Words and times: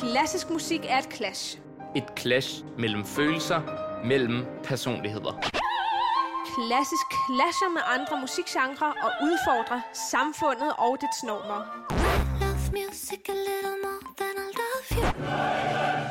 klassisk 0.00 0.50
musik 0.50 0.80
er 0.88 0.98
et 0.98 1.08
clash. 1.14 1.58
Et 1.96 2.04
clash 2.18 2.64
mellem 2.78 3.04
følelser, 3.04 3.60
mellem 4.04 4.44
personligheder. 4.64 5.32
Klassisk 6.56 7.06
clasher 7.26 7.70
med 7.72 7.82
andre 7.94 8.20
musikgenre 8.20 8.86
og 8.86 9.10
udfordrer 9.22 9.80
samfundet 10.10 10.72
og 10.78 10.98
dets 11.00 11.22
normer. 11.24 11.60
Music. 12.72 13.20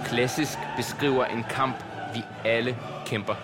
Klassisk 0.05 0.57
beskriver 0.77 1.25
en 1.25 1.43
kamp, 1.49 1.75
vi 2.13 2.21
alle 2.45 2.77
kæmper. 3.05 3.35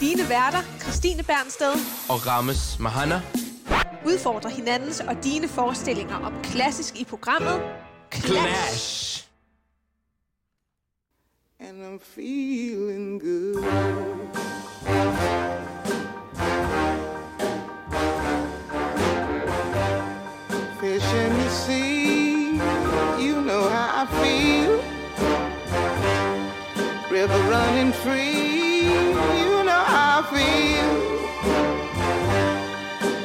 Dine 0.00 0.28
værter, 0.28 0.62
Christine 0.80 1.22
Bernsted, 1.22 1.72
Og 2.08 2.26
Rammes 2.26 2.78
Mahana 2.80 3.22
udfordrer 4.06 4.50
hinandens 4.50 5.00
og 5.00 5.24
dine 5.24 5.48
forestillinger 5.48 6.16
om 6.16 6.32
klassisk 6.42 6.96
i 7.00 7.04
programmet 7.04 7.60
Clash. 8.12 8.32
Clash. 8.32 9.13
And 11.74 11.82
I'm 11.84 11.98
feeling 11.98 13.18
good. 13.18 13.64
Fish 20.80 21.10
in 21.22 21.32
the 21.32 21.48
sea, 21.50 22.52
you 23.24 23.40
know 23.48 23.68
how 23.74 24.02
I 24.02 24.06
feel. 24.22 24.72
River 27.10 27.40
running 27.54 27.92
free, 28.04 28.82
you 29.42 29.64
know 29.68 29.84
how 29.94 30.20
I 30.20 30.24
feel. 30.34 30.92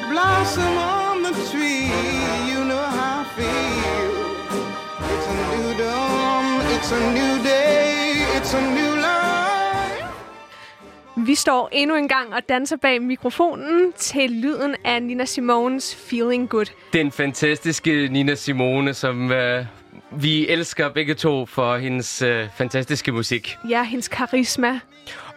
Blossom 0.09 0.77
on 0.77 1.21
the 1.21 1.33
tree, 1.51 1.91
you 2.51 2.59
know 2.65 2.85
how 2.97 3.21
I 3.21 3.25
feel. 3.37 4.13
It's 5.11 5.27
a 5.27 5.35
new 5.51 5.69
dawn, 5.77 6.45
it's 6.75 6.91
a 6.91 7.01
new 7.13 7.33
day, 7.43 7.58
Vi 11.25 11.35
står 11.35 11.69
endnu 11.71 11.95
en 11.95 12.07
gang 12.07 12.33
og 12.33 12.49
danser 12.49 12.77
bag 12.77 13.01
mikrofonen 13.01 13.93
til 13.93 14.29
lyden 14.31 14.75
af 14.85 15.03
Nina 15.03 15.25
Simones 15.25 15.95
Feeling 15.95 16.49
Good. 16.49 16.65
Den 16.93 17.11
fantastiske 17.11 18.07
Nina 18.07 18.35
Simone, 18.35 18.93
som 18.93 19.31
øh, 19.31 19.65
vi 20.11 20.47
elsker 20.47 20.89
begge 20.89 21.13
to 21.13 21.45
for 21.45 21.77
hendes 21.77 22.21
øh, 22.21 22.47
fantastiske 22.57 23.11
musik. 23.11 23.57
Ja, 23.69 23.83
hendes 23.83 24.07
karisma. 24.07 24.79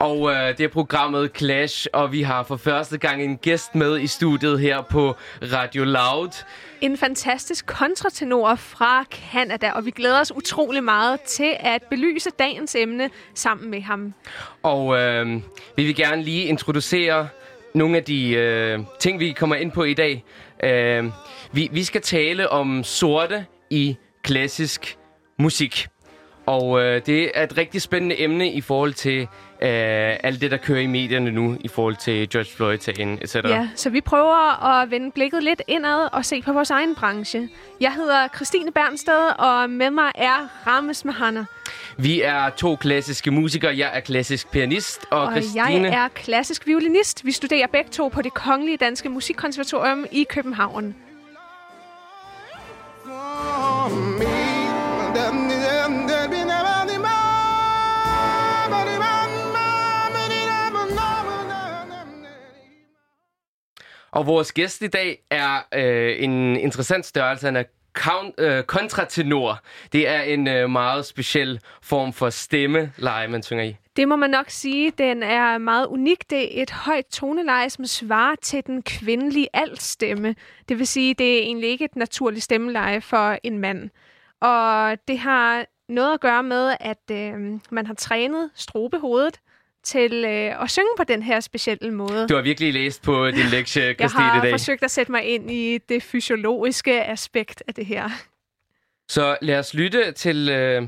Og 0.03 0.31
øh, 0.31 0.59
det 0.59 0.61
er 0.61 0.69
programmet 0.69 1.31
Clash, 1.37 1.87
og 1.93 2.13
vi 2.13 2.23
har 2.23 2.43
for 2.43 2.57
første 2.57 2.99
gang 2.99 3.23
en 3.23 3.37
gæst 3.37 3.75
med 3.75 4.01
i 4.01 4.07
studiet 4.07 4.61
her 4.61 4.83
på 4.83 5.17
Radio 5.43 5.85
Loud. 5.85 6.45
En 6.81 6.97
fantastisk 6.97 7.67
kontratenor 7.67 8.55
fra 8.55 9.05
Canada, 9.05 9.71
og 9.73 9.87
vi 9.87 9.91
glæder 9.91 10.21
os 10.21 10.37
utrolig 10.37 10.85
meget 10.85 11.21
til 11.21 11.57
at 11.61 11.83
belyse 11.91 12.31
dagens 12.39 12.75
emne 12.75 13.11
sammen 13.35 13.71
med 13.71 13.81
ham. 13.81 14.15
Og 14.63 14.99
øh, 15.01 15.27
vi 15.77 15.85
vil 15.85 15.95
gerne 15.95 16.23
lige 16.23 16.45
introducere 16.45 17.29
nogle 17.75 17.97
af 17.97 18.05
de 18.05 18.31
øh, 18.31 18.79
ting, 19.01 19.21
vi 19.21 19.33
kommer 19.33 19.57
ind 19.57 19.73
på 19.73 19.85
i 19.85 19.95
dag. 19.95 20.25
Øh, 20.65 21.05
vi, 21.53 21.69
vi 21.73 21.85
skal 21.85 22.01
tale 22.01 22.49
om 22.49 22.85
sorte 22.85 23.47
i 23.71 23.97
klassisk 24.23 24.99
musik. 25.39 25.87
Og 26.47 26.81
øh, 26.81 27.07
det 27.07 27.31
er 27.35 27.43
et 27.43 27.57
rigtig 27.57 27.83
spændende 27.83 28.21
emne 28.21 28.53
i 28.53 28.61
forhold 28.61 28.93
til 28.93 29.29
alt 29.63 30.41
det, 30.41 30.51
der 30.51 30.57
kører 30.57 30.81
i 30.81 30.87
medierne 30.87 31.31
nu, 31.31 31.57
i 31.61 31.69
forhold 31.69 31.97
til 31.97 32.29
George 32.31 32.51
Floyd-sagen, 32.57 33.19
etc. 33.23 33.35
Ja, 33.35 33.69
så 33.75 33.91
vi 33.91 34.01
prøver 34.01 34.65
at 34.65 34.91
vende 34.91 35.11
blikket 35.11 35.43
lidt 35.43 35.63
indad 35.69 36.09
og 36.13 36.25
se 36.25 36.43
på 36.43 36.53
vores 36.53 36.71
egen 36.71 36.95
branche. 36.95 37.49
Jeg 37.81 37.93
hedder 37.93 38.29
Christine 38.35 38.73
Bernsted, 38.73 39.31
og 39.39 39.71
med 39.71 39.91
mig 39.91 40.11
er 40.15 40.49
Rames 40.67 41.05
Mahana. 41.05 41.45
Vi 41.97 42.23
er 42.23 42.51
to 42.51 42.77
klassiske 42.77 43.31
musikere. 43.31 43.77
Jeg 43.77 43.91
er 43.95 44.01
klassisk 44.01 44.51
pianist, 44.51 45.01
og, 45.11 45.21
Og 45.21 45.33
Christine... 45.33 45.65
jeg 45.65 46.05
er 46.05 46.09
klassisk 46.09 46.67
violinist. 46.67 47.25
Vi 47.25 47.33
studerer 47.33 47.67
begge 47.67 47.91
to 47.91 48.09
på 48.09 48.23
det 48.23 48.35
Kongelige 48.35 48.77
Danske 48.77 49.09
Musikkonservatorium 49.09 50.07
i 50.13 50.27
København. 50.31 50.95
for 53.05 54.42
Og 64.13 64.27
vores 64.27 64.53
gæst 64.53 64.83
i 64.83 64.87
dag 64.87 65.19
er 65.31 65.61
øh, 65.75 66.25
en 66.25 66.57
interessant 66.57 67.07
størrelse. 67.07 67.47
Han 67.47 67.57
er 67.57 67.65
count, 67.95 68.35
øh, 68.39 68.65
kontratenor. 68.65 69.61
Det 69.93 70.09
er 70.09 70.23
en 70.23 70.49
øh, 70.49 70.71
meget 70.71 71.07
speciel 71.07 71.61
form 71.83 72.13
for 72.13 72.31
stemmeleje, 72.31 73.29
man 73.29 73.43
synger 73.43 73.65
i. 73.65 73.77
Det 73.97 74.09
må 74.09 74.17
man 74.17 74.31
nok 74.31 74.51
sige. 74.51 74.91
Den 74.91 75.23
er 75.23 75.59
meget 75.59 75.87
unik. 75.87 76.31
Det 76.31 76.59
er 76.59 76.63
et 76.63 76.71
højt 76.71 77.07
toneleje, 77.07 77.71
som 77.71 77.87
svarer 77.87 78.35
til 78.43 78.67
den 78.67 78.83
kvindelige 78.83 79.49
altstemme. 79.53 80.35
Det 80.69 80.79
vil 80.79 80.87
sige, 80.87 81.15
det 81.15 81.39
er 81.39 81.43
egentlig 81.43 81.71
ikke 81.71 81.85
et 81.85 81.97
naturligt 81.97 82.45
stemmeleje 82.45 83.01
for 83.01 83.39
en 83.43 83.59
mand. 83.59 83.91
Og 84.41 84.97
det 85.09 85.19
har 85.19 85.65
noget 85.89 86.15
at 86.15 86.21
gøre 86.21 86.43
med, 86.43 86.77
at 86.81 87.11
øh, 87.11 87.61
man 87.71 87.87
har 87.87 87.95
trænet 87.95 88.51
strobehovedet 88.55 89.41
til 89.83 90.25
øh, 90.25 90.63
at 90.63 90.71
synge 90.71 90.89
på 90.97 91.05
den 91.05 91.23
her 91.23 91.41
specielle 91.41 91.91
måde. 91.91 92.29
Du 92.29 92.35
har 92.35 92.43
virkelig 92.43 92.73
læst 92.73 93.03
på 93.03 93.27
din 93.31 93.47
lektie, 93.47 93.83
Jeg 93.83 93.95
Christine, 93.95 94.23
har 94.25 94.39
i 94.39 94.47
dag. 94.47 94.53
forsøgt 94.53 94.83
at 94.85 94.91
sætte 94.91 95.13
mig 95.13 95.25
ind 95.25 95.51
i 95.51 95.79
det 95.79 96.03
fysiologiske 96.03 97.05
aspekt 97.05 97.63
af 97.69 97.75
det 97.75 97.87
her. 97.87 98.09
Så 99.09 99.37
lad 99.43 99.59
os 99.59 99.75
lytte 99.75 100.13
til 100.13 100.49
øh, 100.49 100.83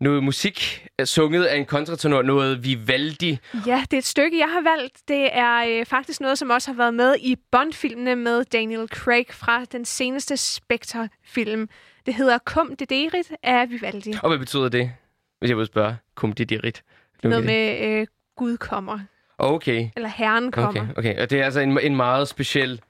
noget 0.00 0.24
musik, 0.24 0.86
øh, 0.98 1.06
sunget 1.06 1.44
af 1.44 1.56
en 1.56 1.64
kontratenor, 1.66 2.22
noget 2.22 2.64
Vivaldi. 2.64 3.38
Ja, 3.66 3.84
det 3.90 3.92
er 3.92 3.98
et 3.98 4.04
stykke, 4.04 4.38
jeg 4.38 4.48
har 4.48 4.76
valgt. 4.76 4.98
Det 5.08 5.28
er 5.32 5.64
øh, 5.80 5.86
faktisk 5.86 6.20
noget, 6.20 6.38
som 6.38 6.50
også 6.50 6.70
har 6.70 6.76
været 6.76 6.94
med 6.94 7.14
i 7.20 7.36
Bond-filmene 7.52 8.16
med 8.16 8.44
Daniel 8.44 8.88
Craig 8.88 9.26
fra 9.30 9.64
den 9.64 9.84
seneste 9.84 10.36
Spectre-film. 10.36 11.68
Det 12.06 12.14
hedder 12.14 12.38
Cum 12.38 12.76
Dederit 12.76 13.32
af 13.42 13.70
Vivaldi. 13.70 14.14
Og 14.22 14.28
hvad 14.28 14.38
betyder 14.38 14.68
det, 14.68 14.92
hvis 15.38 15.48
jeg 15.50 15.56
vil 15.58 15.66
spørge? 15.66 15.96
Kom 16.14 16.32
det 16.32 16.48
dit? 16.50 16.82
Noget 17.28 17.44
med 17.44 17.80
øh, 18.00 18.06
Gud 18.36 18.56
kommer, 18.56 18.98
Okay. 19.38 19.88
eller 19.96 20.08
Herren 20.08 20.52
kommer. 20.52 20.82
Okay, 20.82 20.92
okay. 20.96 21.22
Og 21.22 21.30
det 21.30 21.40
er 21.40 21.44
altså 21.44 21.60
en, 21.60 21.78
en 21.80 21.96
meget 21.96 22.28
speciel 22.28 22.80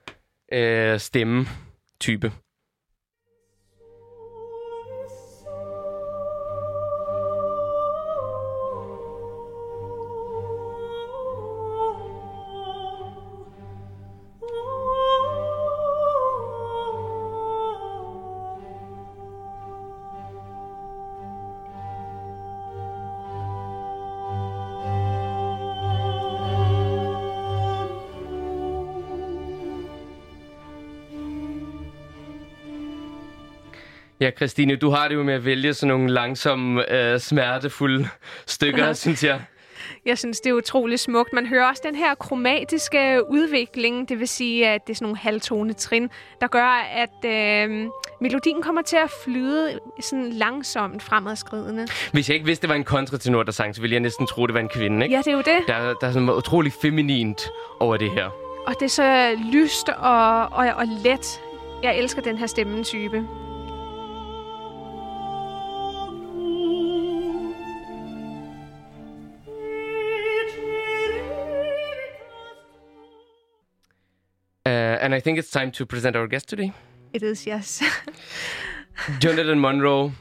øh, 0.52 0.98
stemme-type. 1.00 2.32
Ja, 34.20 34.30
Christine, 34.30 34.76
du 34.76 34.90
har 34.90 35.08
det 35.08 35.14
jo 35.14 35.22
med 35.22 35.34
at 35.34 35.44
vælge 35.44 35.74
sådan 35.74 35.88
nogle 35.88 36.12
langsomme, 36.12 36.92
øh, 36.92 37.20
smertefulde 37.20 38.08
stykker, 38.46 38.92
synes 38.92 39.24
jeg. 39.24 39.40
Jeg 40.06 40.18
synes, 40.18 40.40
det 40.40 40.50
er 40.50 40.54
utrolig 40.54 40.98
smukt. 40.98 41.32
Man 41.32 41.46
hører 41.46 41.68
også 41.68 41.82
den 41.86 41.94
her 41.94 42.14
kromatiske 42.14 43.20
udvikling, 43.30 44.08
det 44.08 44.18
vil 44.20 44.28
sige, 44.28 44.68
at 44.68 44.86
det 44.86 44.92
er 44.92 44.94
sådan 44.94 45.04
nogle 45.04 45.18
halvtone 45.18 45.72
trin, 45.72 46.10
der 46.40 46.46
gør, 46.46 46.84
at 46.94 47.24
øh, 47.24 47.86
melodien 48.20 48.62
kommer 48.62 48.82
til 48.82 48.96
at 48.96 49.10
flyde 49.24 49.78
sådan 50.00 50.30
langsomt 50.30 51.02
fremadskridende. 51.02 51.88
Hvis 52.12 52.28
jeg 52.28 52.34
ikke 52.34 52.46
vidste, 52.46 52.62
det 52.62 52.68
var 52.68 52.74
en 52.74 52.84
kontratenor, 52.84 53.42
der 53.42 53.52
sang, 53.52 53.74
så 53.74 53.80
ville 53.80 53.94
jeg 53.94 54.00
næsten 54.00 54.26
tro, 54.26 54.46
det 54.46 54.54
var 54.54 54.60
en 54.60 54.68
kvinde, 54.68 55.06
ikke? 55.06 55.14
Ja, 55.14 55.18
det 55.18 55.26
er 55.26 55.32
jo 55.32 55.38
det. 55.38 55.68
Der, 55.68 55.78
der 55.78 56.06
er 56.06 56.12
sådan 56.12 56.22
noget 56.22 56.38
utrolig 56.38 56.72
feminint 56.82 57.50
over 57.80 57.96
det 57.96 58.10
her. 58.10 58.24
Og 58.66 58.74
det 58.80 58.82
er 58.82 58.88
så 58.88 59.36
lyst 59.52 59.88
og, 59.88 60.40
og, 60.42 60.66
og 60.76 60.84
let. 61.04 61.40
Jeg 61.82 61.98
elsker 61.98 62.22
den 62.22 62.38
her 62.38 62.46
stemmetype. 62.46 63.26
And 75.10 75.16
I 75.16 75.18
think 75.18 75.38
it's 75.38 75.50
time 75.50 75.72
to 75.72 75.84
present 75.84 76.14
our 76.14 76.28
guest 76.28 76.48
today. 76.48 76.72
It 77.12 77.24
is, 77.24 77.44
yes. 77.44 77.82
Jonathan 79.18 79.60
Monroe, 79.60 80.12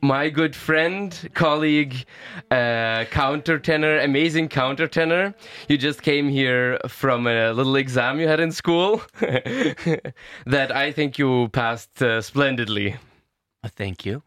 my 0.00 0.30
good 0.30 0.56
friend, 0.56 1.30
colleague, 1.34 2.04
uh, 2.50 3.04
countertenor, 3.12 4.02
amazing 4.02 4.48
countertenor. 4.48 5.32
You 5.68 5.78
just 5.78 6.02
came 6.02 6.28
here 6.28 6.80
from 6.88 7.28
a 7.28 7.52
little 7.52 7.76
exam 7.76 8.18
you 8.18 8.26
had 8.26 8.40
in 8.40 8.50
school 8.50 9.00
that 9.20 10.72
I 10.74 10.90
think 10.90 11.18
you 11.18 11.46
passed 11.52 12.02
uh, 12.02 12.20
splendidly. 12.20 12.96
Uh, 13.62 13.68
Thank 13.68 14.04
you. 14.04 14.24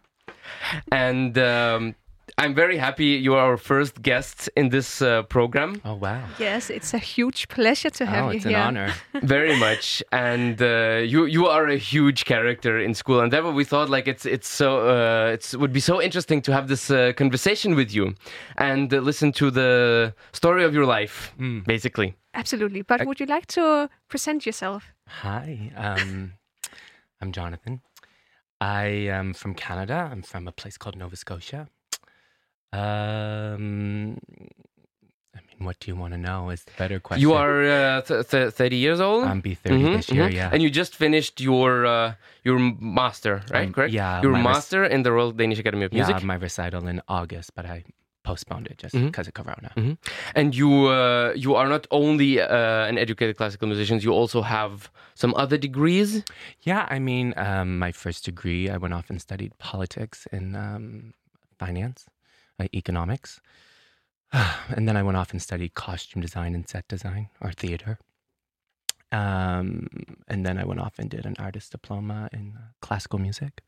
and 0.93 1.37
um, 1.37 1.95
I'm 2.37 2.53
very 2.53 2.77
happy 2.77 3.05
you 3.05 3.33
are 3.35 3.51
our 3.51 3.57
first 3.57 4.01
guest 4.01 4.49
in 4.57 4.69
this 4.69 5.01
uh, 5.01 5.23
program. 5.23 5.81
Oh 5.85 5.95
wow! 5.95 6.21
Yes, 6.37 6.69
it's 6.69 6.93
a 6.93 6.97
huge 6.97 7.47
pleasure 7.47 7.89
to 7.91 8.05
have 8.05 8.25
oh, 8.25 8.29
you 8.31 8.35
it's 8.35 8.45
here. 8.45 8.57
an 8.57 8.77
honor. 8.77 8.93
very 9.23 9.57
much 9.57 10.03
and 10.11 10.61
uh, 10.61 11.01
you 11.03 11.25
you 11.25 11.47
are 11.47 11.67
a 11.67 11.77
huge 11.77 12.25
character 12.25 12.77
in 12.77 12.93
school 12.93 13.21
and 13.21 13.31
therefore 13.31 13.53
we 13.53 13.63
thought 13.63 13.89
like 13.89 14.07
it's 14.07 14.25
it's 14.25 14.49
so 14.49 14.89
uh, 14.89 15.31
it's 15.31 15.55
would 15.55 15.71
be 15.71 15.79
so 15.79 16.01
interesting 16.01 16.41
to 16.41 16.51
have 16.51 16.67
this 16.67 16.91
uh, 16.91 17.13
conversation 17.15 17.73
with 17.73 17.93
you 17.93 18.13
and 18.57 18.93
uh, 18.93 18.97
listen 18.99 19.31
to 19.31 19.49
the 19.49 20.13
story 20.33 20.63
of 20.63 20.73
your 20.73 20.85
life 20.85 21.33
basically 21.65 22.15
Absolutely. 22.35 22.81
But 22.81 23.05
would 23.07 23.19
you 23.19 23.25
like 23.25 23.47
to 23.47 23.89
present 24.09 24.45
yourself? 24.45 24.93
Hi, 25.07 25.71
um, 25.75 26.33
I'm 27.21 27.31
Jonathan. 27.31 27.81
I 28.59 28.85
am 28.85 29.33
from 29.33 29.55
Canada. 29.55 30.09
I'm 30.11 30.21
from 30.21 30.47
a 30.47 30.51
place 30.51 30.77
called 30.77 30.97
Nova 30.97 31.15
Scotia. 31.15 31.69
Um, 32.75 34.17
I 35.35 35.39
mean, 35.47 35.65
what 35.67 35.79
do 35.79 35.91
you 35.91 35.95
want 35.95 36.13
to 36.13 36.17
know? 36.17 36.49
Is 36.49 36.63
the 36.63 36.71
better 36.77 36.99
question. 36.99 37.21
you 37.21 37.33
are 37.33 37.63
uh, 37.63 38.01
th- 38.01 38.27
th- 38.29 38.53
30 38.53 38.75
years 38.75 38.99
old 38.99 39.23
I'm 39.25 39.41
be 39.41 39.55
30 39.55 39.75
Mhm, 39.75 39.93
this 39.97 40.09
year. 40.11 40.27
mhm. 40.29 40.33
Yeah. 40.33 40.49
and 40.53 40.61
you 40.63 40.69
just 40.69 40.95
finished 40.95 41.41
your 41.41 41.85
uh, 41.85 42.13
your 42.43 42.59
master 42.79 43.35
right 43.51 43.67
Um, 43.67 43.73
correct 43.73 43.93
yeah, 43.93 44.21
your 44.21 44.31
master 44.49 44.83
in 44.85 45.03
the 45.03 45.11
Royal 45.11 45.31
Danish 45.31 45.59
Academy 45.59 45.85
of 45.85 45.91
yeah, 45.93 46.05
Music 46.07 46.23
my 46.23 46.35
recital 46.35 46.87
in 46.87 47.01
August, 47.07 47.49
but 47.55 47.65
I 47.65 47.83
postponed 48.23 48.65
it 48.71 48.77
just 48.83 48.95
because 48.95 49.27
of 49.29 49.33
Corona. 49.39 49.69
Mhm. 49.77 49.97
And 50.39 50.55
you 50.55 50.71
uh, 50.87 51.33
you 51.43 51.51
are 51.59 51.67
not 51.75 51.85
only 51.91 52.39
uh, 52.41 52.89
an 52.91 52.97
educated 52.97 53.35
classical 53.37 53.67
musician, 53.67 53.99
you 54.01 54.11
also 54.21 54.41
have 54.41 54.89
some 55.21 55.33
other 55.43 55.57
degrees. 55.67 56.23
Yeah, 56.69 56.83
I 56.95 56.97
mean, 56.99 57.33
um, 57.37 57.77
my 57.85 57.91
first 57.91 58.25
degree, 58.25 58.63
I 58.73 58.77
went 58.77 58.93
off 58.97 59.09
and 59.11 59.19
studied 59.21 59.51
politics 59.59 60.27
and 60.35 60.55
um, 60.55 61.13
finance, 61.59 61.99
uh, 62.59 62.67
economics. 62.73 63.39
and 64.33 64.87
then 64.87 64.97
I 64.97 65.03
went 65.03 65.17
off 65.17 65.31
and 65.31 65.41
studied 65.41 65.73
costume 65.73 66.21
design 66.21 66.55
and 66.55 66.67
set 66.67 66.87
design 66.87 67.29
or 67.41 67.51
theater. 67.51 67.99
Um, 69.11 69.87
and 70.27 70.45
then 70.45 70.57
I 70.57 70.65
went 70.65 70.79
off 70.79 70.99
and 70.99 71.09
did 71.09 71.25
an 71.25 71.35
artist 71.39 71.71
diploma 71.71 72.29
in 72.33 72.53
uh, 72.57 72.61
classical 72.81 73.19
music. 73.19 73.61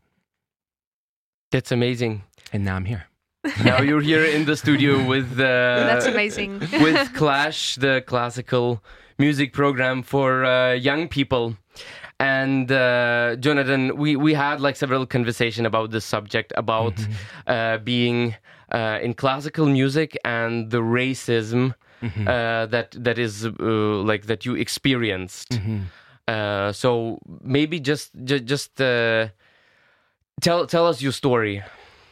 That's 1.51 1.72
amazing. 1.72 2.24
And 2.51 2.66
now 2.66 2.75
I'm 2.75 2.86
here. 2.86 3.06
now 3.63 3.81
you're 3.81 4.01
here 4.01 4.25
in 4.25 4.45
the 4.45 4.57
studio 4.57 5.06
with 5.13 5.31
uh, 5.34 5.86
That's 5.88 6.06
amazing. 6.06 6.60
with 6.81 7.13
Clash, 7.13 7.75
the 7.75 8.04
classical 8.06 8.84
music 9.18 9.54
program 9.54 10.04
for 10.04 10.44
uh, 10.44 10.74
young 10.74 11.07
people. 11.07 11.56
And 12.19 12.72
uh, 12.72 13.36
Jonathan, 13.39 13.95
we, 13.95 14.16
we 14.16 14.34
had 14.34 14.60
like 14.60 14.75
several 14.75 15.06
conversation 15.06 15.66
about 15.66 15.92
this 15.92 16.04
subject 16.04 16.51
about 16.57 16.95
uh, 17.45 17.78
being 17.78 18.36
uh, 18.71 18.99
in 19.01 19.13
classical 19.13 19.65
music 19.65 20.17
and 20.23 20.71
the 20.71 20.81
racism 20.81 21.73
uh, 22.27 22.65
that 22.67 22.91
that 22.91 23.17
is 23.17 23.45
uh, 23.45 23.51
like 23.59 24.25
that 24.27 24.45
you 24.45 24.55
experienced. 24.55 25.49
Mm-hmm. 25.49 25.79
Uh, 26.27 26.71
so 26.71 27.19
maybe 27.41 27.79
just 27.79 28.11
just, 28.23 28.45
just 28.45 28.81
uh, 28.81 29.29
tell 30.41 30.67
tell 30.67 30.87
us 30.87 31.01
your 31.01 31.11
story. 31.11 31.63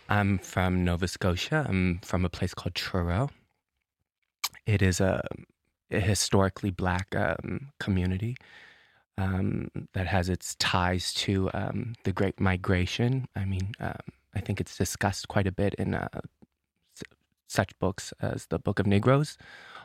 I'm 0.10 0.38
from 0.38 0.84
Nova 0.84 1.08
Scotia. 1.08 1.66
I'm 1.68 2.00
from 2.04 2.26
a 2.26 2.30
place 2.30 2.54
called 2.54 2.76
Truro. 2.76 3.30
It 4.66 4.82
is 4.82 5.00
a, 5.00 5.22
a 5.92 6.00
historically 6.00 6.72
black 6.72 7.16
um, 7.16 7.72
community 7.80 8.38
um, 9.18 9.70
that 9.94 10.08
has 10.08 10.30
its 10.30 10.56
ties 10.56 11.14
to 11.14 11.50
um, 11.54 11.96
the 12.04 12.12
Great 12.12 12.40
Migration. 12.40 13.28
I 13.36 13.46
mean, 13.46 13.74
um, 13.80 13.98
I 14.36 14.42
think 14.42 14.60
it's 14.60 14.78
discussed 14.78 15.28
quite 15.28 15.48
a 15.48 15.52
bit 15.52 15.74
in 15.76 15.94
uh, 15.96 16.08
such 17.48 17.78
books 17.80 18.14
as 18.22 18.48
the 18.48 18.60
Book 18.60 18.80
of 18.80 18.88
Negroes. 18.88 19.38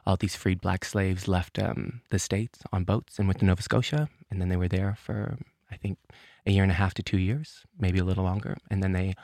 All 0.07 0.17
these 0.17 0.37
freed 0.37 0.61
black 0.61 0.85
slaves 0.85 1.29
left 1.29 1.59
um, 1.59 2.01
the 2.11 2.19
states 2.19 2.61
on 2.73 2.85
boats 2.85 3.19
and 3.19 3.29
went 3.29 3.41
to 3.41 3.45
Nova 3.45 3.63
Scotia, 3.63 4.09
and 4.31 4.41
then 4.41 4.49
they 4.49 4.57
were 4.57 4.69
there 4.69 4.97
for 4.99 5.37
I 5.71 5.77
think 5.77 5.99
a 6.47 6.51
year 6.51 6.63
and 6.63 6.73
a 6.73 6.77
half 6.77 6.95
to 6.95 7.03
two 7.03 7.19
years, 7.19 7.65
maybe 7.79 7.99
a 7.99 8.05
little 8.05 8.25
longer, 8.25 8.57
and 8.71 8.83
then 8.83 8.93
they 8.93 9.15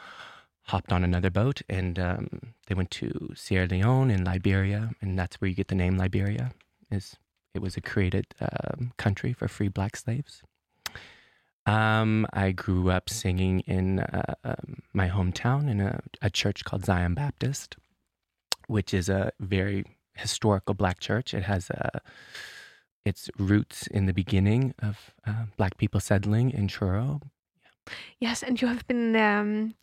hopped 0.66 0.92
on 0.92 1.04
another 1.04 1.30
boat 1.30 1.62
and 1.68 1.96
um, 1.98 2.28
they 2.66 2.74
went 2.74 2.90
to 2.90 3.30
Sierra 3.34 3.68
Leone 3.68 4.10
and 4.10 4.26
Liberia, 4.26 4.90
and 5.00 5.18
that's 5.18 5.40
where 5.40 5.48
you 5.48 5.54
get 5.54 5.68
the 5.68 5.74
name 5.74 5.96
Liberia. 5.96 6.52
Is 6.90 7.16
it 7.54 7.62
was 7.62 7.76
a 7.76 7.80
created 7.80 8.26
um, 8.40 8.92
country 8.96 9.32
for 9.32 9.48
free 9.48 9.68
black 9.68 9.96
slaves. 9.96 10.42
Um, 11.64 12.26
I 12.32 12.52
grew 12.52 12.90
up 12.90 13.10
singing 13.10 13.60
in 13.60 14.00
uh, 14.00 14.34
um, 14.44 14.82
my 14.92 15.08
hometown 15.08 15.68
in 15.68 15.80
a, 15.80 16.00
a 16.22 16.30
church 16.30 16.64
called 16.64 16.84
Zion 16.84 17.14
Baptist, 17.14 17.76
which 18.66 18.92
is 18.94 19.08
a 19.08 19.30
very 19.40 19.84
historical 20.14 20.74
black 20.74 21.00
church. 21.00 21.34
It 21.34 21.42
has 21.44 21.70
uh, 21.70 21.98
its 23.04 23.30
roots 23.38 23.86
in 23.86 24.06
the 24.06 24.12
beginning 24.12 24.74
of 24.82 25.12
uh, 25.26 25.44
black 25.56 25.76
people 25.78 26.00
settling 26.00 26.50
in 26.50 26.68
Truro. 26.68 27.20
Yes, 28.18 28.42
and 28.42 28.60
you 28.60 28.68
have 28.68 28.86
been. 28.86 29.14
Um, 29.16 29.74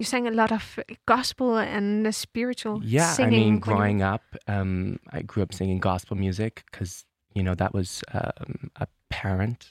you 0.00 0.04
sang 0.04 0.26
a 0.26 0.32
lot 0.32 0.50
of 0.50 0.80
gospel 1.06 1.56
and 1.56 2.04
uh, 2.06 2.10
spiritual 2.10 2.80
Yeah, 2.82 3.12
singing. 3.12 3.28
I 3.28 3.30
mean, 3.30 3.46
when 3.46 3.54
you- 3.54 3.60
growing 3.60 4.02
up, 4.02 4.22
um, 4.48 4.98
I 5.12 5.22
grew 5.22 5.42
up 5.44 5.54
singing 5.54 5.78
gospel 5.78 6.16
music 6.16 6.64
because 6.70 7.04
you 7.32 7.42
know 7.44 7.54
that 7.54 7.72
was 7.72 8.02
um, 8.12 8.70
apparent, 8.76 9.70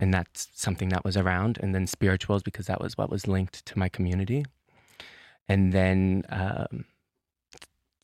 and 0.00 0.12
that's 0.12 0.48
something 0.54 0.88
that 0.88 1.04
was 1.04 1.16
around. 1.16 1.58
And 1.62 1.72
then 1.74 1.86
spirituals 1.86 2.42
because 2.42 2.66
that 2.66 2.80
was 2.80 2.98
what 2.98 3.08
was 3.08 3.28
linked 3.28 3.64
to 3.66 3.78
my 3.78 3.88
community. 3.88 4.44
And 5.48 5.72
then 5.72 6.24
um, 6.30 6.86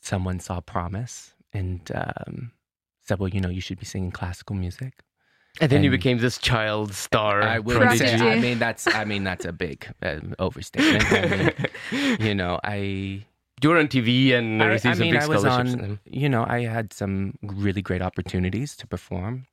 someone 0.03 0.41
saw 0.41 0.61
promise 0.61 1.35
and 1.53 1.91
um, 1.95 2.53
said, 3.01 3.19
"Well, 3.19 3.29
you 3.29 3.41
know, 3.41 3.49
you 3.49 3.61
should 3.61 3.79
be 3.79 3.87
singing 3.87 4.11
classical 4.11 4.57
music." 4.57 5.03
And 5.61 5.71
then 5.71 5.85
you 5.85 5.91
became 5.91 6.19
this 6.19 6.39
child 6.39 6.95
star. 6.95 7.43
I 7.43 7.59
would 7.59 7.99
say, 7.99 8.15
I 8.17 8.41
mean, 8.41 8.59
that's, 8.59 8.87
I 8.87 9.05
mean, 9.05 9.23
that's 9.23 9.45
a 9.45 9.53
big 9.53 9.87
um, 10.03 10.35
overstatement. 10.39 11.05
I 11.13 11.53
mean, 11.93 12.17
you 12.21 12.35
know, 12.35 12.59
I 12.65 13.27
You're 13.63 13.79
on 13.79 13.89
TV 13.89 14.33
and 14.33 14.63
I, 14.63 14.67
received 14.67 14.93
I 14.93 14.95
some 14.95 15.03
mean, 15.03 15.13
big 15.13 15.23
I 15.23 15.27
was 15.27 15.45
on, 15.45 16.01
you 16.07 16.31
know, 16.31 16.47
I 16.49 16.61
had 16.61 16.95
some 16.95 17.39
really 17.43 17.83
great 17.83 18.01
opportunities 18.01 18.75
to 18.77 18.87
perform 18.87 19.47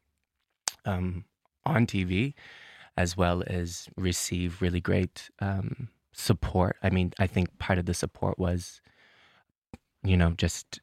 um, 0.86 1.26
on 1.66 1.86
TV 1.86 2.34
as 2.96 3.18
well 3.18 3.44
as 3.48 3.90
receive 3.98 4.62
really 4.62 4.80
great 4.80 5.30
um, 5.40 5.90
support. 6.14 6.78
I 6.82 6.90
mean, 6.90 7.12
I 7.20 7.28
think 7.28 7.60
part 7.60 7.78
of 7.78 7.86
the 7.86 7.94
support 7.94 8.40
was, 8.40 8.82
you 10.04 10.18
know, 10.18 10.32
just 10.32 10.80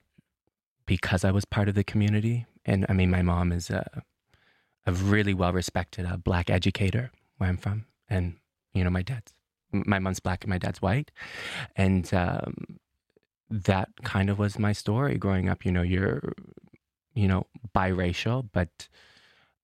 because 0.87 1.25
I 1.25 1.31
was 1.31 1.45
part 1.45 1.69
of 1.69 1.75
the 1.75 1.85
community. 1.85 2.47
And 2.65 2.87
I 2.89 2.93
mean, 2.93 3.11
my 3.11 3.23
mom 3.23 3.53
is 3.53 3.71
a, 3.71 4.03
a 4.87 4.93
really 4.93 5.35
well 5.35 5.53
respected 5.53 6.07
uh, 6.07 6.17
black 6.17 6.51
educator 6.51 7.11
where 7.39 7.49
I'm 7.49 7.57
from. 7.57 7.87
And, 8.09 8.37
you 8.73 8.85
know, 8.85 8.91
my 8.91 9.03
dad's, 9.03 9.33
my 9.73 9.99
mom's 9.99 10.21
black 10.21 10.45
and 10.45 10.51
my 10.51 10.59
dad's 10.59 10.81
white. 10.81 11.11
And, 11.77 12.13
um, 12.15 12.79
that 13.49 13.89
kind 14.03 14.29
of 14.29 14.39
was 14.39 14.59
my 14.59 14.73
story 14.73 15.19
growing 15.19 15.49
up. 15.49 15.65
You 15.65 15.73
know, 15.73 15.83
you're, 15.83 16.33
you 17.15 17.29
know, 17.29 17.47
biracial, 17.75 18.49
but 18.53 18.89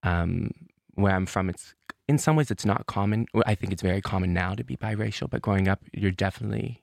um, 0.03 0.53
where 0.95 1.15
I'm 1.15 1.27
from, 1.27 1.49
it's 1.49 1.75
in 2.09 2.19
some 2.19 2.37
ways 2.37 2.51
it's 2.51 2.65
not 2.65 2.87
common. 2.87 3.27
I 3.47 3.55
think 3.55 3.73
it's 3.73 3.83
very 3.83 4.01
common 4.01 4.33
now 4.33 4.55
to 4.55 4.65
be 4.65 4.77
biracial, 4.77 5.29
but 5.29 5.43
growing 5.43 5.69
up, 5.69 5.81
you're 5.93 6.11
definitely, 6.11 6.83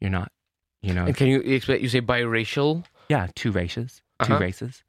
you're 0.00 0.10
not. 0.10 0.30
You 0.82 0.94
know, 0.94 1.06
and 1.06 1.16
can 1.16 1.26
you 1.28 1.40
explain? 1.40 1.82
You 1.82 1.88
say 1.88 2.00
biracial. 2.00 2.84
yeah, 3.08 3.28
two 3.34 3.52
races, 3.52 4.00
2 4.22 4.32
Uh-huh. 4.32 4.38
races. 4.40 4.82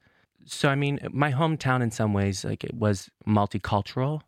So 0.46 0.70
I 0.70 0.76
mean, 0.76 1.00
my 1.12 1.32
hometown 1.32 1.82
in 1.82 1.92
some 1.92 2.14
ways, 2.14 2.44
like 2.46 2.64
it 2.64 2.74
was 2.74 3.10
multicultural, 3.28 4.22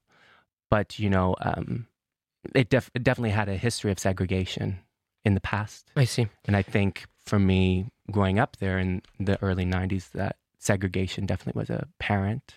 but 0.70 1.00
you 1.00 1.10
know, 1.10 1.36
um, 1.42 1.88
it, 2.54 2.70
def- 2.70 2.92
it 2.94 3.04
definitely 3.04 3.32
had 3.32 3.50
a 3.50 3.56
history 3.58 3.92
of 3.92 4.00
segregation 4.00 4.80
in 5.26 5.34
the 5.34 5.42
past. 5.42 5.90
I 5.96 6.06
see. 6.06 6.28
And 6.46 6.56
I 6.56 6.62
think 6.62 7.06
for 7.26 7.40
me, 7.40 7.88
growing 8.12 8.38
up 8.40 8.58
there 8.58 8.78
in 8.78 9.02
the 9.20 9.42
early 9.42 9.66
90s, 9.66 10.12
that 10.12 10.36
segregation 10.60 11.26
definitely 11.26 11.60
was 11.62 11.70
apparent 11.70 12.56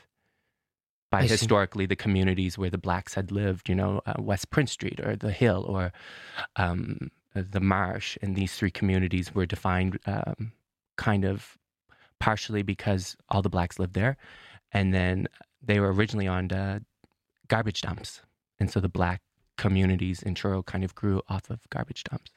by 1.11 1.21
I 1.21 1.27
see. 1.27 1.35
historically 1.35 1.87
the 1.87 1.97
communities 1.97 2.59
where 2.59 2.71
the 2.71 2.79
blacks 2.79 3.15
had 3.15 3.31
lived, 3.31 3.69
you 3.69 3.75
know, 3.77 4.01
uh, 4.07 4.15
West 4.19 4.51
Prince 4.51 4.73
Street 4.73 4.99
or 5.01 5.15
the 5.17 5.31
Hill 5.31 5.65
or 5.69 5.93
um, 6.57 7.11
the 7.43 7.61
Marsh. 7.61 8.17
And 8.23 8.37
these 8.37 8.55
three 8.55 8.71
communities 8.71 9.35
were 9.35 9.47
defined 9.47 9.99
um, 10.07 10.53
kind 10.97 11.25
of 11.25 11.57
partially 12.19 12.63
because 12.63 13.17
all 13.29 13.43
the 13.43 13.49
blacks 13.49 13.79
lived 13.79 13.95
there. 13.95 14.17
And 14.73 14.93
then 14.93 15.29
they 15.63 15.81
were 15.81 15.93
originally 15.93 16.27
on 16.27 16.51
uh, 16.53 16.81
garbage 17.49 17.83
dumps. 17.83 18.23
And 18.59 18.71
so 18.71 18.81
the 18.81 18.89
black 18.89 19.23
communities 19.57 20.23
in 20.23 20.35
Truro 20.35 20.63
kind 20.63 20.85
of 20.85 20.95
grew 20.95 21.23
off 21.29 21.51
of 21.51 21.61
garbage 21.71 22.05
dumps. 22.05 22.31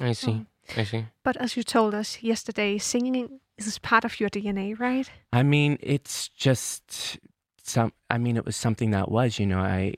I 0.00 0.12
see. 0.12 0.32
Mm. 0.32 0.46
I 0.76 0.84
see. 0.84 1.04
But 1.22 1.36
as 1.36 1.56
you 1.56 1.62
told 1.62 1.94
us 1.94 2.22
yesterday, 2.22 2.78
singing 2.78 3.40
is 3.56 3.78
part 3.78 4.04
of 4.04 4.20
your 4.20 4.28
DNA, 4.28 4.78
right? 4.78 5.10
I 5.32 5.42
mean, 5.42 5.78
it's 5.80 6.28
just 6.28 7.18
some. 7.62 7.92
I 8.10 8.18
mean, 8.18 8.36
it 8.36 8.44
was 8.44 8.56
something 8.56 8.90
that 8.90 9.10
was. 9.10 9.38
You 9.38 9.46
know, 9.46 9.60
I 9.60 9.94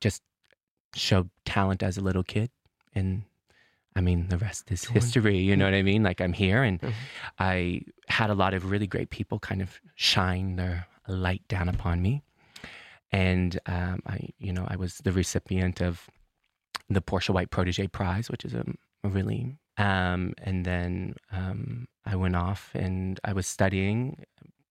just 0.00 0.22
showed 0.94 1.30
talent 1.44 1.82
as 1.82 1.96
a 1.96 2.00
little 2.02 2.24
kid, 2.24 2.50
and 2.94 3.22
I 3.94 4.00
mean, 4.00 4.28
the 4.28 4.38
rest 4.38 4.70
is 4.70 4.84
history. 4.84 5.38
You 5.38 5.56
know 5.56 5.64
what 5.66 5.74
I 5.74 5.82
mean? 5.82 6.02
Like 6.02 6.20
I'm 6.20 6.32
here, 6.32 6.62
and 6.62 6.80
I 7.38 7.82
had 8.08 8.30
a 8.30 8.34
lot 8.34 8.54
of 8.54 8.70
really 8.70 8.86
great 8.86 9.10
people 9.10 9.38
kind 9.38 9.60
of 9.60 9.80
shine 9.94 10.56
their 10.56 10.86
light 11.08 11.46
down 11.48 11.68
upon 11.68 12.00
me, 12.00 12.22
and 13.10 13.58
um, 13.66 14.00
I, 14.06 14.30
you 14.38 14.52
know, 14.52 14.64
I 14.68 14.76
was 14.76 14.98
the 14.98 15.12
recipient 15.12 15.80
of 15.80 16.08
the 16.88 17.00
Portia 17.00 17.32
White 17.32 17.50
Protege 17.50 17.88
Prize, 17.88 18.30
which 18.30 18.44
is 18.44 18.54
a, 18.54 18.64
a 19.04 19.08
really, 19.08 19.58
um, 19.76 20.34
and 20.42 20.64
then 20.64 21.14
um, 21.30 21.86
I 22.04 22.16
went 22.16 22.36
off 22.36 22.70
and 22.74 23.18
I 23.24 23.32
was 23.32 23.46
studying, 23.46 24.24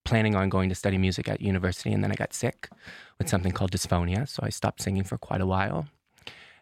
planning 0.05 0.35
on 0.35 0.49
going 0.49 0.69
to 0.69 0.75
study 0.75 0.97
music 0.97 1.27
at 1.27 1.41
university, 1.41 1.91
and 1.91 2.03
then 2.03 2.11
I 2.11 2.15
got 2.15 2.33
sick 2.33 2.69
with 3.17 3.29
something 3.29 3.51
called 3.51 3.71
dysphonia, 3.71 4.27
so 4.27 4.41
I 4.43 4.49
stopped 4.49 4.81
singing 4.81 5.03
for 5.03 5.17
quite 5.17 5.41
a 5.41 5.45
while. 5.45 5.87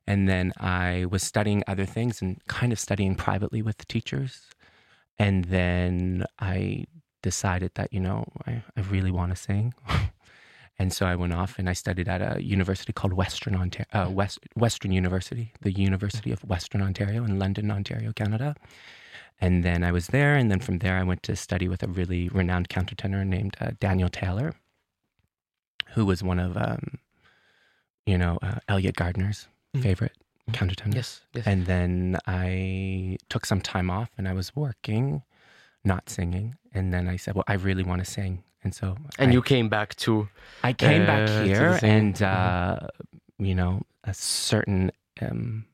And 0.09 0.27
then 0.27 0.53
I 0.57 1.05
was 1.11 1.21
studying 1.21 1.63
other 1.67 1.85
things 1.85 2.19
and 2.19 2.43
kind 2.47 2.71
of 2.73 2.79
studying 2.79 3.13
privately 3.13 3.61
with 3.61 3.77
the 3.77 3.85
teachers. 3.85 4.47
And 5.19 5.45
then 5.45 6.25
I 6.39 6.85
decided 7.21 7.73
that, 7.75 7.93
you 7.93 7.99
know, 7.99 8.25
I, 8.47 8.63
I 8.75 8.81
really 8.89 9.11
want 9.11 9.35
to 9.35 9.35
sing. 9.35 9.75
and 10.79 10.91
so 10.91 11.05
I 11.05 11.13
went 11.15 11.33
off 11.33 11.59
and 11.59 11.69
I 11.69 11.73
studied 11.73 12.07
at 12.07 12.23
a 12.23 12.43
university 12.43 12.91
called 12.91 13.13
Western 13.13 13.55
Ontario, 13.55 13.85
uh, 13.93 14.09
West, 14.09 14.39
Western 14.55 14.91
University, 14.91 15.53
the 15.61 15.73
University 15.73 16.31
of 16.31 16.43
Western 16.43 16.81
Ontario 16.81 17.23
in 17.23 17.37
London, 17.37 17.69
Ontario, 17.69 18.11
Canada. 18.11 18.55
And 19.39 19.63
then 19.63 19.83
I 19.83 19.91
was 19.91 20.07
there. 20.07 20.33
And 20.35 20.49
then 20.49 20.59
from 20.59 20.79
there, 20.79 20.97
I 20.97 21.03
went 21.03 21.21
to 21.23 21.35
study 21.35 21.67
with 21.67 21.83
a 21.83 21.87
really 21.87 22.29
renowned 22.29 22.69
countertenor 22.69 23.27
named 23.27 23.57
uh, 23.61 23.73
Daniel 23.79 24.09
Taylor, 24.09 24.55
who 25.93 26.03
was 26.03 26.23
one 26.23 26.39
of, 26.39 26.57
um, 26.57 26.97
you 28.07 28.17
know, 28.17 28.39
uh, 28.41 28.57
Eliot 28.67 28.95
Gardiner's 28.95 29.47
Mhm. 29.75 29.83
favorite 29.83 30.17
countertenor. 30.51 30.95
Yes, 30.95 31.21
yes. 31.33 31.45
And 31.45 31.65
then 31.67 32.17
I 32.25 33.17
took 33.29 33.45
some 33.45 33.61
time 33.61 33.89
off 33.89 34.09
and 34.17 34.27
I 34.27 34.33
was 34.33 34.55
working, 34.55 35.21
not 35.83 36.09
singing. 36.09 36.55
And 36.73 36.91
then 36.93 37.07
I 37.07 37.17
said, 37.17 37.35
well, 37.35 37.43
I 37.47 37.53
really 37.53 37.83
want 37.83 38.03
to 38.03 38.09
sing. 38.11 38.43
And 38.63 38.73
so 38.73 38.97
and 39.19 39.29
I, 39.29 39.33
you 39.33 39.41
came 39.41 39.69
back 39.69 39.95
to 39.97 40.27
I 40.63 40.73
came 40.73 41.03
uh, 41.03 41.05
back 41.05 41.45
here 41.45 41.79
and, 41.83 42.21
uh, 42.21 42.79
you 43.37 43.55
know, 43.55 43.83
a 44.03 44.13
certain 44.13 44.91
um, 45.21 45.65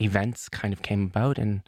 events 0.00 0.48
kind 0.48 0.72
of 0.72 0.82
came 0.82 1.02
about. 1.04 1.36
And 1.38 1.62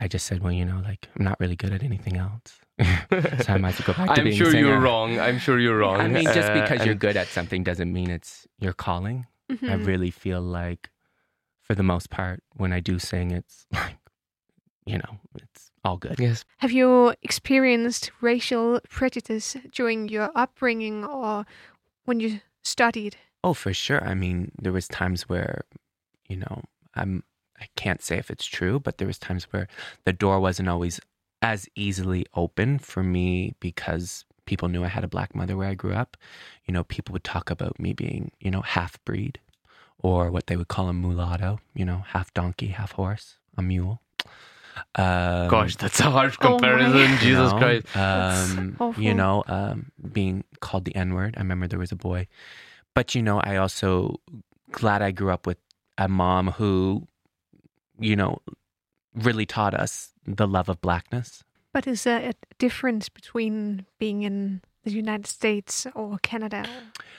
I 0.00 0.08
just 0.08 0.26
said, 0.26 0.42
well, 0.42 0.52
you 0.52 0.64
know, 0.64 0.80
like 0.84 1.08
I'm 1.18 1.24
not 1.24 1.38
really 1.40 1.56
good 1.56 1.72
at 1.72 1.82
anything 1.82 2.16
else. 2.16 2.60
so 2.80 3.52
I 3.54 3.58
might 3.58 3.78
as 3.78 3.86
well 3.86 3.86
go 3.86 3.92
back 3.94 4.14
to 4.14 4.20
I'm 4.20 4.24
being 4.24 4.36
sure 4.36 4.54
you're 4.54 4.78
wrong. 4.80 5.18
I'm 5.18 5.38
sure 5.38 5.58
you're 5.58 5.78
wrong. 5.78 5.96
I 6.00 6.08
mean, 6.08 6.24
just 6.24 6.50
Uh, 6.50 6.62
because 6.62 6.86
you're 6.86 6.94
good 6.94 7.16
at 7.16 7.26
something 7.26 7.64
doesn't 7.64 7.92
mean 7.92 8.10
it's 8.10 8.46
your 8.60 8.72
calling. 8.72 9.26
I 9.50 9.54
Mhm. 9.54 9.86
really 9.86 10.10
feel 10.10 10.40
like, 10.40 10.90
for 11.62 11.74
the 11.74 11.82
most 11.82 12.10
part, 12.10 12.42
when 12.56 12.72
I 12.72 12.80
do 12.80 12.98
sing, 12.98 13.30
it's 13.30 13.66
like, 13.72 13.98
you 14.86 14.98
know, 14.98 15.18
it's 15.34 15.70
all 15.84 15.96
good. 15.96 16.18
Yes. 16.18 16.44
Have 16.58 16.72
you 16.72 17.14
experienced 17.22 18.10
racial 18.20 18.80
prejudice 18.88 19.56
during 19.72 20.08
your 20.08 20.30
upbringing 20.34 21.04
or 21.04 21.44
when 22.04 22.20
you 22.20 22.40
studied? 22.64 23.16
Oh, 23.44 23.54
for 23.54 23.72
sure. 23.72 24.02
I 24.02 24.14
mean, 24.14 24.52
there 24.60 24.72
was 24.72 24.88
times 24.88 25.28
where, 25.28 25.62
you 26.28 26.36
know, 26.36 26.62
I'm 26.94 27.22
I 27.60 27.66
can't 27.76 28.02
say 28.02 28.18
if 28.18 28.30
it's 28.30 28.44
true, 28.44 28.78
but 28.80 28.98
there 28.98 29.06
was 29.06 29.18
times 29.18 29.44
where 29.44 29.66
the 30.04 30.12
door 30.12 30.40
wasn't 30.40 30.68
always 30.68 31.00
as 31.40 31.68
easily 31.74 32.26
open 32.34 32.78
for 32.78 33.02
me 33.02 33.54
because 33.60 34.24
people 34.46 34.68
knew 34.68 34.82
I 34.84 34.88
had 34.88 35.04
a 35.04 35.08
black 35.08 35.34
mother 35.34 35.56
where 35.56 35.68
I 35.68 35.74
grew 35.74 35.92
up. 35.92 36.16
You 36.64 36.72
know, 36.72 36.84
people 36.84 37.12
would 37.12 37.24
talk 37.24 37.50
about 37.50 37.78
me 37.78 37.92
being, 37.92 38.30
you 38.40 38.50
know, 38.50 38.62
half 38.62 39.02
breed 39.04 39.38
or 39.98 40.30
what 40.30 40.46
they 40.46 40.56
would 40.56 40.68
call 40.68 40.88
a 40.88 40.92
mulatto, 40.92 41.58
you 41.74 41.84
know, 41.84 42.04
half 42.08 42.32
donkey, 42.32 42.68
half 42.68 42.92
horse, 42.92 43.36
a 43.56 43.62
mule. 43.62 44.00
Um, 44.94 45.48
Gosh, 45.48 45.76
that's 45.76 46.00
a 46.00 46.10
harsh 46.10 46.36
Oh 46.40 46.44
my- 46.44 46.50
comparison. 46.58 47.10
you 47.12 47.18
Jesus 47.18 47.52
know, 47.52 47.58
Christ. 47.58 47.96
Um, 47.96 48.94
you 48.98 49.14
know, 49.14 49.42
um, 49.46 49.90
being 50.12 50.44
called 50.60 50.84
the 50.84 50.94
N 50.94 51.14
word. 51.14 51.34
I 51.36 51.40
remember 51.40 51.66
there 51.66 51.78
was 51.78 51.92
a 51.92 51.96
boy, 51.96 52.28
but 52.94 53.14
you 53.14 53.22
know, 53.22 53.40
I 53.40 53.56
also 53.56 54.20
glad 54.72 55.00
I 55.02 55.10
grew 55.12 55.30
up 55.30 55.46
with 55.46 55.58
a 55.98 56.08
mom 56.08 56.50
who, 56.52 57.08
you 57.98 58.16
know, 58.16 58.38
really 59.14 59.46
taught 59.46 59.72
us 59.74 60.10
the 60.26 60.46
love 60.46 60.68
of 60.68 60.80
blackness. 60.82 61.42
But 61.76 61.86
is 61.86 62.04
there 62.04 62.30
a 62.30 62.32
difference 62.56 63.10
between 63.10 63.84
being 63.98 64.22
in 64.22 64.62
the 64.84 64.92
United 64.92 65.26
States 65.26 65.86
or 65.94 66.16
Canada? 66.22 66.64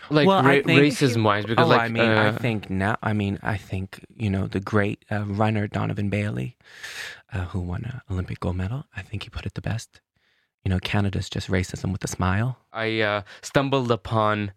Like 0.09 0.25
Well, 0.25 0.41
ra- 0.41 0.49
think- 0.49 0.65
racism 0.65 1.23
wise, 1.23 1.45
because 1.45 1.63
oh, 1.63 1.69
like 1.69 1.81
I 1.81 1.89
mean, 1.89 2.09
I 2.09 2.29
uh, 2.29 2.39
think 2.39 2.67
now. 2.67 2.97
I 3.03 3.13
mean, 3.13 3.37
I 3.43 3.55
think 3.55 4.03
you 4.15 4.31
know 4.31 4.47
the 4.47 4.59
great 4.59 5.05
uh, 5.11 5.25
runner 5.25 5.67
Donovan 5.67 6.09
Bailey, 6.09 6.57
uh, 7.31 7.45
who 7.51 7.59
won 7.59 7.85
an 7.85 8.01
Olympic 8.09 8.39
gold 8.39 8.55
medal. 8.55 8.85
I 8.95 9.03
think 9.03 9.21
he 9.25 9.29
put 9.29 9.45
it 9.45 9.53
the 9.53 9.61
best. 9.61 10.01
You 10.63 10.69
know, 10.71 10.79
Canada's 10.79 11.29
just 11.29 11.49
racism 11.51 11.91
with 11.91 12.03
a 12.03 12.07
smile. 12.07 12.57
I 12.73 13.01
uh, 13.01 13.21
stumbled 13.43 13.91
upon 13.91 14.53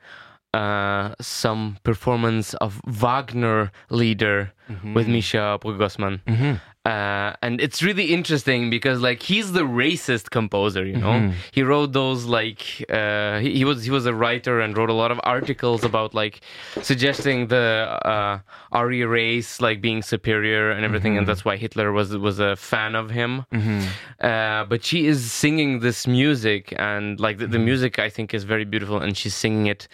uh, 0.54 1.14
some 1.20 1.76
performance 1.82 2.54
of 2.54 2.80
Wagner 2.86 3.70
Lieder 3.90 4.52
with 4.94 5.06
Measha 5.08 5.60
Brueggergosman. 5.60 6.20
hmm 6.26 6.54
Uh, 6.86 7.34
and 7.42 7.60
it's 7.60 7.82
really 7.82 8.06
interesting 8.14 8.70
because 8.70 9.02
like 9.02 9.22
he's 9.22 9.52
the 9.52 9.60
racist 9.64 10.30
composer, 10.30 10.82
you 10.86 10.96
know. 10.96 11.12
Mhm. 11.20 11.32
He 11.52 11.62
wrote 11.62 11.92
those 11.92 12.24
like 12.24 12.62
uh, 12.88 13.38
he, 13.40 13.50
he 13.58 13.64
was 13.66 13.84
he 13.84 13.90
was 13.90 14.06
a 14.06 14.14
writer 14.14 14.60
and 14.60 14.74
wrote 14.76 14.88
a 14.88 14.94
lot 14.94 15.10
of 15.10 15.20
articles 15.24 15.84
about 15.84 16.14
like 16.14 16.40
suggesting 16.80 17.48
the 17.48 17.98
uh, 18.04 18.38
Arya 18.72 19.06
race 19.08 19.60
like 19.60 19.82
being 19.82 20.00
superior 20.02 20.70
and 20.70 20.82
everything, 20.84 21.18
and 21.18 21.26
that's 21.28 21.44
why 21.44 21.56
Hitler 21.58 21.92
was 21.92 22.16
was 22.16 22.38
a 22.40 22.56
fan 22.56 22.94
of 22.94 23.10
him. 23.10 23.44
hmm 23.52 23.80
Uh, 24.20 24.64
but 24.64 24.82
she 24.82 25.06
is 25.06 25.30
singing 25.32 25.80
this 25.80 26.06
music, 26.06 26.72
and 26.78 27.20
like 27.20 27.36
the, 27.38 27.46
the 27.46 27.58
music 27.58 27.98
I 27.98 28.08
think 28.08 28.32
is 28.32 28.44
very 28.44 28.64
beautiful, 28.64 28.96
and 29.04 29.14
she's 29.16 29.34
singing 29.34 29.66
it 29.66 29.86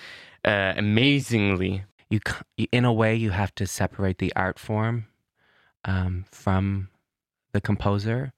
uh, 0.44 0.72
amazingly. 0.76 1.82
you 2.10 2.20
in 2.70 2.84
a 2.84 2.92
way 2.92 3.12
you 3.16 3.30
have 3.30 3.52
to 3.56 3.66
separate 3.66 4.18
the 4.18 4.32
art 4.36 4.58
form 4.60 5.06
um, 5.86 6.26
from 6.30 6.88
the 7.52 7.60
composer. 7.60 8.32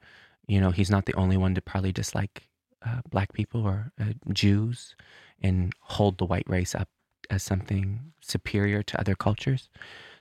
You 0.47 0.61
know 0.61 0.71
he's 0.71 0.91
not 0.91 1.07
the 1.07 1.15
only 1.15 1.37
one 1.37 1.55
to 1.55 1.61
probably 1.61 1.93
dislike 1.93 2.49
uh, 2.87 3.01
black 3.11 3.33
people 3.33 3.67
or 3.67 3.93
uh, 4.01 4.13
jews 4.33 4.95
and 5.43 5.73
hold 5.81 6.19
the 6.19 6.25
white 6.25 6.49
race 6.49 6.75
up 6.75 6.89
as 7.31 7.43
something 7.43 8.13
superior 8.21 8.83
to 8.83 9.01
other 9.01 9.15
cultures. 9.15 9.69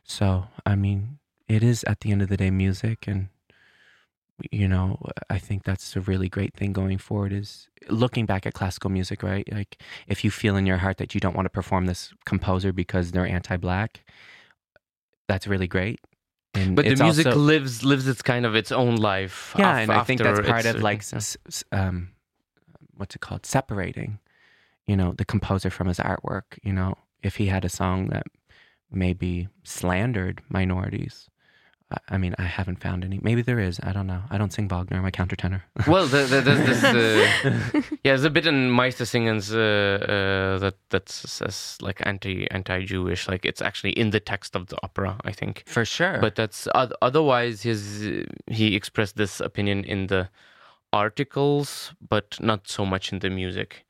So 0.04 0.46
i 0.66 0.76
mean 0.76 1.20
it 1.48 1.64
is 1.64 1.84
at 1.86 2.02
the 2.02 2.12
end 2.12 2.22
of 2.22 2.30
the 2.30 2.38
day 2.38 2.50
music 2.52 3.08
and 3.08 3.30
you 4.52 4.68
know 4.68 5.00
i 5.30 5.40
think 5.40 5.64
that's 5.64 5.96
a 5.96 6.02
really 6.02 6.30
great 6.30 6.54
thing 6.54 6.72
going 6.72 6.98
forward 6.98 7.34
is 7.34 7.68
looking 7.90 8.26
back 8.26 8.46
at 8.46 8.54
classical 8.54 8.90
music 8.90 9.24
right? 9.24 9.48
Like 9.52 9.82
if 10.08 10.24
you 10.24 10.32
feel 10.32 10.56
in 10.56 10.66
your 10.66 10.78
heart 10.78 10.98
that 10.98 11.14
you 11.16 11.20
don't 11.22 11.36
want 11.36 11.46
to 11.46 11.50
perform 11.50 11.86
this 11.86 12.14
composer 12.26 12.72
because 12.74 13.12
they're 13.12 13.28
anti-black 13.28 14.04
that's 15.28 15.48
really 15.48 15.68
great 15.68 16.00
and 16.58 16.76
But 16.76 16.86
the 16.86 17.04
music 17.04 17.26
also- 17.28 17.40
lives 17.40 17.84
lives 17.84 18.08
its 18.08 18.22
kind 18.22 18.46
of 18.46 18.56
its 18.56 18.72
own 18.72 18.96
life. 18.96 19.54
yeah 19.58 19.74
af- 19.78 19.82
and 19.84 19.92
i 19.92 20.04
think 20.04 20.22
that's 20.22 20.40
part 20.48 20.66
of 20.66 20.82
like 20.82 21.00
s- 21.00 21.38
s- 21.48 21.64
um 21.72 22.10
what's 22.98 23.16
it 23.16 23.22
called 23.22 23.46
separating 23.46 24.20
you 24.90 24.96
know 25.00 25.14
the 25.18 25.26
composer 25.26 25.70
from 25.70 25.88
his 25.88 26.00
artwork 26.00 26.48
you 26.64 26.74
know 26.74 26.96
if 27.24 27.36
he 27.38 27.48
had 27.48 27.64
a 27.66 27.70
song 27.70 28.08
that 28.14 28.26
maybe 28.92 29.48
slandered 29.64 30.42
minorities 30.50 31.30
I- 32.10 32.18
mean, 32.18 32.36
I 32.38 32.44
haven't 32.44 32.82
found 32.82 33.04
any. 33.06 33.20
Maybe 33.22 33.42
there 33.42 33.60
is. 33.60 33.80
I 33.82 33.94
don't 33.94 34.08
know. 34.08 34.24
I 34.30 34.38
don't 34.38 34.52
sing 34.52 34.68
Wagner. 34.68 34.98
I'm 34.98 35.06
a 35.06 35.12
countertenor. 35.12 35.62
well, 35.88 36.06
the, 36.06 36.24
the, 36.26 36.42
this, 36.42 36.84
uh, 36.84 37.82
yeah, 38.04 38.12
there's 38.12 38.26
a 38.26 38.30
bit 38.30 38.46
in 38.46 38.72
Meistersingen's 38.72 39.54
uh, 39.54 39.58
uh, 39.58 40.60
that 40.60 40.76
that 40.90 41.08
says 41.10 41.78
like 41.82 42.06
anti 42.06 42.50
anti 42.52 42.84
Jewish. 42.84 43.28
Like 43.28 43.46
it's 43.46 43.62
actually 43.62 43.92
in 43.92 44.10
the 44.10 44.20
text 44.20 44.56
of 44.56 44.68
the 44.68 44.78
opera, 44.84 45.18
I 45.24 45.32
think. 45.32 45.64
For 45.66 45.86
sure. 45.86 46.20
But 46.20 46.36
that's 46.36 46.68
otherwise 47.02 47.62
his 47.62 48.26
he 48.48 48.76
expressed 48.76 49.16
this 49.16 49.40
opinion 49.40 49.86
in 49.86 50.08
the 50.08 50.30
articles, 50.92 51.94
but 52.10 52.38
not 52.42 52.68
so 52.68 52.86
much 52.86 53.14
in 53.14 53.20
the 53.20 53.30
music. 53.30 53.86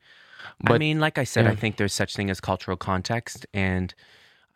But, 0.60 0.74
I 0.74 0.78
mean, 0.78 0.98
like 0.98 1.18
I 1.18 1.24
said, 1.24 1.46
I 1.46 1.54
think 1.54 1.76
there's 1.76 1.92
such 1.92 2.16
thing 2.16 2.30
as 2.30 2.40
cultural 2.40 2.76
context, 2.76 3.46
and 3.54 3.94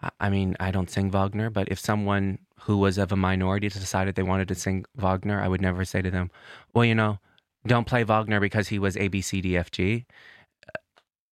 I- 0.03 0.11
I 0.21 0.31
mean, 0.31 0.57
I 0.61 0.71
don't 0.71 0.91
sing 0.91 1.11
Wagner, 1.11 1.51
but 1.51 1.69
if 1.71 1.79
someone 1.79 2.39
who 2.63 2.79
was 2.79 2.99
of 2.99 3.13
a 3.13 3.17
minority 3.17 3.69
decided 3.69 4.15
they 4.15 4.23
wanted 4.23 4.49
to 4.49 4.55
sing 4.55 4.85
Wagner, 4.97 5.41
I 5.43 5.49
would 5.49 5.61
never 5.61 5.85
say 5.85 6.03
to 6.03 6.11
them, 6.11 6.31
"Well, 6.75 6.85
you 6.85 6.95
know, 6.95 7.19
don't 7.67 7.87
play 7.87 8.03
Wagner 8.05 8.41
because 8.41 8.69
he 8.69 8.79
was 8.79 8.97
A, 8.97 9.09
B, 9.09 9.21
C, 9.21 9.41
D, 9.41 9.57
F, 9.57 9.71
G. 9.71 10.07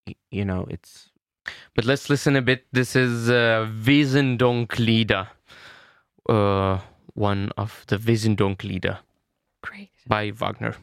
Uh, 0.08 0.12
You 0.30 0.44
know, 0.44 0.66
it's 0.70 1.10
But 1.74 1.84
let's 1.84 2.08
listen 2.10 2.36
a 2.36 2.42
bit. 2.42 2.66
This 2.72 2.94
is 2.94 3.28
uh, 3.30 3.66
Wesendonck-Lieder, 3.86 5.28
uh, 6.28 6.78
one 7.14 7.50
of 7.56 7.84
the 7.88 7.96
Wesendonck-Lieder 7.98 8.98
Great. 9.62 9.90
by 10.06 10.30
Wagner. 10.30 10.74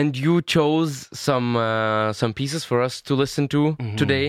And 0.00 0.16
you 0.16 0.34
chose 0.56 1.08
some 1.12 1.48
uh, 1.56 2.12
some 2.12 2.32
pieces 2.32 2.64
for 2.64 2.78
us 2.86 3.02
to 3.02 3.14
listen 3.14 3.48
to 3.48 3.76
today, 3.96 4.26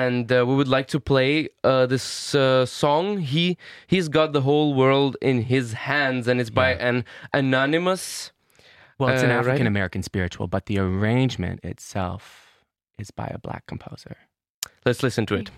and 0.00 0.26
uh, 0.32 0.44
we 0.48 0.54
would 0.58 0.68
like 0.76 0.88
to 0.88 0.98
play 1.00 1.32
uh, 1.64 1.86
this 1.86 2.34
uh, 2.34 2.66
song. 2.66 3.18
He 3.34 3.56
he's 3.86 4.08
got 4.08 4.32
the 4.32 4.40
whole 4.48 4.74
world 4.82 5.16
in 5.30 5.36
his 5.42 5.66
hands, 5.88 6.26
and 6.28 6.40
it's 6.40 6.50
by 6.50 6.70
an 6.88 7.04
anonymous. 7.32 8.32
Well, 8.98 9.10
it's 9.14 9.22
an 9.22 9.30
Uh, 9.30 9.34
right. 9.36 9.46
African 9.46 9.66
American 9.66 10.02
spiritual, 10.02 10.46
but 10.48 10.62
the 10.66 10.78
arrangement 10.78 11.60
itself 11.62 12.22
is 12.98 13.10
by 13.12 13.28
a 13.34 13.38
black 13.38 13.62
composer. 13.66 14.16
Let's 14.84 15.02
listen 15.02 15.24
to 15.26 15.34
it. 15.34 15.50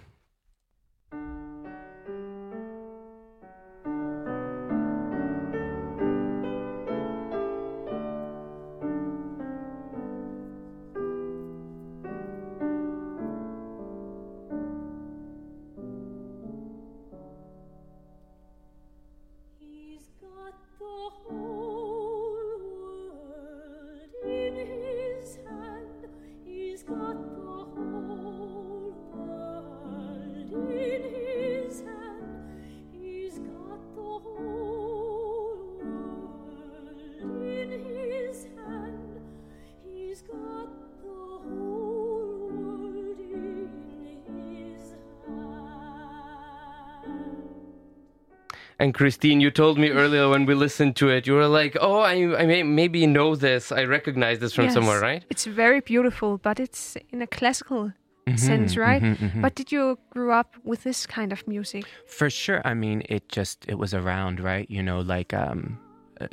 And 48.81 48.95
Christine, 48.95 49.43
you 49.43 49.51
told 49.51 49.79
me 49.79 49.91
earlier 49.91 50.31
when 50.31 50.47
we 50.47 50.55
listened 50.55 50.97
to 50.97 51.11
it, 51.11 51.27
you 51.27 51.35
were 51.35 51.47
like, 51.47 51.77
"Oh, 51.81 51.99
I, 52.01 52.15
I 52.43 52.47
may, 52.47 52.63
maybe 52.63 53.07
know 53.07 53.37
this. 53.37 53.71
I 53.71 53.85
recognize 53.85 54.39
this 54.39 54.55
from 54.55 54.65
Yes. 54.65 54.75
somewhere, 54.75 55.01
right?" 55.01 55.23
It's 55.29 55.45
very 55.45 55.81
beautiful, 55.81 56.39
but 56.39 56.59
it's 56.59 56.97
in 57.13 57.21
a 57.23 57.27
classical 57.27 57.93
Mm-hmm, 58.27 58.37
sense, 58.37 58.77
right? 58.77 59.03
But 59.43 59.55
did 59.55 59.73
you 59.73 59.99
grow 60.11 60.31
up 60.39 60.55
with 60.63 60.83
this 60.85 61.07
kind 61.07 61.33
of 61.33 61.47
music? 61.49 61.85
For 62.07 62.31
sure. 62.31 62.61
I 62.65 62.75
mean, 62.75 63.03
it 63.09 63.29
just 63.29 63.65
it 63.69 63.77
was 63.79 63.93
around, 63.95 64.41
right? 64.41 64.71
You 64.71 64.83
know, 64.83 65.01
like 65.01 65.35
um, 65.35 65.79
uh, 66.21 66.27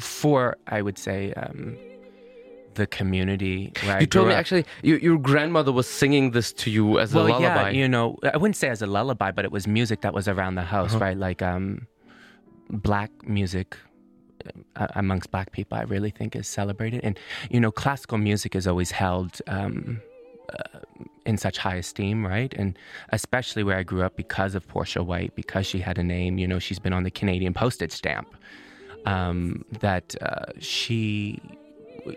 for 0.00 0.56
I 0.68 0.80
would 0.80 0.96
say 0.98 1.32
um, 1.34 1.76
the 2.78 2.86
community 2.86 3.72
where 3.84 3.96
I 3.98 4.00
You 4.00 4.06
told 4.06 4.28
me 4.28 4.34
up. 4.34 4.40
actually, 4.40 4.64
you, 4.82 4.96
your 4.96 5.18
grandmother 5.18 5.70
was 5.72 5.86
singing 5.86 6.30
this 6.32 6.52
to 6.62 6.70
you 6.70 6.98
as 6.98 7.12
a 7.12 7.16
well, 7.16 7.26
lullaby. 7.28 7.70
yeah, 7.70 7.78
you 7.80 7.86
know, 7.86 8.16
I 8.34 8.36
wouldn't 8.38 8.56
say 8.56 8.68
as 8.70 8.80
a 8.82 8.86
lullaby, 8.86 9.30
but 9.36 9.44
it 9.44 9.52
was 9.52 9.66
music 9.66 10.00
that 10.00 10.14
was 10.14 10.26
around 10.26 10.54
the 10.54 10.62
house, 10.76 10.94
Uh-huh. 10.94 11.04
right? 11.04 11.16
Like 11.28 11.42
um, 11.42 11.86
black 12.70 13.10
music 13.28 13.76
uh, 14.76 14.86
amongst 14.94 15.30
black 15.30 15.52
people, 15.52 15.76
I 15.76 15.82
really 15.82 16.10
think 16.18 16.34
is 16.34 16.48
celebrated, 16.48 17.00
and 17.04 17.18
you 17.50 17.60
know, 17.60 17.70
classical 17.70 18.18
music 18.18 18.56
is 18.56 18.66
always 18.66 18.90
held. 18.90 19.32
Um, 19.46 20.00
uh, 20.58 20.78
in 21.26 21.36
such 21.36 21.58
high 21.58 21.74
esteem, 21.76 22.24
right? 22.26 22.54
And 22.60 22.78
especially 23.10 23.62
where 23.62 23.76
I 23.76 23.82
grew 23.82 24.02
up 24.02 24.16
because 24.16 24.54
of 24.54 24.66
Portia 24.66 25.02
White, 25.02 25.32
because 25.36 25.66
she 25.66 25.78
had 25.78 25.98
a 25.98 26.02
name, 26.02 26.38
you 26.38 26.48
know, 26.48 26.58
she's 26.58 26.78
been 26.78 26.94
on 26.94 27.02
the 27.02 27.10
Canadian 27.10 27.52
postage 27.52 27.92
stamp. 27.92 28.28
Um, 29.04 29.62
that 29.80 30.14
uh, 30.22 30.46
she, 30.58 31.38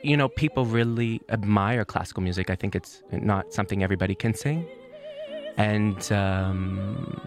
you 0.03 0.15
know, 0.17 0.27
people 0.29 0.65
really 0.65 1.21
admire 1.29 1.83
classical 1.85 2.21
music. 2.23 2.49
I 2.49 2.55
think 2.55 2.75
it's 2.75 3.01
not 3.11 3.53
something 3.53 3.83
everybody 3.83 4.15
can 4.15 4.33
sing. 4.33 4.65
And 5.57 6.11
um, 6.11 7.19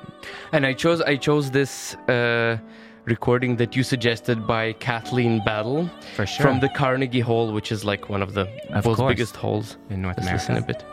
And 0.53 0.64
I 0.66 0.72
chose 0.72 1.00
I 1.03 1.16
chose 1.16 1.50
this 1.50 1.94
uh, 2.09 2.57
recording 3.05 3.57
that 3.57 3.77
you 3.77 3.83
suggested 3.83 4.46
by 4.46 4.72
Kathleen 4.74 5.42
Battle 5.44 5.90
for 6.16 6.24
sure, 6.27 6.44
from 6.46 6.61
the 6.61 6.68
Carnegie 6.70 7.20
Hall, 7.20 7.53
which 7.53 7.70
is 7.70 7.85
like 7.85 8.09
one 8.09 8.22
of 8.22 8.33
the 8.35 8.42
Of 8.70 8.85
world's 8.87 9.00
course. 9.00 9.11
biggest 9.12 9.37
halls. 9.37 9.77
in 9.90 10.00
North 10.03 10.16
Let's 10.16 10.29
America. 10.29 10.53
listen 10.53 10.57
a 10.64 10.66
bit. 10.66 10.85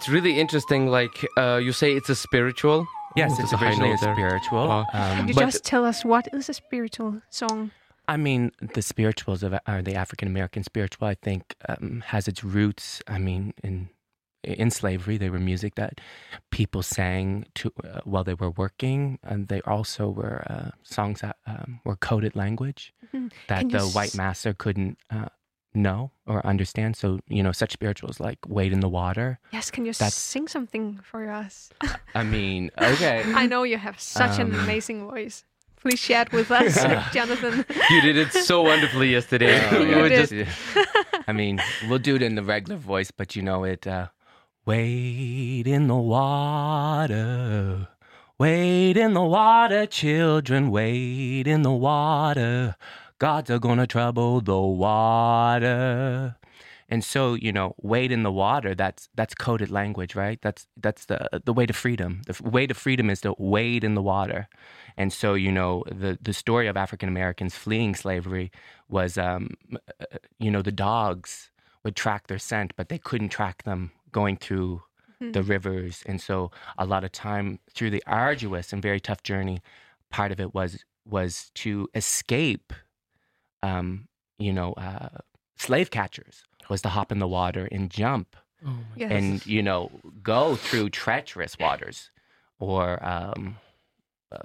It's 0.00 0.08
really 0.08 0.40
interesting. 0.40 0.86
Like 0.88 1.26
uh, 1.36 1.60
you 1.62 1.72
say, 1.72 1.92
it's 1.92 2.08
a 2.08 2.14
spiritual. 2.14 2.86
Yes, 3.16 3.30
Ooh, 3.32 3.42
it's 3.42 3.50
there's 3.50 3.52
a 3.52 3.56
high 3.58 3.66
originally 3.66 3.92
a 3.92 3.98
spiritual. 3.98 4.66
Wow. 4.68 4.86
Um, 4.94 5.18
Could 5.18 5.28
you 5.28 5.34
But- 5.34 5.44
just 5.50 5.64
tell 5.64 5.84
us 5.84 6.04
what 6.04 6.26
is 6.32 6.48
a 6.48 6.54
spiritual 6.54 7.20
song? 7.28 7.70
I 8.08 8.16
mean, 8.16 8.50
the 8.74 8.82
spirituals 8.82 9.42
of 9.42 9.52
are 9.66 9.82
the 9.82 9.94
African 9.94 10.26
American 10.26 10.62
spiritual. 10.64 11.06
I 11.06 11.14
think 11.14 11.54
um, 11.68 12.02
has 12.06 12.26
its 12.28 12.42
roots. 12.42 13.02
I 13.06 13.18
mean, 13.18 13.52
in 13.62 13.88
in 14.42 14.70
slavery, 14.70 15.18
they 15.18 15.28
were 15.28 15.38
music 15.38 15.74
that 15.74 16.00
people 16.50 16.82
sang 16.82 17.44
to 17.56 17.70
uh, 17.84 18.00
while 18.04 18.24
they 18.24 18.34
were 18.34 18.50
working, 18.50 19.18
and 19.22 19.48
they 19.48 19.60
also 19.62 20.08
were 20.08 20.42
uh, 20.48 20.70
songs 20.82 21.20
that 21.20 21.36
um, 21.46 21.80
were 21.84 21.96
coded 21.96 22.34
language 22.34 22.92
Mhm. 23.12 23.30
that 23.48 23.58
Can 23.60 23.68
the 23.68 23.84
white 23.96 24.14
s- 24.14 24.16
master 24.16 24.54
couldn't 24.54 24.96
uh, 25.10 25.28
know 25.74 26.10
or 26.26 26.44
understand. 26.46 26.96
So 26.96 27.20
you 27.28 27.42
know, 27.42 27.52
such 27.52 27.72
spirituals 27.72 28.20
like 28.20 28.38
"Wade 28.48 28.72
in 28.72 28.80
the 28.80 28.88
Water." 28.88 29.38
Yes, 29.52 29.70
can 29.70 29.84
you 29.84 29.92
That's- 29.92 30.14
sing 30.14 30.48
something 30.48 31.00
for 31.02 31.30
us? 31.30 31.70
I 32.14 32.22
mean, 32.24 32.70
okay. 32.78 33.22
I 33.34 33.46
know 33.46 33.62
you 33.62 33.78
have 33.78 34.00
such 34.00 34.38
an 34.38 34.54
Um, 34.54 34.60
amazing 34.60 35.08
voice. 35.08 35.44
Please 35.80 35.98
share 35.98 36.22
it 36.22 36.32
with 36.32 36.50
us, 36.50 36.74
Jonathan. 37.14 37.64
You 37.90 38.00
did 38.02 38.16
it 38.18 38.32
so 38.32 38.60
wonderfully 38.62 39.10
yesterday. 39.12 39.58
Oh, 39.72 39.80
We 39.80 39.88
You 39.88 40.08
did. 40.08 40.28
just- 40.28 40.58
I 41.26 41.32
mean, 41.32 41.60
we'll 41.88 41.98
do 41.98 42.16
it 42.16 42.22
in 42.22 42.34
the 42.34 42.42
regular 42.42 42.76
voice, 42.76 43.10
but 43.10 43.34
you 43.34 43.40
know 43.42 43.64
it. 43.64 43.86
Uh, 43.86 44.08
wade 44.66 45.66
in 45.66 45.86
the 45.86 45.96
water, 45.96 47.88
wade 48.38 48.96
in 48.96 49.14
the 49.14 49.22
water, 49.22 49.86
children, 49.86 50.70
wade 50.70 51.46
in 51.46 51.62
the 51.62 51.72
water. 51.72 52.76
Gods 53.20 53.50
are 53.50 53.58
gonna 53.60 53.86
trouble 53.86 54.40
the 54.40 54.58
water. 54.58 56.36
And 56.88 57.04
so, 57.04 57.34
you 57.34 57.52
know, 57.52 57.74
wade 57.80 58.10
in 58.10 58.24
the 58.24 58.32
water. 58.32 58.74
That's 58.74 59.08
that's 59.14 59.34
coded 59.34 59.70
language, 59.70 60.16
right? 60.16 60.40
That's 60.42 60.66
that's 60.76 61.04
the 61.04 61.28
the 61.44 61.52
way 61.52 61.66
to 61.66 61.72
freedom. 61.72 62.22
The 62.26 62.42
way 62.42 62.66
to 62.66 62.74
freedom 62.74 63.10
is 63.10 63.20
to 63.20 63.34
wade 63.38 63.84
in 63.84 63.94
the 63.94 64.02
water. 64.02 64.48
And 64.96 65.12
so, 65.12 65.34
you 65.34 65.52
know, 65.52 65.84
the 65.86 66.18
the 66.20 66.32
story 66.32 66.66
of 66.66 66.76
African 66.76 67.08
Americans 67.08 67.54
fleeing 67.54 67.94
slavery 67.94 68.50
was, 68.88 69.16
um, 69.18 69.50
uh, 69.74 70.18
you 70.38 70.50
know, 70.50 70.62
the 70.62 70.72
dogs 70.72 71.50
would 71.84 71.96
track 71.96 72.26
their 72.26 72.38
scent, 72.38 72.72
but 72.76 72.88
they 72.88 72.98
couldn't 72.98 73.28
track 73.28 73.62
them 73.64 73.92
going 74.12 74.36
through 74.36 74.82
the 75.32 75.42
rivers. 75.42 76.02
And 76.06 76.20
so, 76.20 76.50
a 76.78 76.86
lot 76.86 77.04
of 77.04 77.12
time 77.12 77.58
through 77.74 77.90
the 77.90 78.02
arduous 78.06 78.72
and 78.72 78.82
very 78.82 79.00
tough 79.00 79.22
journey, 79.22 79.60
part 80.10 80.32
of 80.32 80.40
it 80.40 80.54
was 80.54 80.84
was 81.04 81.50
to 81.54 81.88
escape, 81.94 82.72
um, 83.62 84.08
you 84.38 84.52
know, 84.52 84.72
uh, 84.74 85.08
slave 85.56 85.90
catchers 85.90 86.44
was 86.68 86.82
to 86.82 86.88
hop 86.88 87.10
in 87.12 87.18
the 87.18 87.28
water 87.28 87.68
and 87.70 87.90
jump 87.90 88.36
Yes. 88.94 89.10
and 89.10 89.46
you 89.46 89.62
know 89.62 89.90
go 90.22 90.54
through 90.54 90.90
treacherous 90.90 91.58
waters 91.58 92.10
or 92.58 93.02
um, 93.02 93.56
uh, 94.30 94.38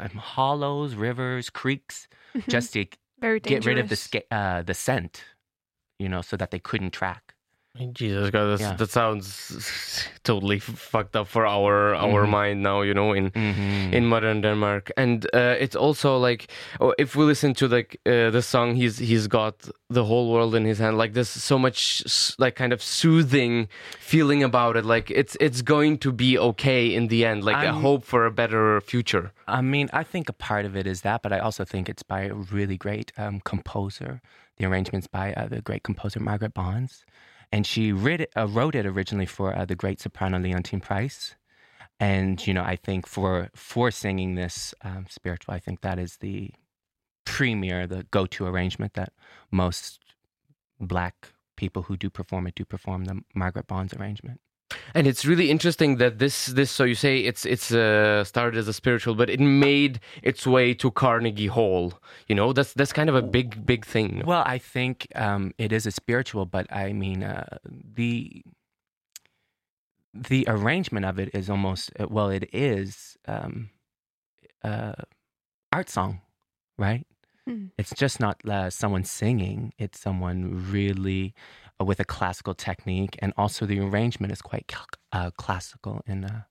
um, 0.00 0.10
hollows, 0.10 0.94
rivers, 0.94 1.50
creeks, 1.50 2.08
just 2.48 2.72
to 2.72 2.86
Very 3.20 3.40
get 3.40 3.66
rid 3.66 3.78
of 3.78 3.88
the 3.90 3.96
sca- 3.96 4.32
uh, 4.34 4.62
the 4.62 4.72
scent, 4.74 5.22
you 5.98 6.08
know, 6.08 6.22
so 6.22 6.36
that 6.36 6.50
they 6.50 6.58
couldn't 6.58 6.92
track. 6.92 7.34
Jesus 7.94 8.30
God, 8.30 8.46
that's, 8.50 8.60
Yeah. 8.62 8.76
that 8.76 8.90
sounds 8.90 10.08
totally 10.24 10.58
fucked 10.58 11.16
up 11.16 11.26
for 11.28 11.46
our 11.46 11.94
our 11.94 12.24
Mhm. 12.26 12.30
mind 12.30 12.62
now. 12.62 12.82
You 12.82 12.94
know, 12.94 13.12
in 13.14 13.30
Mm-hmm. 13.30 13.94
in 13.96 14.04
modern 14.06 14.40
Denmark, 14.42 14.90
and 14.96 15.24
uh, 15.34 15.56
it's 15.64 15.76
also 15.76 16.18
like 16.28 16.46
oh, 16.80 16.94
if 16.98 17.14
we 17.16 17.24
listen 17.24 17.54
to 17.54 17.68
like 17.68 17.90
uh, 18.06 18.30
the 18.30 18.42
song, 18.42 18.76
he's 18.76 18.98
he's 18.98 19.26
got 19.28 19.54
the 19.90 20.04
whole 20.04 20.26
world 20.32 20.54
in 20.54 20.64
his 20.64 20.78
hand. 20.78 20.98
Like 20.98 21.12
there's 21.14 21.28
so 21.44 21.58
much 21.58 22.02
like 22.38 22.54
kind 22.56 22.72
of 22.72 22.82
soothing 22.82 23.68
feeling 23.98 24.42
about 24.44 24.76
it. 24.76 24.84
Like 24.84 25.10
it's 25.20 25.36
it's 25.40 25.62
going 25.62 25.98
to 25.98 26.12
be 26.12 26.38
okay 26.38 26.94
in 26.94 27.08
the 27.08 27.24
end. 27.24 27.44
Like 27.44 27.56
a 27.56 27.68
I'm- 27.72 27.82
hope 27.82 28.04
for 28.04 28.26
a 28.26 28.30
better 28.30 28.80
future. 28.80 29.30
I 29.46 29.60
mean, 29.62 29.88
I 29.92 30.04
think 30.04 30.28
a 30.28 30.32
part 30.32 30.64
of 30.66 30.76
it 30.76 30.86
is 30.86 31.00
that, 31.02 31.22
but 31.22 31.32
I 31.32 31.38
also 31.38 31.64
think 31.64 31.88
it's 31.88 32.02
by 32.02 32.22
a 32.30 32.34
really 32.34 32.76
great 32.76 33.12
um, 33.18 33.40
composer. 33.44 34.20
The 34.58 34.66
arrangements 34.66 35.06
by 35.06 35.32
uh, 35.34 35.46
the 35.48 35.60
great 35.62 35.82
composer 35.84 36.20
Margaret 36.20 36.52
Bonds, 36.52 37.04
and 37.52 37.66
she 37.66 37.92
writ 37.92 38.20
it, 38.22 38.32
uh, 38.36 38.46
wrote 38.46 38.74
it 38.74 38.86
originally 38.86 39.26
for 39.26 39.54
uh, 39.54 39.64
the 39.64 39.74
great 39.74 40.00
soprano 40.00 40.38
Leontyne 40.38 40.82
Price. 40.82 41.34
And 42.00 42.44
you 42.46 42.54
know, 42.54 42.62
I 42.62 42.76
think 42.76 43.06
for 43.06 43.50
for 43.54 43.90
singing 43.90 44.34
this 44.34 44.74
um, 44.82 45.06
spiritual, 45.08 45.54
I 45.54 45.58
think 45.58 45.80
that 45.80 45.98
is 45.98 46.18
the 46.18 46.52
premier, 47.24 47.86
the 47.86 48.04
go-to 48.10 48.46
arrangement 48.46 48.94
that 48.94 49.12
most 49.50 50.00
black 50.80 51.32
people 51.56 51.82
who 51.82 51.96
do 51.96 52.08
perform 52.08 52.46
it 52.46 52.54
do 52.54 52.64
perform 52.64 53.04
the 53.04 53.20
Margaret 53.34 53.66
Bonds 53.66 53.92
arrangement. 53.94 54.40
And 54.94 55.06
it's 55.06 55.24
really 55.24 55.50
interesting 55.50 55.96
that 55.96 56.18
this 56.18 56.46
this 56.46 56.70
so 56.70 56.84
you 56.84 56.94
say 56.94 57.20
it's 57.20 57.46
it's 57.46 57.72
uh, 57.72 58.24
started 58.24 58.58
as 58.58 58.68
a 58.68 58.72
spiritual, 58.72 59.14
but 59.14 59.30
it 59.30 59.40
made 59.40 60.00
its 60.22 60.46
way 60.46 60.74
to 60.74 60.90
Carnegie 60.90 61.46
Hall. 61.46 61.94
You 62.26 62.34
know, 62.34 62.52
that's 62.52 62.74
that's 62.74 62.92
kind 62.92 63.08
of 63.08 63.14
a 63.16 63.22
big 63.22 63.64
big 63.64 63.86
thing. 63.86 64.22
Well, 64.26 64.42
I 64.44 64.58
think 64.58 65.06
um, 65.14 65.54
it 65.58 65.72
is 65.72 65.86
a 65.86 65.90
spiritual, 65.90 66.44
but 66.46 66.70
I 66.72 66.92
mean 66.92 67.22
uh, 67.22 67.58
the 67.64 68.42
the 70.14 70.44
arrangement 70.48 71.06
of 71.06 71.18
it 71.18 71.30
is 71.34 71.48
almost 71.48 71.90
uh, 71.98 72.06
well, 72.08 72.28
it 72.28 72.48
is 72.52 73.16
um, 73.26 73.70
uh, 74.62 74.94
art 75.72 75.88
song, 75.88 76.20
right? 76.76 77.06
Mm. 77.48 77.70
It's 77.78 77.94
just 77.94 78.20
not 78.20 78.44
uh, 78.46 78.70
someone 78.70 79.04
singing; 79.04 79.72
it's 79.78 80.00
someone 80.00 80.66
really 80.70 81.34
uh, 81.66 81.67
with 81.84 82.00
a 82.00 82.04
classical 82.04 82.54
technique, 82.54 83.16
and 83.20 83.32
also 83.36 83.66
the 83.66 83.78
arrangement 83.80 84.32
is 84.32 84.42
quite 84.42 84.72
uh, 85.12 85.30
classical 85.36 86.02
in 86.06 86.24
uh, 86.24 86.42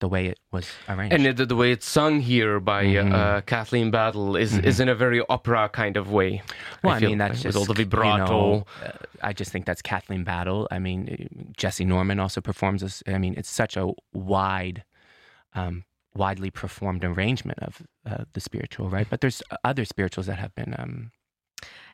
the 0.00 0.08
way 0.08 0.26
it 0.26 0.38
was 0.52 0.68
arranged. 0.88 1.14
And 1.14 1.38
the, 1.38 1.46
the 1.46 1.56
way 1.56 1.72
it's 1.72 1.88
sung 1.88 2.20
here 2.20 2.60
by 2.60 2.84
Mhm. 2.84 3.12
uh, 3.14 3.40
Kathleen 3.42 3.90
Battle 3.90 4.36
is 4.36 4.58
is 4.58 4.80
in 4.80 4.88
a 4.88 4.94
very 4.94 5.22
opera 5.28 5.68
kind 5.68 5.96
of 5.96 6.10
way. 6.10 6.42
Well, 6.82 6.94
I, 6.96 7.00
feel, 7.00 7.08
mean, 7.10 7.18
that's 7.18 7.42
with 7.44 7.54
just 7.54 7.56
all 7.58 7.64
the 7.64 7.72
you 7.80 7.86
vibrato. 7.86 8.26
know, 8.26 8.66
uh, 8.84 8.90
I 9.22 9.32
just 9.32 9.50
think 9.52 9.64
that's 9.66 9.80
Kathleen 9.82 10.24
Battle. 10.24 10.68
I 10.70 10.78
mean, 10.78 11.00
uh, 11.08 11.52
Jessye 11.56 11.86
Norman 11.86 12.20
also 12.20 12.40
performs 12.40 12.80
this. 12.82 13.02
I 13.06 13.18
mean, 13.18 13.34
it's 13.38 13.48
such 13.50 13.76
a 13.76 13.92
wide, 14.12 14.84
um, 15.54 15.84
widely 16.14 16.50
performed 16.50 17.04
arrangement 17.04 17.58
of 17.60 17.82
uh, 18.04 18.24
the 18.34 18.40
spiritual, 18.40 18.90
right? 18.90 19.06
But 19.08 19.20
there's 19.20 19.42
other 19.62 19.84
spirituals 19.84 20.26
that 20.26 20.38
have 20.38 20.54
been 20.54 20.74
um, 20.78 21.12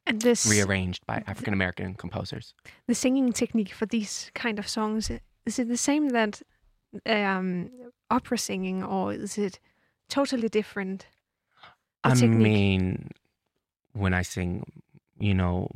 And 0.06 0.20
this 0.22 0.46
rearranged 0.46 1.06
by 1.06 1.22
African 1.26 1.52
American 1.52 1.94
composers. 1.94 2.54
the 2.86 2.94
singing 2.94 3.32
technique 3.32 3.72
for 3.72 3.86
these 3.86 4.30
kind 4.34 4.58
of 4.58 4.66
songs 4.66 5.10
is 5.46 5.58
it 5.58 5.68
the 5.68 5.76
same 5.76 6.10
that 6.10 6.42
um, 7.06 7.70
opera 8.10 8.38
singing, 8.38 8.82
or 8.82 9.12
is 9.12 9.38
it 9.38 9.58
totally 10.08 10.48
different? 10.48 11.06
I 12.04 12.14
technique. 12.14 12.38
mean, 12.38 13.10
when 13.92 14.14
I 14.14 14.22
sing, 14.22 14.64
you 15.18 15.34
know, 15.34 15.68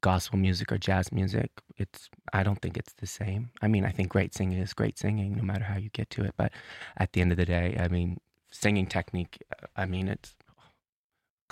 gospel 0.00 0.38
music 0.38 0.70
or 0.70 0.78
jazz 0.78 1.12
music, 1.12 1.50
it's 1.76 2.08
I 2.32 2.42
don't 2.42 2.60
think 2.60 2.76
it's 2.76 2.92
the 2.94 3.06
same. 3.06 3.50
I 3.62 3.68
mean, 3.68 3.84
I 3.84 3.90
think 3.90 4.08
great 4.08 4.34
singing 4.34 4.58
is 4.58 4.74
great 4.74 4.98
singing, 4.98 5.36
no 5.36 5.42
matter 5.42 5.64
how 5.64 5.78
you 5.78 5.90
get 5.90 6.10
to 6.10 6.24
it. 6.24 6.34
But 6.36 6.52
at 6.96 7.12
the 7.12 7.20
end 7.20 7.32
of 7.32 7.38
the 7.38 7.46
day, 7.46 7.76
I 7.78 7.88
mean, 7.88 8.20
singing 8.50 8.86
technique. 8.86 9.38
uh, 9.52 9.66
I 9.76 9.86
mean, 9.86 10.08
it's 10.08 10.34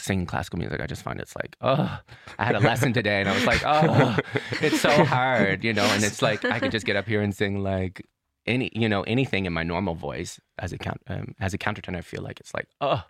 singing 0.03 0.27
classical 0.27 0.59
music. 0.59 0.81
I 0.81 0.87
just 0.87 1.03
find 1.03 1.21
it's 1.21 1.35
like, 1.37 1.57
oh, 1.61 1.99
I 2.39 2.45
had 2.45 2.57
a 2.57 2.61
lesson 2.61 2.93
today, 2.93 3.21
and 3.21 3.29
I 3.29 3.35
was 3.35 3.47
like, 3.47 3.63
oh, 3.65 4.17
it's 4.61 4.81
so 4.81 5.05
hard, 5.05 5.65
you 5.65 5.73
know. 5.73 5.85
And 5.85 6.05
it's 6.05 6.23
like 6.23 6.45
I 6.45 6.59
could 6.61 6.73
just 6.73 6.87
get 6.87 6.97
up 6.97 7.07
here 7.07 7.23
and 7.23 7.35
sing 7.35 7.63
like 7.63 8.07
any, 8.47 8.71
you 8.75 8.89
know, 8.89 9.03
anything 9.03 9.47
in 9.47 9.53
my 9.53 9.63
normal 9.63 9.95
voice 9.95 10.41
as 10.59 10.73
a 10.73 10.79
count 10.79 11.01
um, 11.09 11.35
as 11.41 11.55
a 11.55 11.59
countertenor. 11.59 11.99
I 11.99 12.03
feel 12.03 12.23
like 12.23 12.41
it's 12.41 12.53
like, 12.55 12.69
oh, 12.81 13.03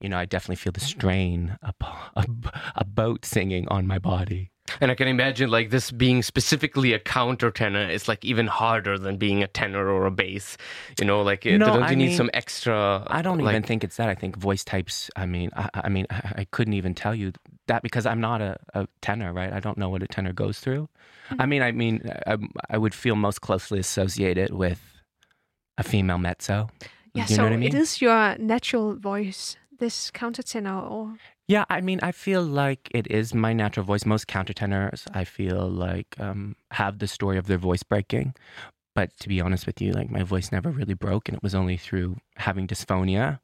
you 0.00 0.08
know, 0.08 0.18
I 0.18 0.24
definitely 0.24 0.56
feel 0.56 0.72
the 0.72 0.80
strain 0.80 1.58
abo- 1.64 2.10
ab- 2.16 2.54
about 2.74 3.24
singing 3.24 3.66
on 3.68 3.86
my 3.86 3.98
body. 3.98 4.50
And 4.80 4.90
I 4.90 4.94
can 4.94 5.08
imagine 5.08 5.50
like 5.50 5.70
this 5.70 5.90
being 5.90 6.22
specifically 6.22 6.92
a 6.92 6.98
countertenor 6.98 7.90
is 7.90 8.08
like 8.08 8.24
even 8.24 8.46
harder 8.46 8.98
than 8.98 9.16
being 9.16 9.42
a 9.42 9.46
tenor 9.46 9.88
or 9.88 10.06
a 10.06 10.10
bass. 10.10 10.56
You 10.98 11.06
know, 11.06 11.22
like 11.22 11.44
No, 11.44 11.58
don't 11.58 11.80
you 11.80 11.84
I 11.84 11.94
need 11.94 12.08
mean, 12.08 12.16
some 12.16 12.30
extra? 12.34 13.06
I 13.06 13.22
don't 13.22 13.38
like, 13.38 13.52
even 13.52 13.62
think 13.62 13.84
it's 13.84 13.96
that. 13.96 14.08
I 14.08 14.14
think 14.14 14.36
voice 14.36 14.64
types. 14.64 15.10
I 15.16 15.26
mean, 15.26 15.50
I, 15.56 15.68
I 15.74 15.88
mean, 15.88 16.06
I, 16.10 16.32
I 16.38 16.46
couldn't 16.50 16.74
even 16.74 16.94
tell 16.94 17.14
you 17.14 17.32
that 17.66 17.82
because 17.82 18.06
I'm 18.06 18.20
not 18.20 18.40
a, 18.40 18.56
a 18.74 18.86
tenor, 19.00 19.32
right? 19.32 19.52
I 19.52 19.60
don't 19.60 19.78
know 19.78 19.88
what 19.88 20.02
a 20.02 20.06
tenor 20.06 20.32
goes 20.32 20.60
through. 20.60 20.88
I 21.30 21.44
hmm. 21.44 21.50
mean, 21.50 21.62
I 21.62 21.72
mean, 21.72 22.08
I, 22.26 22.36
I 22.70 22.78
would 22.78 22.94
feel 22.94 23.16
most 23.16 23.40
closely 23.40 23.78
associated 23.78 24.52
with 24.52 24.80
a 25.78 25.82
female 25.82 26.18
mezzo. 26.18 26.68
Yeah, 27.14 27.26
you 27.28 27.36
so 27.36 27.36
know 27.36 27.44
what 27.44 27.52
I 27.54 27.56
mean? 27.56 27.68
it 27.68 27.74
is 27.74 28.00
your 28.00 28.36
natural 28.38 28.94
voice, 28.94 29.56
this 29.78 30.10
countertenor, 30.10 30.90
or 30.90 31.16
Yeah, 31.48 31.64
I 31.70 31.80
mean, 31.80 32.00
I 32.02 32.12
feel 32.12 32.42
like 32.42 32.90
it 32.92 33.06
is 33.10 33.32
my 33.32 33.52
natural 33.52 33.86
voice. 33.86 34.04
Most 34.04 34.26
countertenors, 34.26 35.06
I 35.14 35.24
feel 35.24 35.68
like, 35.68 36.16
um, 36.18 36.56
have 36.72 36.98
the 36.98 37.06
story 37.06 37.38
of 37.38 37.46
their 37.46 37.58
voice 37.58 37.84
breaking. 37.84 38.34
But 38.94 39.16
to 39.20 39.28
be 39.28 39.40
honest 39.40 39.66
with 39.66 39.80
you, 39.80 39.92
like 39.92 40.10
my 40.10 40.22
voice 40.22 40.50
never 40.50 40.70
really 40.70 40.94
broke, 40.94 41.28
and 41.28 41.36
it 41.36 41.42
was 41.42 41.54
only 41.54 41.76
through 41.76 42.16
having 42.36 42.66
dysphonia 42.66 43.38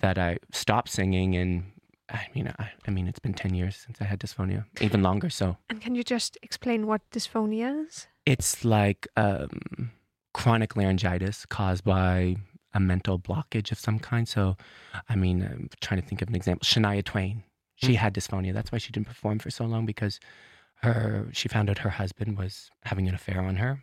that 0.00 0.18
I 0.18 0.38
stopped 0.52 0.88
singing. 0.90 1.36
And 1.36 1.64
I 2.10 2.26
mean, 2.34 2.52
I, 2.58 2.70
I 2.86 2.90
mean, 2.90 3.06
it's 3.06 3.20
been 3.20 3.34
ten 3.34 3.54
years 3.54 3.76
since 3.76 3.98
I 4.00 4.04
had 4.04 4.18
dysphonia, 4.20 4.64
even 4.80 5.02
longer. 5.02 5.30
So 5.30 5.56
and 5.70 5.80
can 5.80 5.94
you 5.94 6.02
just 6.02 6.36
explain 6.42 6.86
what 6.86 7.02
dysphonia 7.10 7.86
is? 7.86 8.06
it's 8.26 8.64
like 8.64 9.08
um, 9.16 9.90
chronic 10.34 10.76
laryngitis 10.76 11.46
caused 11.46 11.84
by 11.84 12.36
a 12.74 12.80
mental 12.80 13.18
blockage 13.18 13.72
of 13.72 13.78
some 13.78 13.98
kind. 13.98 14.28
So, 14.28 14.56
I 15.08 15.16
mean, 15.16 15.42
I'm 15.42 15.70
trying 15.80 16.00
to 16.00 16.06
think 16.06 16.22
of 16.22 16.28
an 16.28 16.34
example. 16.34 16.64
Shania 16.64 17.04
Twain, 17.04 17.42
she 17.76 17.94
had 17.94 18.14
dysphonia. 18.14 18.52
That's 18.52 18.70
why 18.70 18.78
she 18.78 18.92
didn't 18.92 19.06
perform 19.06 19.38
for 19.38 19.50
so 19.50 19.64
long 19.64 19.86
because 19.86 20.20
her 20.82 21.28
she 21.32 21.48
found 21.48 21.68
out 21.68 21.78
her 21.78 21.90
husband 21.90 22.38
was 22.38 22.70
having 22.84 23.08
an 23.08 23.14
affair 23.14 23.40
on 23.40 23.56
her. 23.56 23.82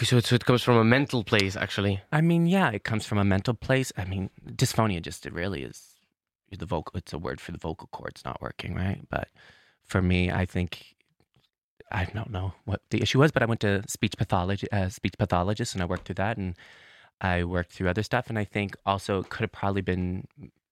So, 0.00 0.20
so 0.20 0.36
it 0.36 0.44
comes 0.44 0.62
from 0.62 0.76
a 0.76 0.84
mental 0.84 1.24
place, 1.24 1.56
actually. 1.56 2.00
I 2.12 2.20
mean, 2.20 2.46
yeah, 2.46 2.70
it 2.70 2.84
comes 2.84 3.04
from 3.04 3.18
a 3.18 3.24
mental 3.24 3.54
place. 3.54 3.92
I 3.96 4.04
mean, 4.04 4.30
dysphonia 4.46 5.02
just 5.02 5.26
it 5.26 5.32
really 5.32 5.64
is 5.64 5.96
the 6.56 6.66
vocal. 6.66 6.96
It's 6.96 7.12
a 7.12 7.18
word 7.18 7.40
for 7.40 7.52
the 7.52 7.58
vocal 7.58 7.88
cords 7.90 8.24
not 8.24 8.40
working, 8.40 8.74
right? 8.74 9.00
But 9.10 9.28
for 9.84 10.00
me, 10.00 10.30
I 10.30 10.46
think 10.46 10.94
I 11.90 12.04
don't 12.04 12.30
know 12.30 12.52
what 12.64 12.82
the 12.90 13.02
issue 13.02 13.18
was, 13.18 13.32
but 13.32 13.42
I 13.42 13.46
went 13.46 13.60
to 13.62 13.82
speech 13.88 14.14
pathology, 14.16 14.70
uh, 14.70 14.88
speech 14.88 15.14
pathologist, 15.18 15.74
and 15.74 15.82
I 15.82 15.86
worked 15.86 16.06
through 16.06 16.16
that, 16.16 16.36
and 16.36 16.54
I 17.20 17.44
worked 17.44 17.72
through 17.72 17.88
other 17.88 18.02
stuff, 18.02 18.28
and 18.28 18.38
I 18.38 18.44
think 18.44 18.76
also 18.86 19.18
it 19.20 19.28
could 19.28 19.40
have 19.42 19.52
probably 19.52 19.82
been. 19.82 20.26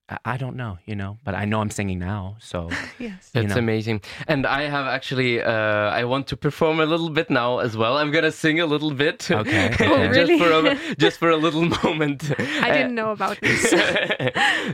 I- 0.09 0.17
I 0.23 0.37
don't 0.37 0.55
know, 0.55 0.77
you 0.85 0.95
know, 0.95 1.17
but 1.25 1.35
I 1.35 1.43
know 1.43 1.59
I'm 1.59 1.69
singing 1.69 1.99
now, 1.99 2.37
so 2.39 2.69
Yes. 2.97 3.29
You 3.33 3.41
That's 3.41 3.55
know. 3.55 3.59
amazing. 3.59 3.99
And 4.25 4.45
I 4.47 4.61
have 4.69 4.85
actually, 4.85 5.41
uh, 5.43 5.51
I 5.99 6.05
want 6.05 6.27
to 6.27 6.37
perform 6.37 6.79
a 6.79 6.85
little 6.85 7.09
bit 7.09 7.29
now 7.29 7.59
as 7.59 7.75
well. 7.75 7.97
I'm 7.97 8.11
gonna 8.11 8.31
sing 8.31 8.61
a 8.61 8.65
little 8.65 8.91
bit. 8.91 9.29
Okay. 9.29 9.75
Oh, 9.81 10.07
really? 10.07 10.37
just 10.37 10.41
for 10.41 10.51
a, 10.51 10.95
just 10.97 11.17
for 11.19 11.29
a 11.29 11.35
little 11.35 11.65
moment. 11.83 12.23
I 12.39 12.71
didn't 12.71 12.95
know 12.95 13.11
about 13.11 13.37
this. 13.41 13.73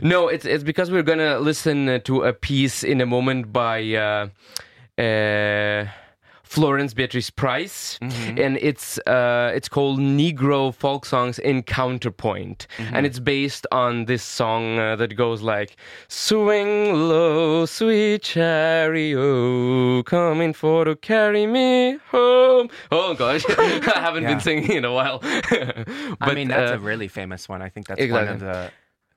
no, 0.02 0.28
it's 0.28 0.44
it's 0.46 0.62
because 0.62 0.92
we're 0.92 1.02
gonna 1.02 1.40
listen 1.40 1.88
uh, 1.88 1.98
to 2.04 2.22
a 2.22 2.32
piece 2.32 2.84
in 2.84 3.00
a 3.00 3.06
moment 3.06 3.52
by 3.52 3.82
uh, 3.94 4.28
uh, 5.02 5.86
Florence 6.54 6.94
Beatrice 6.94 7.30
Price, 7.30 7.98
and 8.00 8.56
it's 8.60 8.98
uh, 9.06 9.50
it's 9.56 9.68
called 9.68 9.98
Negro 9.98 10.72
Folk 10.72 11.04
Songs 11.04 11.38
in 11.40 11.62
Counterpoint, 11.64 12.66
and 12.78 13.04
it's 13.06 13.18
based 13.18 13.66
on 13.72 14.04
this 14.04 14.22
song 14.22 14.78
uh, 14.78 14.94
that 14.96 15.16
goes 15.16 15.42
like 15.42 15.76
"Swing 16.08 16.94
low, 17.08 17.66
sweet 17.66 18.22
chariot, 18.22 20.06
coming 20.06 20.52
for 20.52 20.84
to 20.84 20.94
carry 20.96 21.46
me 21.46 21.98
home." 22.10 22.68
Oh 22.92 23.14
gosh, 23.14 23.44
I 23.58 23.80
haven't 23.96 24.22
Yeah. 24.22 24.30
been 24.34 24.40
singing 24.40 24.72
in 24.72 24.84
a 24.84 24.92
while. 24.92 25.18
I 26.20 26.32
mean 26.34 26.48
that's 26.48 26.70
uh, 26.72 26.76
a 26.76 26.78
really 26.78 27.08
famous 27.08 27.48
one. 27.48 27.62
I 27.62 27.68
think 27.68 27.88
that's 27.88 28.00
exactly. 28.00 28.26
one 28.26 28.34
of 28.34 28.40
the 28.40 28.70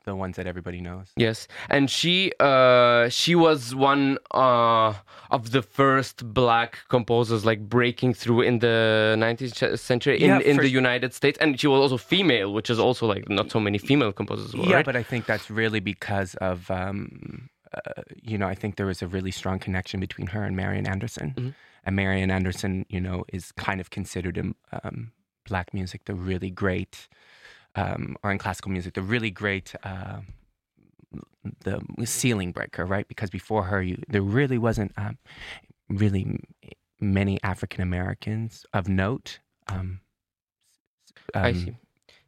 the 0.07 0.15
ones 0.15 0.35
that 0.37 0.47
everybody 0.47 0.79
knows. 0.87 1.07
Yes, 1.27 1.47
and 1.69 1.83
she 1.97 2.31
uh, 2.39 3.03
she 3.09 3.33
was 3.35 3.59
one 3.75 4.17
uh, 4.31 4.93
of 5.35 5.41
the 5.55 5.61
first 5.79 6.17
black 6.41 6.71
composers 6.95 7.41
like 7.49 7.59
breaking 7.77 8.11
through 8.21 8.41
in 8.49 8.55
the 8.59 8.77
19th 9.25 9.77
century 9.77 10.15
in, 10.23 10.29
Yeah, 10.29 10.39
in 10.51 10.57
the 10.57 10.69
United 10.83 11.11
States, 11.13 11.37
and 11.41 11.59
she 11.59 11.67
was 11.67 11.79
also 11.85 11.97
female, 11.97 12.49
which 12.57 12.69
is 12.73 12.79
also 12.79 13.03
like 13.13 13.25
not 13.29 13.51
so 13.51 13.59
many 13.59 13.77
female 13.89 14.11
composers. 14.19 14.53
well, 14.55 14.65
Yeah, 14.69 14.77
right? 14.77 14.85
but 14.89 14.95
I 14.95 15.03
think 15.03 15.25
that's 15.31 15.47
really 15.61 15.81
because 15.93 16.31
of, 16.49 16.57
um, 16.71 17.49
uh, 17.73 18.01
you 18.31 18.37
know, 18.39 18.47
I 18.53 18.55
think 18.55 18.71
there 18.77 18.89
was 18.93 19.01
a 19.01 19.07
really 19.15 19.31
strong 19.31 19.59
connection 19.59 19.99
between 19.99 20.27
her 20.33 20.43
and 20.47 20.55
Marian 20.55 20.87
Anderson. 20.87 21.33
Mhm. 21.37 21.53
And 21.85 21.95
Marian 21.95 22.31
Anderson, 22.31 22.85
you 22.95 23.01
know, 23.05 23.23
is 23.37 23.51
kind 23.67 23.79
of 23.83 23.87
considered 23.89 24.37
in 24.37 24.55
um, 24.77 25.11
black 25.49 25.73
music 25.73 25.99
the 26.05 26.13
really 26.29 26.49
great, 26.63 27.07
um, 27.77 28.17
or 28.23 28.31
in 28.31 28.37
classical 28.37 28.71
music, 28.71 28.93
the 28.93 29.01
really 29.01 29.31
great. 29.31 29.73
Uh, 29.83 30.19
the 31.63 31.81
ceiling 32.03 32.51
breaker, 32.51 32.85
right? 32.85 33.07
Because 33.07 33.29
before 33.29 33.63
her, 33.63 33.81
you, 33.81 34.01
there 34.09 34.21
really 34.21 34.57
wasn't 34.57 34.91
um, 34.97 35.17
really 35.87 36.39
many 36.99 37.39
African 37.41 37.81
Americans 37.81 38.65
of 38.73 38.87
note 38.87 39.39
um, 39.69 40.01
um. 41.33 41.77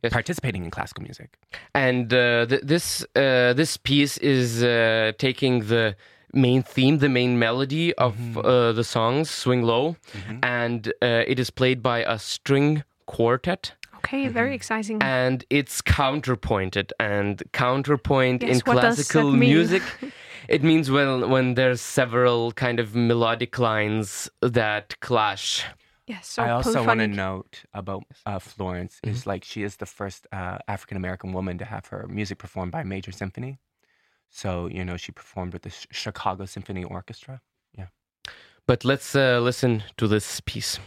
Yes. 0.02 0.14
participating 0.14 0.64
in 0.64 0.72
classical 0.72 1.04
music. 1.04 1.38
and 1.76 2.14
uh, 2.14 2.46
th- 2.46 2.62
this 2.64 3.06
uh, 3.16 3.52
this 3.54 3.76
piece 3.76 4.18
is 4.20 4.64
uh, 4.64 5.12
taking 5.18 5.68
the 5.68 5.96
main 6.34 6.64
theme, 6.64 7.00
the 7.00 7.10
main 7.10 7.38
melody 7.38 7.94
of 7.96 8.38
uh, 8.38 8.72
the 8.72 8.84
songs, 8.84 9.30
Swing 9.30 9.64
Low, 9.64 9.98
and 10.42 10.88
uh, 11.02 11.24
it 11.28 11.38
is 11.38 11.50
played 11.50 11.84
by 11.84 12.00
a 12.04 12.18
string 12.18 12.84
quartet. 13.08 13.74
Okay, 14.00 14.28
very 14.30 14.54
exciting. 14.56 14.98
and 15.02 15.44
it's 15.50 15.82
counterpointed 15.82 16.88
and 17.00 17.42
counterpoint 17.52 18.42
Yes, 18.44 18.50
in 18.52 18.58
what 18.66 18.82
does 18.82 18.96
that 18.98 19.06
classical 19.08 19.32
music 19.32 19.84
it 20.56 20.62
means 20.64 20.90
when 20.90 21.30
when 21.30 21.56
there's 21.56 21.82
several 21.82 22.52
kind 22.54 22.80
of 22.80 22.88
melodic 22.96 23.60
lines 23.60 24.30
that 24.42 24.88
clash 25.08 25.66
yes, 26.08 26.28
so 26.34 26.44
I 26.44 26.50
also 26.52 26.80
want 26.88 27.00
to 27.00 27.08
note 27.08 27.64
about 27.74 28.04
uh, 28.26 28.40
Florence 28.40 28.94
is 29.04 29.20
Mm-hmm. 29.20 29.30
like 29.32 29.44
she 29.52 29.64
is 29.68 29.76
the 29.78 29.86
first 29.86 30.22
uh, 30.32 30.58
African 30.68 30.98
American 30.98 31.34
woman 31.34 31.58
to 31.58 31.66
have 31.66 31.86
her 31.92 32.08
music 32.08 32.38
performed 32.40 32.72
by 32.72 32.82
a 32.82 32.86
major 32.96 33.12
symphony. 33.12 33.60
So 34.30 34.50
you 34.78 34.84
know 34.86 34.98
she 34.98 35.12
performed 35.12 35.54
with 35.54 35.64
the 35.64 35.70
Ch- 35.70 35.88
Chicago 35.92 36.46
Symphony 36.46 36.84
Orchestra. 36.98 37.42
Yeah, 37.78 37.90
but 38.68 38.80
let's 38.86 39.16
uh, 39.16 39.40
listen 39.50 39.84
to 39.98 40.08
this 40.08 40.42
piece 40.52 40.80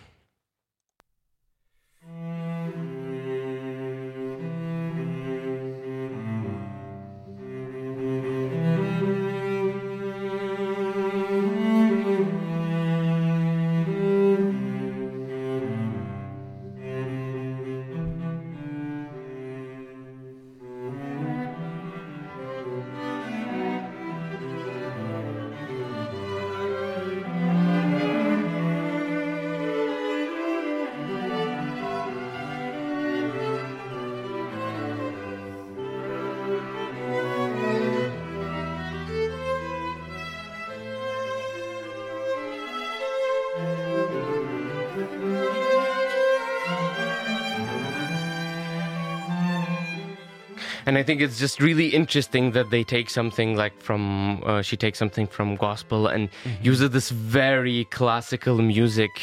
i 51.02 51.04
think 51.04 51.20
it's 51.26 51.38
just 51.44 51.56
really 51.68 51.88
interesting 52.00 52.44
that 52.56 52.66
they 52.74 52.84
take 52.84 53.08
something 53.10 53.50
like 53.62 53.74
from 53.88 54.02
uh, 54.46 54.62
she 54.68 54.76
takes 54.84 54.98
something 55.02 55.26
from 55.36 55.56
gospel 55.56 56.00
and 56.14 56.28
uses 56.70 56.88
this 56.90 57.08
very 57.10 57.78
classical 57.98 58.56
music 58.74 59.14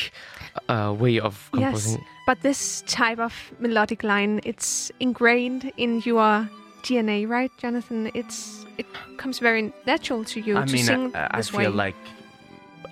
uh, 0.68 0.94
way 1.04 1.16
of 1.28 1.36
Yes, 1.54 1.72
composing 1.72 2.06
but 2.30 2.38
this 2.42 2.62
type 2.86 3.20
of 3.28 3.34
melodic 3.60 4.04
line, 4.04 4.40
it's 4.44 4.92
ingrained 5.00 5.64
in 5.78 5.92
your 6.06 6.48
DNA, 6.84 7.28
right, 7.28 7.52
Jonathan? 7.58 8.12
It's 8.14 8.66
it 8.78 8.86
comes 9.18 9.40
very 9.40 9.64
natural 9.86 10.24
to 10.26 10.40
you 10.40 10.58
I 10.58 10.66
to 10.66 10.74
mean, 10.74 10.86
sing 10.86 11.12
I, 11.16 11.28
I 11.32 11.38
this 11.38 11.50
feel 11.50 11.72
like 11.72 11.96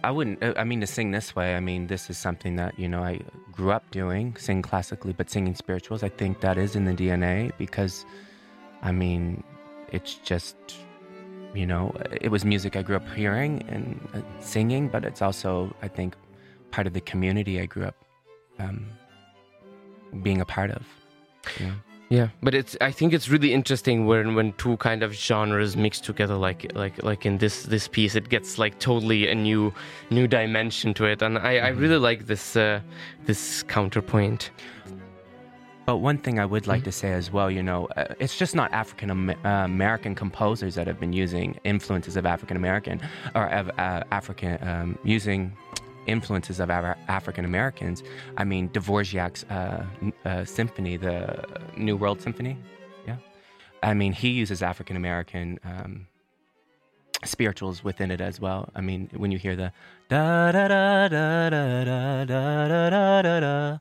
I 0.03 0.11
wouldn't. 0.11 0.41
uh, 0.43 0.53
I 0.57 0.63
mean, 0.63 0.81
to 0.81 0.87
sing 0.87 1.11
this 1.11 1.35
way. 1.35 1.55
I 1.55 1.59
mean, 1.59 1.87
this 1.87 2.09
is 2.09 2.17
something 2.17 2.55
that 2.57 2.71
you 2.79 2.87
know 2.89 3.03
I 3.03 3.21
grew 3.51 3.71
up 3.71 3.83
doing, 3.91 4.35
sing 4.37 4.61
classically, 4.61 5.13
but 5.13 5.29
singing 5.29 5.55
spirituals. 5.55 6.03
I 6.03 6.09
think 6.09 6.41
that 6.41 6.57
is 6.57 6.75
in 6.75 6.85
the 6.85 6.93
DNA 6.93 7.51
because, 7.57 8.05
I 8.81 8.91
mean, 8.91 9.43
it's 9.91 10.15
just 10.15 10.55
you 11.53 11.65
know 11.65 11.95
it 12.21 12.29
was 12.29 12.45
music 12.45 12.75
I 12.75 12.81
grew 12.81 12.95
up 12.95 13.07
hearing 13.15 13.63
and 13.67 14.07
uh, 14.13 14.21
singing, 14.41 14.89
but 14.89 15.05
it's 15.05 15.21
also 15.21 15.73
I 15.81 15.87
think 15.87 16.15
part 16.71 16.87
of 16.87 16.93
the 16.93 17.01
community 17.01 17.59
I 17.59 17.65
grew 17.65 17.85
up 17.85 17.95
um, 18.59 18.85
being 20.21 20.41
a 20.41 20.45
part 20.45 20.71
of. 20.71 20.85
you 21.59 21.67
know. 21.67 21.73
Yeah, 22.09 22.29
but 22.41 22.55
it's 22.55 22.77
I 22.79 22.91
think 22.91 23.11
it's 23.11 23.27
really 23.27 23.53
interesting 23.53 24.05
when 24.05 24.33
when 24.33 24.53
two 24.53 24.77
kind 24.77 25.03
of 25.03 25.13
genres 25.13 25.75
mix 25.75 25.99
together 25.99 26.35
like 26.35 26.71
like 26.73 27.03
like 27.03 27.25
in 27.25 27.37
this 27.37 27.63
this 27.63 27.89
piece 27.89 28.15
it 28.15 28.29
gets 28.29 28.57
like 28.57 28.79
totally 28.79 29.27
a 29.27 29.35
new 29.35 29.73
new 30.09 30.25
dimension 30.25 30.93
to 30.93 31.05
it 31.05 31.21
and 31.21 31.37
I, 31.37 31.57
I 31.57 31.67
really 31.69 31.97
like 31.97 32.27
this 32.27 32.55
uh, 32.55 32.79
this 33.25 33.61
counterpoint. 33.63 34.51
But 35.87 35.99
one 35.99 36.17
thing 36.17 36.37
I 36.37 36.45
would 36.45 36.67
like 36.67 36.83
to 36.83 36.91
say 36.91 37.13
as 37.13 37.31
well, 37.31 37.49
you 37.49 37.63
know, 37.63 37.85
uh, 37.95 38.13
it's 38.19 38.37
just 38.37 38.53
not 38.53 38.73
African 38.73 39.09
uh, 39.29 39.35
American 39.45 40.15
composers 40.15 40.75
that 40.75 40.85
have 40.85 40.99
been 40.99 41.13
using 41.13 41.57
influences 41.63 42.17
of 42.17 42.25
African 42.25 42.57
American 42.57 42.99
or 43.33 43.47
of 43.47 43.69
uh, 43.69 44.03
African 44.11 44.61
um, 44.67 44.99
using 45.05 45.55
influences 46.05 46.59
of 46.59 46.69
our 46.69 46.97
African 47.07 47.45
Americans. 47.45 48.03
I 48.35 48.43
mean, 48.43 48.67
Dvorak's 48.67 49.45
uh, 49.45 49.85
uh, 50.25 50.43
symphony, 50.43 50.97
the 50.97 51.45
New 51.77 51.95
World 51.95 52.21
Symphony. 52.21 52.57
Yeah, 53.07 53.15
I 53.81 53.93
mean, 53.93 54.11
he 54.11 54.31
uses 54.31 54.61
African 54.61 54.97
American. 54.97 55.57
Um, 55.63 56.07
spirituals 57.25 57.83
within 57.83 58.11
it 58.11 58.21
as 58.21 58.39
well. 58.39 58.69
I 58.75 58.81
mean, 58.81 59.09
when 59.15 59.31
you 59.31 59.39
hear 59.39 59.55
the 59.55 59.71
da 60.07 60.51
da 60.51 60.67
da 60.67 61.07
da 61.07 61.49
da 61.49 61.83
da 61.85 62.25
da 62.25 62.67
da 62.67 63.21
da 63.21 63.39
da, 63.39 63.77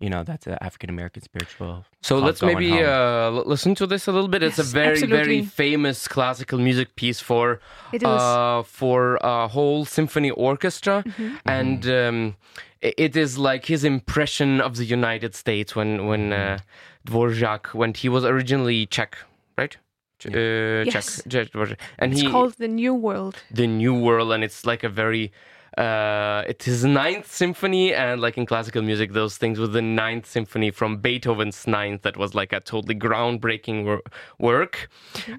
you 0.00 0.08
know, 0.08 0.22
that's 0.24 0.46
an 0.46 0.56
African 0.60 0.90
American 0.90 1.22
spiritual. 1.22 1.84
So 2.02 2.18
let's 2.18 2.42
maybe 2.42 2.70
uh, 2.84 3.30
listen 3.30 3.74
to 3.76 3.86
this 3.86 4.06
a 4.08 4.12
little 4.12 4.28
bit. 4.28 4.42
it's 4.42 4.58
a 4.58 4.62
Yes, 4.62 4.72
very 4.72 5.02
very 5.06 5.42
famous 5.42 6.08
classical 6.08 6.58
music 6.58 6.94
piece 6.96 7.20
for 7.20 7.60
uh, 8.04 8.62
for 8.62 9.18
a 9.22 9.48
whole 9.48 9.84
symphony 9.84 10.30
orchestra, 10.30 11.02
Mm-hmm. 11.06 11.36
and 11.46 11.86
um, 11.86 12.36
it 12.80 13.16
is 13.16 13.38
like 13.38 13.66
his 13.66 13.82
impression 13.84 14.60
of 14.60 14.76
the 14.76 14.84
United 14.84 15.34
States 15.34 15.74
when 15.74 16.06
when 16.06 16.32
uh, 16.32 16.58
Dvorak 17.06 17.74
when 17.74 17.92
he 17.94 18.08
was 18.08 18.24
originally 18.24 18.86
Czech, 18.86 19.16
right? 19.56 19.76
Ch- 20.20 20.26
Uh, 20.26 20.84
Yes. 20.84 21.22
Czech, 21.28 21.50
Czech 21.52 21.78
and 21.98 22.12
it's 22.12 22.20
he 22.22 22.30
called 22.30 22.54
the 22.58 22.68
New 22.68 22.94
World. 22.94 23.36
the 23.50 23.66
New 23.66 23.94
World, 23.94 24.32
and 24.32 24.44
it's 24.44 24.64
like 24.64 24.82
a 24.86 24.88
very 24.88 25.30
uh, 25.76 26.42
it's 26.46 26.64
his 26.64 26.84
ninth 26.84 27.30
symphony, 27.30 27.94
and 27.94 28.20
like 28.20 28.38
in 28.38 28.46
classical 28.46 28.82
music, 28.82 29.12
those 29.12 29.36
things 29.36 29.58
with 29.58 29.72
the 29.72 29.82
ninth 29.82 30.26
symphony 30.26 30.70
from 30.70 30.96
Beethoven's 30.98 31.66
ninth, 31.66 32.02
that 32.02 32.16
was 32.16 32.34
like 32.34 32.52
a 32.52 32.60
totally 32.60 32.94
groundbreaking 32.94 33.84
wor- 33.84 34.02
work. 34.38 34.88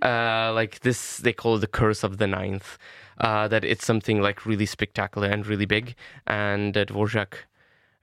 Uh, 0.01 0.51
like 0.53 0.81
this, 0.81 1.17
they 1.17 1.33
call 1.33 1.55
it 1.55 1.59
the 1.59 1.67
Curse 1.67 2.03
of 2.03 2.17
the 2.17 2.27
Ninth. 2.27 2.77
Uh, 3.19 3.49
that 3.49 3.65
it's 3.65 3.85
something 3.85 4.21
like 4.21 4.45
really 4.45 4.65
spectacular 4.65 5.27
and 5.27 5.45
really 5.45 5.65
big, 5.65 5.93
and 6.25 6.77
uh, 6.77 6.85
Dvorak 6.85 7.33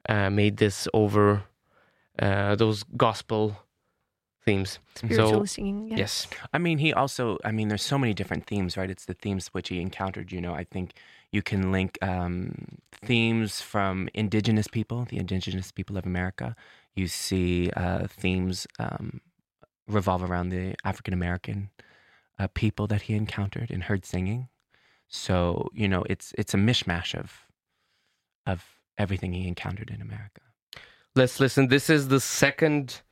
uh, 0.08 0.28
made 0.28 0.58
this 0.58 0.86
over 0.92 1.44
uh, 2.18 2.54
those 2.56 2.82
gospel 2.98 3.56
themes. 4.44 4.78
Spiritual 4.94 5.30
So 5.40 5.44
singing. 5.44 5.88
Yes. 5.88 5.98
yes, 5.98 6.26
I 6.52 6.58
mean, 6.58 6.78
he 6.78 6.92
also, 6.92 7.38
I 7.44 7.50
mean, 7.50 7.68
there's 7.68 7.82
so 7.82 7.98
many 7.98 8.14
different 8.14 8.46
themes, 8.46 8.76
right? 8.76 8.90
It's 8.90 9.06
the 9.06 9.14
themes 9.14 9.48
which 9.48 9.68
he 9.70 9.80
encountered, 9.80 10.32
you 10.32 10.40
know. 10.40 10.54
I 10.54 10.64
think 10.64 10.92
you 11.32 11.42
can 11.42 11.72
link 11.72 11.98
um, 12.02 12.78
themes 12.92 13.60
from 13.60 14.08
indigenous 14.14 14.68
people, 14.68 15.04
the 15.04 15.18
indigenous 15.18 15.70
people 15.72 15.96
of 15.96 16.06
America. 16.06 16.56
You 16.94 17.08
see 17.08 17.70
uh, 17.76 18.06
themes 18.06 18.66
um, 18.78 19.20
revolve 19.86 20.22
around 20.22 20.48
the 20.48 20.74
African 20.84 21.12
American 21.12 21.70
uh, 22.38 22.48
people 22.54 22.86
that 22.86 23.02
he 23.02 23.14
encountered 23.14 23.70
and 23.70 23.84
heard 23.84 24.04
singing. 24.04 24.48
So, 25.08 25.68
you 25.72 25.88
know, 25.88 26.04
it's 26.08 26.32
it's 26.38 26.54
a 26.54 26.58
mishmash 26.58 27.14
of 27.14 27.46
of 28.46 28.64
everything 28.98 29.32
he 29.32 29.46
encountered 29.46 29.90
in 29.90 30.00
America. 30.00 30.42
Let's 31.14 31.40
listen. 31.40 31.68
This 31.68 31.88
is 31.90 32.08
the 32.08 32.20
second 32.20 33.02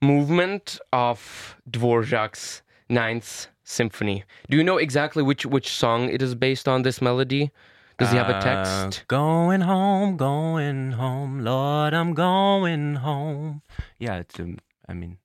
movement 0.00 0.78
of 0.92 1.56
Dvorak's 1.70 2.62
Ninth 2.88 3.48
Symphony. 3.68 4.22
Do 4.48 4.56
you 4.56 4.62
know 4.62 4.76
exactly 4.78 5.24
which 5.24 5.44
which 5.44 5.68
song 5.68 6.08
it 6.08 6.22
is 6.22 6.36
based 6.36 6.68
on? 6.68 6.82
This 6.82 7.02
melody. 7.02 7.50
Does 7.98 8.10
he 8.12 8.16
have 8.16 8.28
a 8.30 8.36
Uh, 8.36 8.40
text? 8.42 9.04
going 9.08 9.62
home, 9.62 10.16
going 10.16 10.92
home, 10.92 11.40
Lord, 11.40 11.92
I'm 11.94 12.14
going 12.14 12.96
home. 12.96 13.62
Yeah, 13.98 14.16
it's 14.18 14.38
um, 14.38 14.58
I 14.88 14.92
mean, 14.92 15.18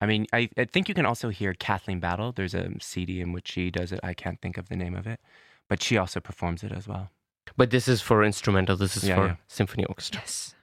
I 0.00 0.06
mean, 0.06 0.26
I, 0.32 0.48
I 0.58 0.64
think 0.64 0.88
you 0.88 0.94
can 0.94 1.06
also 1.06 1.28
hear 1.28 1.54
Kathleen 1.54 2.00
Battle. 2.00 2.32
There's 2.32 2.54
a 2.54 2.70
CD 2.80 3.20
in 3.20 3.32
which 3.32 3.46
she 3.52 3.70
does 3.70 3.92
it. 3.92 4.00
I 4.02 4.14
can't 4.14 4.40
think 4.40 4.56
of 4.58 4.68
the 4.68 4.74
name 4.76 4.96
of 4.96 5.06
it, 5.06 5.20
but 5.68 5.82
she 5.82 5.96
also 5.98 6.18
performs 6.18 6.64
it 6.64 6.72
as 6.72 6.88
well. 6.88 7.10
But 7.56 7.70
this 7.70 7.86
is 7.86 8.00
for 8.00 8.24
instrumental. 8.24 8.76
This 8.76 8.96
is 8.96 9.04
Yeah, 9.04 9.14
for 9.16 9.26
yeah. 9.26 9.36
symphony 9.46 9.84
orchestra. 9.84 10.20
Yes. 10.22 10.56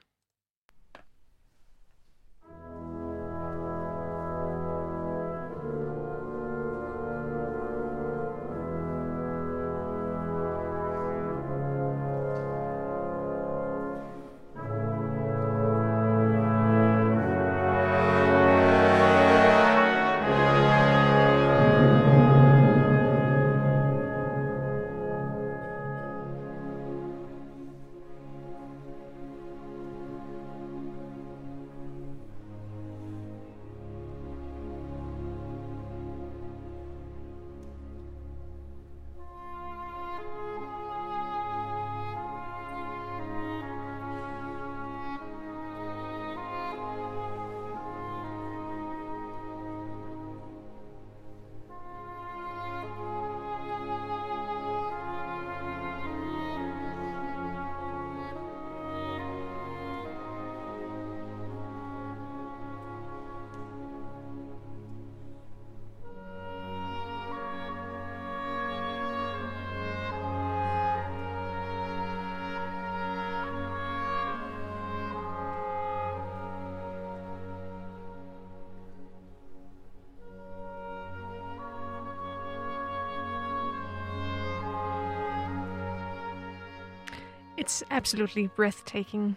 It's 87.60 87.82
absolutely 87.90 88.46
breathtaking. 88.56 89.36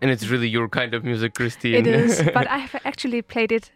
And 0.00 0.10
it's 0.10 0.26
really 0.28 0.48
your 0.48 0.68
kind 0.68 0.94
of 0.94 1.04
music, 1.04 1.34
Christine. 1.34 1.74
It 1.74 1.86
is, 1.86 2.22
but 2.38 2.46
I 2.48 2.58
have 2.58 2.80
actually 2.84 3.22
played 3.22 3.50
it 3.52 3.70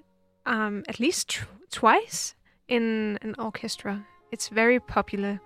um, 0.46 0.84
at 0.88 1.00
least 1.00 1.28
tw- 1.30 1.46
twice 1.70 2.34
in 2.68 3.18
an 3.22 3.34
orchestra. 3.38 4.04
It's 4.32 4.48
very 4.48 4.78
popular. 4.80 5.40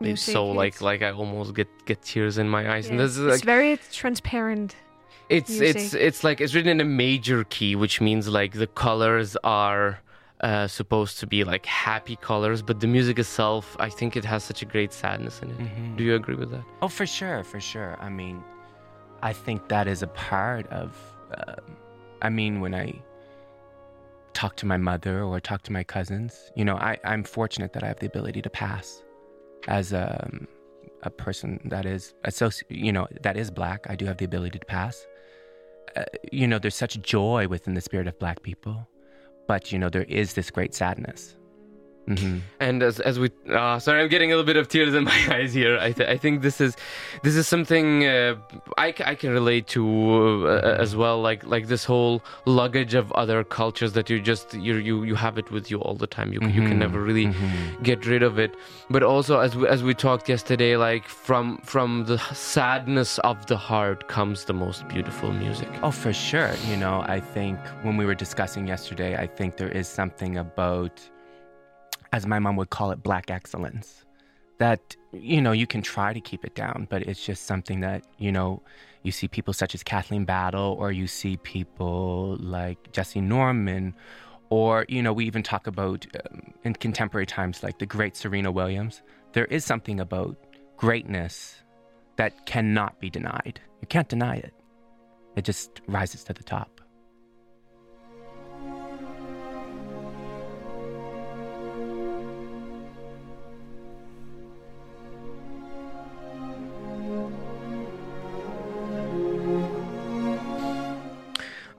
it's 0.00 0.22
so 0.22 0.46
like 0.46 0.74
It's- 0.74 0.82
like 0.90 1.02
I 1.02 1.10
almost 1.12 1.54
get 1.54 1.68
get 1.86 2.02
tears 2.02 2.38
in 2.38 2.48
my 2.48 2.62
eyes. 2.74 2.88
And 2.90 2.98
this 2.98 3.12
is 3.16 3.24
it's 3.26 3.34
like 3.36 3.44
very 3.44 3.78
transparent. 3.92 4.74
it's 5.28 5.60
it's 5.60 5.94
it's 5.94 6.24
like 6.24 6.40
it's 6.42 6.54
written 6.54 6.72
in 6.76 6.80
a 6.80 6.90
major 7.06 7.44
key, 7.44 7.72
which 7.82 8.00
means 8.00 8.26
like 8.40 8.52
the 8.64 8.66
colors 8.66 9.36
are 9.44 10.00
uh, 10.40 10.66
supposed 10.66 11.18
to 11.20 11.26
be 11.26 11.44
like 11.44 11.66
happy 11.66 12.16
colors, 12.16 12.62
but 12.62 12.80
the 12.80 12.86
music 12.86 13.18
itself, 13.18 13.76
I 13.78 13.90
think 13.90 14.16
it 14.16 14.24
has 14.24 14.42
such 14.42 14.62
a 14.62 14.64
great 14.64 14.92
sadness 14.92 15.40
in 15.42 15.50
it. 15.50 15.58
Mhm. 15.58 15.96
Do 15.96 16.04
you 16.04 16.14
agree 16.14 16.34
with 16.34 16.50
that? 16.50 16.64
Oh, 16.80 16.88
for 16.88 17.06
sure, 17.06 17.44
for 17.44 17.60
sure. 17.60 17.96
I 18.00 18.08
mean, 18.08 18.42
I 19.22 19.32
think 19.34 19.68
that 19.68 19.86
is 19.86 20.02
a 20.02 20.06
part 20.08 20.66
of. 20.68 20.96
Um, 21.36 21.76
I 22.22 22.28
mean, 22.30 22.60
when 22.60 22.74
I 22.74 22.94
talk 24.32 24.56
to 24.56 24.66
my 24.66 24.76
mother 24.76 25.22
or 25.22 25.40
talk 25.40 25.62
to 25.64 25.72
my 25.72 25.84
cousins, 25.84 26.50
you 26.56 26.64
know, 26.64 26.76
I, 26.76 26.98
I'm 27.04 27.24
fortunate 27.24 27.72
that 27.74 27.82
I 27.82 27.88
have 27.88 27.98
the 27.98 28.06
ability 28.06 28.40
to 28.42 28.50
pass 28.50 29.02
as 29.68 29.92
a, 29.92 30.30
a 31.02 31.10
person 31.10 31.60
that 31.66 31.84
is 31.84 32.14
associ- 32.24 32.62
you 32.70 32.92
know, 32.92 33.06
that 33.22 33.36
is 33.36 33.50
black. 33.50 33.86
I 33.90 33.96
do 33.96 34.06
have 34.06 34.16
the 34.16 34.24
ability 34.24 34.58
to 34.58 34.64
pass. 34.66 35.06
Uh, 35.96 36.04
you 36.32 36.46
know, 36.46 36.58
there's 36.58 36.76
such 36.76 37.00
joy 37.02 37.46
within 37.48 37.74
the 37.74 37.80
spirit 37.80 38.06
of 38.06 38.18
black 38.18 38.42
people, 38.42 38.88
but 39.50 39.72
you 39.72 39.80
know, 39.80 39.88
there 39.88 40.04
is 40.04 40.34
this 40.34 40.48
great 40.48 40.72
sadness. 40.76 41.34
Hmm 42.18 42.38
And 42.66 42.82
as 42.82 43.00
as 43.10 43.18
we, 43.22 43.28
uh, 43.60 43.78
sorry, 43.78 43.98
I'm 44.02 44.08
getting 44.08 44.30
a 44.32 44.36
little 44.36 44.46
bit 44.52 44.56
of 44.62 44.66
tears 44.68 44.92
in 44.98 45.04
my 45.12 45.20
eyes 45.36 45.52
here. 45.60 45.74
I 45.88 45.92
th- 45.92 46.08
I 46.14 46.16
think 46.22 46.42
this 46.42 46.60
is 46.60 46.72
this 47.22 47.34
is 47.40 47.46
something 47.54 47.86
uh, 48.06 48.34
I, 48.78 48.88
I 49.12 49.14
can 49.14 49.30
relate 49.40 49.66
to 49.76 49.82
uh, 50.48 50.84
as 50.84 50.90
well. 51.02 51.16
Like 51.28 51.40
like 51.54 51.64
this 51.74 51.84
whole 51.84 52.16
luggage 52.46 52.94
of 53.02 53.06
other 53.22 53.38
cultures 53.44 53.92
that 53.96 54.06
you 54.10 54.18
just 54.32 54.54
you 54.66 54.74
you 54.88 54.96
you 55.10 55.14
have 55.26 55.38
it 55.42 55.48
with 55.50 55.70
you 55.70 55.78
all 55.86 55.96
the 56.04 56.06
time. 56.16 56.28
You 56.34 56.40
you 56.56 56.62
can 56.68 56.76
Mhm. 56.78 56.84
never 56.86 57.00
really 57.10 57.26
Mhm. 57.26 57.82
get 57.82 58.00
rid 58.06 58.22
of 58.22 58.38
it. 58.38 58.52
But 58.94 59.02
also 59.02 59.38
as 59.46 59.52
we, 59.58 59.64
as 59.68 59.80
we 59.82 59.92
talked 59.94 60.28
yesterday, 60.28 60.72
like 60.88 61.04
from 61.26 61.58
from 61.74 62.04
the 62.10 62.18
sadness 62.54 63.18
of 63.30 63.36
the 63.46 63.56
heart 63.56 63.98
comes 64.08 64.44
the 64.44 64.56
most 64.64 64.80
beautiful 64.88 65.30
music. 65.32 65.68
Oh, 65.82 65.90
for 66.04 66.12
sure. 66.12 66.52
You 66.70 66.76
know, 66.76 66.96
I 67.16 67.20
think 67.34 67.58
when 67.84 67.96
we 68.00 68.04
were 68.08 68.18
discussing 68.26 68.66
yesterday, 68.74 69.12
I 69.24 69.26
think 69.36 69.56
there 69.56 69.72
is 69.80 69.86
something 70.00 70.36
about, 70.38 70.94
as 72.12 72.26
my 72.26 72.38
mom 72.38 72.56
would 72.56 72.70
call 72.70 72.90
it, 72.90 73.02
black 73.02 73.30
excellence. 73.30 74.04
That, 74.58 74.96
you 75.12 75.40
know, 75.40 75.52
you 75.52 75.66
can 75.66 75.80
try 75.80 76.12
to 76.12 76.20
keep 76.20 76.44
it 76.44 76.54
down, 76.54 76.86
but 76.90 77.02
it's 77.02 77.24
just 77.24 77.46
something 77.46 77.80
that, 77.80 78.04
you 78.18 78.30
know, 78.30 78.62
you 79.02 79.10
see 79.12 79.26
people 79.26 79.54
such 79.54 79.74
as 79.74 79.82
Kathleen 79.82 80.24
Battle, 80.24 80.76
or 80.78 80.92
you 80.92 81.06
see 81.06 81.38
people 81.38 82.36
like 82.40 82.92
Jessye 82.92 83.22
Norman, 83.22 83.94
or, 84.50 84.84
you 84.88 85.02
know, 85.02 85.12
we 85.12 85.24
even 85.24 85.42
talk 85.42 85.66
about 85.66 86.06
um, 86.30 86.52
in 86.64 86.74
contemporary 86.74 87.24
times 87.24 87.62
like 87.62 87.78
the 87.78 87.86
great 87.86 88.16
Serena 88.16 88.50
Williams. 88.52 89.00
There 89.32 89.46
is 89.46 89.64
something 89.64 90.00
about 90.00 90.36
greatness 90.76 91.62
that 92.16 92.44
cannot 92.44 93.00
be 93.00 93.08
denied. 93.08 93.60
You 93.80 93.86
can't 93.86 94.08
deny 94.08 94.36
it 94.36 94.52
it 95.36 95.44
just 95.44 95.80
rises 95.86 96.24
to 96.24 96.32
the 96.32 96.42
top. 96.42 96.79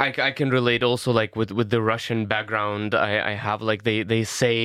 I, 0.02 0.10
I 0.30 0.32
can 0.40 0.50
relate 0.50 0.82
also 0.90 1.10
like 1.22 1.36
with, 1.40 1.52
with 1.60 1.70
the 1.70 1.82
Russian 1.94 2.26
background 2.26 2.96
I, 2.96 3.32
I 3.32 3.34
have 3.48 3.62
like 3.62 3.82
they, 3.84 4.04
they 4.14 4.24
say 4.42 4.56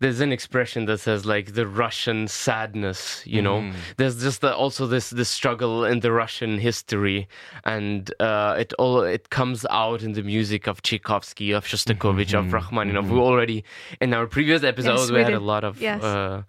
there's 0.00 0.20
an 0.20 0.32
expression 0.38 0.80
that 0.88 0.98
says 0.98 1.20
like 1.34 1.46
the 1.60 1.66
Russian 1.66 2.28
sadness 2.28 3.00
you 3.34 3.42
know 3.46 3.58
Mm. 3.62 3.72
there's 3.98 4.16
just 4.22 4.40
the, 4.40 4.54
also 4.54 4.86
this 4.94 5.06
this 5.10 5.30
struggle 5.40 5.74
in 5.92 6.00
the 6.00 6.12
Russian 6.22 6.52
history 6.68 7.28
and 7.64 8.02
uh, 8.28 8.62
it 8.62 8.70
all 8.78 8.96
it 9.02 9.24
comes 9.30 9.60
out 9.70 10.02
in 10.06 10.12
the 10.18 10.22
music 10.34 10.62
of 10.70 10.74
Tchaikovsky 10.82 11.48
of 11.58 11.62
Shostakovich 11.70 12.34
of 12.38 12.44
Mhm. 12.46 12.52
Rachmaninoff 12.58 13.06
Mhm. 13.06 13.12
we 13.14 13.18
already 13.30 13.64
in 14.00 14.10
our 14.14 14.26
previous 14.26 14.62
episodes 14.72 15.10
we, 15.10 15.18
we 15.18 15.24
had 15.24 15.34
a 15.34 15.46
lot 15.52 15.64
of 15.64 15.80
Yes. 15.80 16.02
uh, 16.02 16.42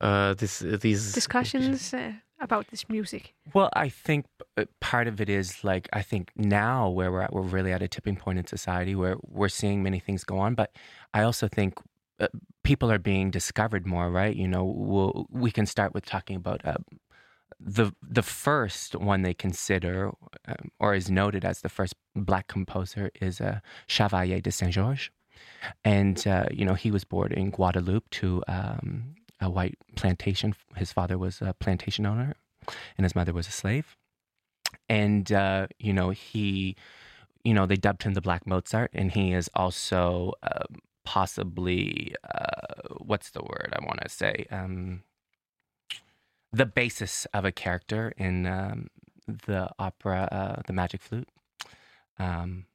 uh, 0.00 0.34
this 0.40 0.54
these 0.86 1.02
Discussions 1.20 1.94
uh, 1.94 2.12
about 2.44 2.68
this 2.68 2.88
music. 2.88 3.34
Well, 3.52 3.70
I 3.72 3.88
think 3.88 4.26
uh, 4.56 4.66
part 4.80 5.08
of 5.08 5.20
it 5.20 5.28
is 5.28 5.64
like 5.64 5.88
I 5.92 6.02
think 6.02 6.30
now 6.36 6.88
where 6.90 7.10
we're 7.10 7.22
at, 7.22 7.32
we're 7.32 7.42
really 7.42 7.72
at 7.72 7.82
a 7.82 7.88
tipping 7.88 8.16
point 8.16 8.38
in 8.38 8.46
society 8.46 8.94
where 8.94 9.16
we're 9.22 9.48
seeing 9.48 9.82
many 9.82 9.98
things 9.98 10.22
go 10.22 10.38
on. 10.38 10.54
But 10.54 10.70
I 11.12 11.22
also 11.22 11.48
think 11.48 11.78
uh, 12.20 12.28
people 12.62 12.92
are 12.92 12.98
being 12.98 13.30
discovered 13.30 13.86
more, 13.86 14.10
right? 14.10 14.36
You 14.36 14.46
know, 14.46 14.64
we'll, 14.64 15.26
we 15.30 15.50
can 15.50 15.66
start 15.66 15.94
with 15.94 16.04
talking 16.06 16.36
about 16.36 16.64
uh, 16.64 16.76
the 17.58 17.92
the 18.02 18.22
first 18.22 18.94
one 18.94 19.22
they 19.22 19.34
consider 19.34 20.12
um, 20.46 20.70
or 20.78 20.94
is 20.94 21.10
noted 21.10 21.44
as 21.44 21.60
the 21.60 21.68
first 21.68 21.94
black 22.14 22.46
composer 22.46 23.10
is 23.20 23.40
uh, 23.40 23.60
Chevalier 23.86 24.40
de 24.40 24.52
Saint 24.52 24.72
Georges, 24.72 25.10
and 25.84 26.26
uh, 26.26 26.46
you 26.52 26.64
know 26.64 26.74
he 26.74 26.90
was 26.90 27.04
born 27.04 27.32
in 27.32 27.50
Guadeloupe 27.50 28.08
to 28.10 28.42
um, 28.48 29.14
a 29.44 29.50
white 29.50 29.78
plantation. 29.96 30.54
His 30.76 30.92
father 30.92 31.18
was 31.18 31.40
a 31.40 31.54
plantation 31.54 32.06
owner, 32.06 32.34
and 32.96 33.04
his 33.04 33.14
mother 33.14 33.32
was 33.32 33.46
a 33.48 33.52
slave. 33.52 33.96
And 34.88 35.30
uh, 35.30 35.68
you 35.78 35.92
know 35.92 36.10
he, 36.10 36.76
you 37.44 37.54
know 37.54 37.66
they 37.66 37.76
dubbed 37.76 38.02
him 38.02 38.14
the 38.14 38.20
Black 38.20 38.46
Mozart, 38.46 38.90
and 38.94 39.12
he 39.12 39.32
is 39.32 39.48
also 39.54 40.32
um 40.42 40.80
possibly 41.04 42.14
uh, 42.34 42.94
what's 42.98 43.30
the 43.30 43.42
word 43.42 43.72
I 43.72 43.84
want 43.84 44.00
to 44.02 44.08
say. 44.08 44.46
Um, 44.50 45.02
the 46.52 46.66
basis 46.66 47.26
of 47.34 47.44
a 47.44 47.52
character 47.52 48.12
in 48.16 48.46
um, 48.46 48.88
the 49.26 49.68
opera 49.78 50.28
uh, 50.30 50.62
The 50.66 50.72
Magic 50.72 51.02
Flute. 51.02 51.28
Um, 52.18 52.66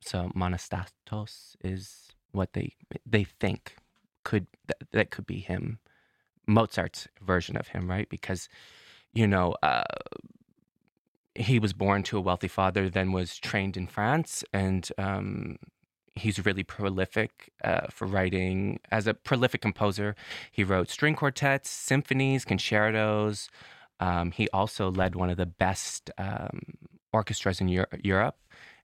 so 0.00 0.30
Monostatos 0.34 1.56
is 1.62 2.08
what 2.32 2.54
they 2.54 2.74
they 3.06 3.24
think 3.24 3.76
could 4.24 4.46
that, 4.66 4.78
that 4.92 5.10
could 5.10 5.26
be 5.26 5.40
him, 5.40 5.78
Mozart's 6.50 7.08
version 7.22 7.56
of 7.56 7.68
him, 7.68 7.88
right? 7.88 8.08
Because 8.08 8.48
you 9.12 9.26
know 9.26 9.54
uh, 9.62 9.84
he 11.34 11.58
was 11.58 11.72
born 11.72 12.02
to 12.04 12.18
a 12.18 12.20
wealthy 12.20 12.48
father, 12.48 12.88
then 12.90 13.12
was 13.12 13.38
trained 13.38 13.76
in 13.76 13.86
France, 13.86 14.44
and 14.52 14.88
um, 14.98 15.56
he's 16.14 16.44
really 16.44 16.64
prolific 16.64 17.50
uh, 17.64 17.86
for 17.90 18.06
writing 18.06 18.80
as 18.90 19.06
a 19.06 19.14
prolific 19.14 19.60
composer. 19.60 20.14
He 20.50 20.64
wrote 20.64 20.90
string 20.90 21.14
quartets, 21.14 21.70
symphonies, 21.70 22.44
concertos. 22.44 23.48
Um, 24.00 24.32
he 24.32 24.48
also 24.50 24.90
led 24.90 25.14
one 25.14 25.30
of 25.30 25.36
the 25.36 25.46
best 25.46 26.10
um, 26.18 26.60
orchestras 27.12 27.60
in 27.60 27.68
Eur- 27.68 27.88
Europe, 28.02 28.36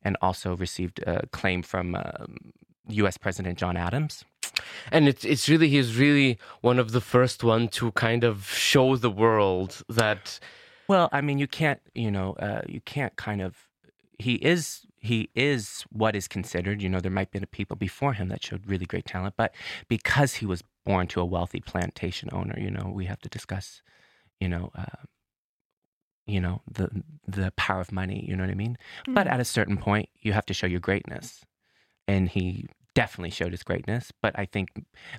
and 0.03 0.17
also 0.23 0.57
received 0.57 1.01
acclaim 1.07 1.63
from 1.63 1.95
um, 1.95 2.53
U.S. 2.89 3.17
President 3.19 3.59
John 3.59 3.77
Adams. 3.77 4.25
And 4.93 5.09
it's 5.09 5.25
it's 5.25 5.49
really 5.49 5.69
he's 5.69 5.97
really 5.97 6.39
one 6.61 6.79
of 6.79 6.93
the 6.93 7.01
first 7.01 7.45
one 7.45 7.69
to 7.69 7.93
kind 7.93 8.25
of 8.25 8.47
show 8.49 8.97
the 8.97 9.11
world 9.11 9.83
that 9.89 10.39
Well, 10.89 11.09
I 11.13 11.21
mean, 11.21 11.39
you 11.39 11.49
can't, 11.49 11.81
you 11.95 12.11
know, 12.11 12.35
uh, 12.35 12.63
you 12.69 12.81
can't 12.81 13.17
kind 13.17 13.43
of. 13.43 13.57
He 14.19 14.35
is 14.37 14.87
he 14.99 15.29
is 15.35 15.85
what 15.91 16.17
is 16.17 16.29
considered. 16.29 16.81
You 16.83 16.89
know, 16.89 17.01
there 17.01 17.11
might 17.11 17.31
be 17.31 17.41
people 17.41 17.77
before 17.77 18.15
him 18.15 18.29
that 18.29 18.45
showed 18.45 18.67
really 18.67 18.87
great 18.87 19.05
talent, 19.07 19.35
but 19.37 19.55
because 19.89 20.35
he 20.37 20.47
was 20.47 20.63
born 20.85 21.07
to 21.09 21.21
a 21.21 21.25
wealthy 21.25 21.61
plantation 21.61 22.29
owner, 22.33 22.57
you 22.59 22.71
know, 22.71 22.91
we 22.95 23.07
have 23.07 23.21
to 23.21 23.29
discuss, 23.29 23.83
you 24.41 24.49
know, 24.49 24.71
uh, 24.75 25.03
you 26.27 26.41
know 26.41 26.63
the 26.71 26.89
the 27.27 27.53
power 27.57 27.81
of 27.81 27.93
money. 27.93 28.25
You 28.29 28.37
know 28.37 28.45
what 28.45 28.51
I 28.51 28.55
mean? 28.55 28.79
But 29.07 29.27
Mm. 29.27 29.33
at 29.33 29.41
a 29.41 29.45
certain 29.45 29.77
point, 29.77 30.09
you 30.21 30.33
have 30.33 30.47
to 30.47 30.55
show 30.55 30.67
your 30.67 30.81
greatness, 30.81 31.45
and 32.09 32.29
he 32.29 32.67
definitely 32.97 33.31
showed 33.31 33.53
his 33.53 33.63
greatness. 33.63 34.11
But 34.23 34.37
I 34.37 34.47
think 34.47 34.71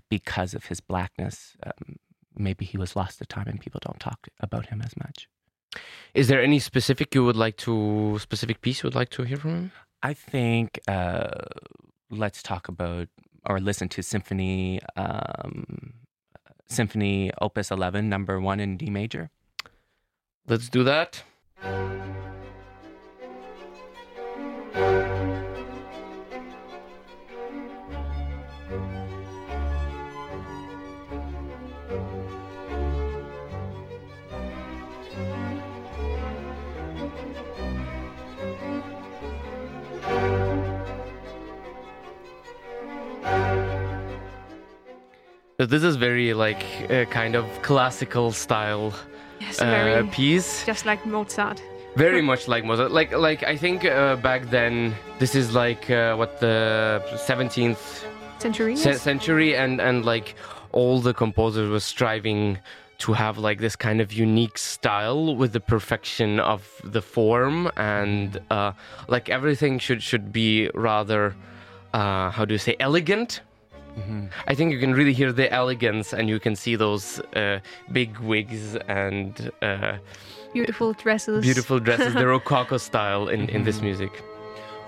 because 0.09 0.53
of 0.53 0.65
his 0.65 0.81
blackness, 0.81 1.55
um, 1.65 1.95
maybe 2.35 2.65
he 2.65 2.77
was 2.77 2.95
lost 2.95 3.19
to 3.19 3.25
time, 3.25 3.47
and 3.47 3.61
people 3.61 3.79
don't 3.81 3.99
talk 3.99 4.27
about 4.41 4.65
him 4.65 4.81
as 4.83 4.97
much. 4.97 5.29
Is 6.13 6.27
there 6.27 6.41
any 6.41 6.59
specific 6.59 7.13
you 7.13 7.23
would 7.23 7.37
like 7.37 7.55
to 7.57 8.17
specific 8.19 8.61
piece 8.61 8.81
you 8.81 8.87
would 8.87 8.95
like 8.95 9.11
to 9.11 9.23
hear 9.23 9.37
from 9.37 9.51
him? 9.51 9.71
I 10.01 10.13
think 10.13 10.79
uh, 10.87 11.29
let's 12.09 12.41
talk 12.41 12.67
about 12.67 13.07
or 13.45 13.59
listen 13.59 13.87
to 13.89 14.01
Symphony 14.01 14.81
um, 14.95 15.93
Symphony 16.67 17.31
Opus 17.39 17.71
11, 17.71 18.09
number 18.09 18.41
one 18.41 18.59
in 18.59 18.75
D 18.75 18.89
major. 18.89 19.29
Let's 20.47 20.69
do 20.69 20.83
that. 20.83 21.23
This 45.65 45.83
is 45.83 45.95
very 45.95 46.35
like 46.35 46.63
uh, 46.91 47.05
kind 47.05 47.35
of 47.35 47.45
classical 47.63 48.31
style 48.31 48.93
Yes, 49.39 49.59
uh, 49.59 49.65
very. 49.65 50.07
piece. 50.09 50.63
Just 50.65 50.85
like 50.85 51.03
Mozart. 51.05 51.61
very 51.95 52.21
much 52.31 52.47
like 52.47 52.63
Mozart. 52.63 52.91
Like 52.91 53.11
like 53.11 53.41
I 53.43 53.57
think 53.57 53.83
uh, 53.85 54.15
back 54.17 54.49
then 54.51 54.95
this 55.19 55.33
is 55.33 55.55
like 55.55 55.89
uh, 55.89 56.15
what 56.15 56.39
the 56.39 57.01
17th 57.27 58.03
Century. 58.39 58.75
ce- 58.75 58.85
yes. 58.85 59.01
century 59.01 59.55
and 59.55 59.81
and 59.81 60.05
like 60.05 60.35
all 60.73 60.99
the 61.01 61.13
composers 61.13 61.69
were 61.71 61.79
striving 61.79 62.59
to 62.99 63.13
have 63.13 63.39
like 63.39 63.59
this 63.59 63.75
kind 63.75 63.99
of 63.99 64.13
unique 64.13 64.57
style 64.59 65.35
with 65.35 65.53
the 65.53 65.59
perfection 65.59 66.39
of 66.39 66.61
the 66.83 67.01
form 67.01 67.71
and 67.77 68.39
uh, 68.51 68.71
like 69.07 69.27
everything 69.29 69.79
should 69.79 70.03
should 70.03 70.31
be 70.31 70.69
rather 70.75 71.35
uh, 71.93 72.29
how 72.29 72.45
do 72.45 72.53
you 72.53 72.59
say 72.59 72.75
elegant 72.79 73.41
I 74.47 74.53
think 74.55 74.71
you 74.71 74.79
can 74.79 74.93
really 74.93 75.13
hear 75.13 75.31
the 75.31 75.51
elegance 75.51 76.13
and 76.13 76.29
you 76.29 76.39
can 76.39 76.55
see 76.55 76.75
those 76.75 77.19
uh, 77.35 77.59
big 77.91 78.17
wigs 78.19 78.75
and 78.87 79.51
uh, 79.61 79.97
Beautiful 80.53 80.93
dresses. 80.93 81.43
beautiful 81.43 81.79
dresses, 81.79 82.13
the 82.21 82.27
Rococo 82.27 82.77
style 82.77 83.27
in, 83.27 83.49
in 83.49 83.63
this 83.63 83.81
music. 83.81 84.11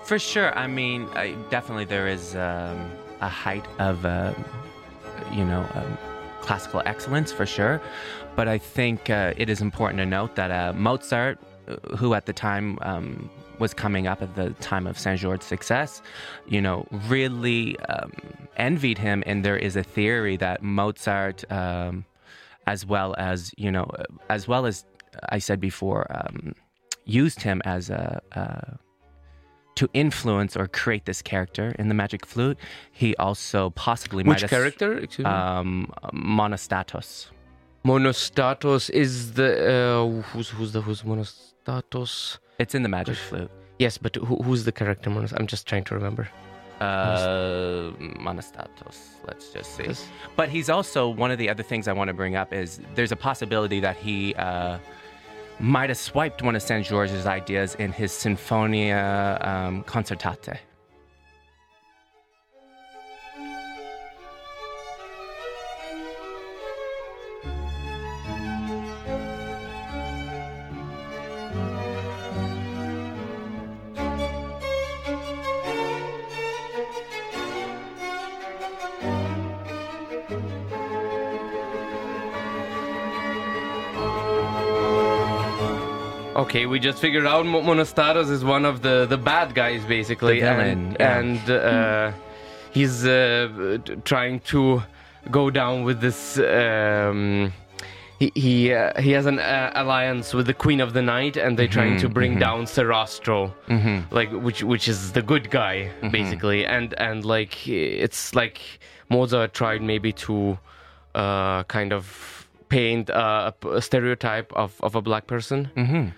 For 0.04 0.18
sure. 0.18 0.56
I 0.58 0.66
mean, 0.66 1.08
I, 1.14 1.34
definitely 1.50 1.84
there 1.84 2.08
is 2.08 2.34
um, 2.34 2.90
a 3.20 3.28
height 3.28 3.66
of, 3.78 4.04
um, 4.06 4.34
you 5.32 5.44
know, 5.44 5.66
um, 5.74 5.98
classical 6.40 6.82
excellence 6.86 7.30
for 7.32 7.46
sure. 7.46 7.80
But 8.36 8.48
I 8.48 8.58
think 8.58 9.10
uh, 9.10 9.34
it 9.36 9.48
is 9.48 9.60
important 9.60 9.98
to 9.98 10.06
note 10.06 10.34
that 10.36 10.50
uh, 10.50 10.72
Mozart, 10.72 11.38
uh, 11.68 11.96
who 11.96 12.14
at 12.14 12.26
the 12.26 12.32
time 12.32 12.78
um, 12.82 13.28
was 13.60 13.72
coming 13.74 14.08
up 14.08 14.20
at 14.22 14.34
the 14.34 14.50
time 14.54 14.86
of 14.86 14.98
Saint 14.98 15.20
George's 15.20 15.46
success, 15.46 16.02
you 16.48 16.60
know, 16.60 16.86
really 17.08 17.78
um, 17.80 18.10
envied 18.56 18.98
him. 18.98 19.22
And 19.26 19.44
there 19.44 19.56
is 19.56 19.76
a 19.76 19.84
theory 19.84 20.36
that 20.38 20.62
Mozart, 20.62 21.44
um, 21.52 22.04
as 22.66 22.84
well 22.84 23.14
as, 23.18 23.52
you 23.56 23.70
know, 23.70 23.84
uh, 23.84 24.04
as 24.28 24.48
well 24.48 24.66
as 24.66 24.84
I 25.28 25.38
said 25.38 25.60
before, 25.60 26.06
um, 26.10 26.54
used 27.04 27.42
him 27.42 27.62
as 27.64 27.90
a. 27.90 28.20
a 28.32 28.78
to 29.76 29.88
influence 29.94 30.58
or 30.60 30.66
create 30.68 31.04
this 31.06 31.22
character 31.22 31.74
in 31.78 31.88
the 31.88 31.94
magic 31.94 32.26
flute, 32.26 32.58
he 32.92 33.16
also 33.16 33.70
possibly 33.70 34.22
might 34.22 34.34
Which 34.34 34.40
have 34.42 34.50
character? 34.50 34.98
Excuse 34.98 35.26
um, 35.26 35.90
Monostatos. 36.12 37.28
Monostatos 37.84 38.90
is 38.90 39.32
the 39.38 39.50
uh, 39.74 40.22
who's 40.32 40.50
who's 40.50 40.72
the 40.72 40.82
who's 40.82 41.02
Monostatos? 41.02 41.49
It's 42.58 42.74
in 42.74 42.82
the 42.82 42.88
magic 42.88 43.16
flute. 43.16 43.50
Yes, 43.78 43.96
but 43.96 44.16
who, 44.16 44.36
who's 44.36 44.64
the 44.64 44.72
character? 44.72 45.10
I'm 45.10 45.46
just 45.46 45.66
trying 45.66 45.84
to 45.84 45.94
remember. 45.94 46.28
Uh, 46.80 47.92
Monostatos. 47.98 48.98
Let's 49.26 49.52
just 49.52 49.76
see. 49.76 49.84
Yes. 49.84 50.06
But 50.36 50.48
he's 50.48 50.70
also 50.70 51.08
one 51.08 51.30
of 51.30 51.38
the 51.38 51.48
other 51.50 51.62
things 51.62 51.88
I 51.88 51.92
want 51.92 52.08
to 52.08 52.14
bring 52.14 52.36
up 52.36 52.52
is 52.52 52.80
there's 52.94 53.12
a 53.12 53.16
possibility 53.16 53.80
that 53.80 53.96
he 53.96 54.34
uh, 54.34 54.78
might 55.58 55.90
have 55.90 55.98
swiped 55.98 56.42
one 56.42 56.56
of 56.56 56.62
Saint 56.62 56.86
George's 56.86 57.26
ideas 57.26 57.74
in 57.74 57.92
his 57.92 58.12
Sinfonia 58.12 59.46
um, 59.46 59.84
Concertante. 59.84 60.58
Okay, 86.50 86.66
we 86.66 86.80
just 86.80 86.98
figured 86.98 87.26
out 87.26 87.46
Mo- 87.46 87.62
Monostatos 87.62 88.28
is 88.28 88.44
one 88.44 88.64
of 88.64 88.82
the, 88.82 89.06
the 89.06 89.16
bad 89.16 89.54
guys, 89.54 89.84
basically. 89.84 90.40
The 90.40 90.46
villain, 90.46 90.96
And, 90.98 90.98
yeah. 90.98 91.18
and 91.18 91.50
uh, 91.50 92.12
he's 92.72 93.06
uh, 93.06 93.78
trying 94.04 94.40
to 94.52 94.82
go 95.30 95.50
down 95.50 95.84
with 95.84 96.00
this. 96.00 96.38
Um, 96.40 97.52
he 98.18 98.32
he, 98.34 98.72
uh, 98.74 99.00
he 99.00 99.12
has 99.12 99.26
an 99.26 99.38
uh, 99.38 99.70
alliance 99.76 100.34
with 100.34 100.46
the 100.48 100.52
Queen 100.54 100.80
of 100.80 100.92
the 100.92 101.02
Night, 101.02 101.36
and 101.36 101.56
they're 101.56 101.68
trying 101.68 101.98
to 102.00 102.08
bring 102.08 102.36
down 102.40 102.64
Sarastro, 102.64 103.52
like 104.10 104.32
which 104.32 104.64
which 104.64 104.88
is 104.88 105.12
the 105.12 105.22
good 105.22 105.50
guy, 105.52 105.92
basically. 106.10 106.66
And 106.66 106.94
and 106.98 107.24
like 107.24 107.68
it's 107.68 108.34
like 108.34 108.60
Mozart 109.08 109.54
tried 109.54 109.82
maybe 109.82 110.12
to 110.26 110.58
uh, 111.14 111.62
kind 111.64 111.92
of 111.92 112.48
paint 112.68 113.08
uh, 113.08 113.52
a, 113.62 113.68
a 113.68 113.80
stereotype 113.82 114.52
of, 114.54 114.74
of 114.82 114.96
a 114.96 115.00
black 115.00 115.28
person. 115.28 116.12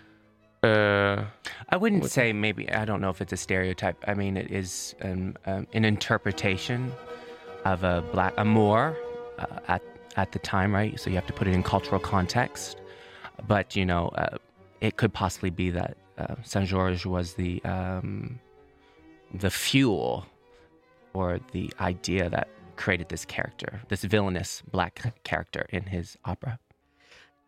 Uh, 0.63 1.25
I 1.71 1.77
wouldn't 1.77 2.09
say 2.11 2.33
maybe. 2.33 2.71
I 2.71 2.85
don't 2.85 3.01
know 3.01 3.11
if 3.11 3.21
it's 3.21 3.33
a 3.33 3.37
stereotype. 3.37 3.97
I 4.07 4.15
mean, 4.15 4.37
it 4.37 4.51
is 4.51 4.95
um, 5.03 5.37
um, 5.47 5.67
an 5.73 5.85
interpretation 5.85 6.93
of 7.65 7.83
a 7.83 8.05
black 8.13 8.35
a 8.37 8.45
Moor 8.45 8.97
uh, 9.39 9.47
at 9.67 9.83
at 10.17 10.33
the 10.33 10.39
time, 10.39 10.73
right? 10.73 10.99
So 11.01 11.11
you 11.11 11.17
have 11.17 11.27
to 11.27 11.33
put 11.33 11.49
it 11.49 11.55
in 11.55 11.63
cultural 11.63 12.01
context. 12.01 12.77
But 13.49 13.75
you 13.75 13.85
know, 13.85 14.09
uh, 14.09 14.37
it 14.81 14.97
could 14.97 15.13
possibly 15.13 15.51
be 15.51 15.71
that 15.71 15.97
uh, 16.19 16.37
Saint 16.45 16.69
George 16.69 17.07
was 17.07 17.35
the 17.35 17.61
um, 17.65 18.39
the 19.35 19.51
fuel 19.51 20.27
or 21.13 21.41
the 21.53 21.73
idea 21.81 22.31
that 22.31 22.49
created 22.77 23.09
this 23.09 23.25
character, 23.25 23.81
this 23.89 24.05
villainous 24.05 24.63
black 24.71 25.23
character 25.25 25.67
in 25.71 25.85
his 25.85 26.17
opera. 26.25 26.59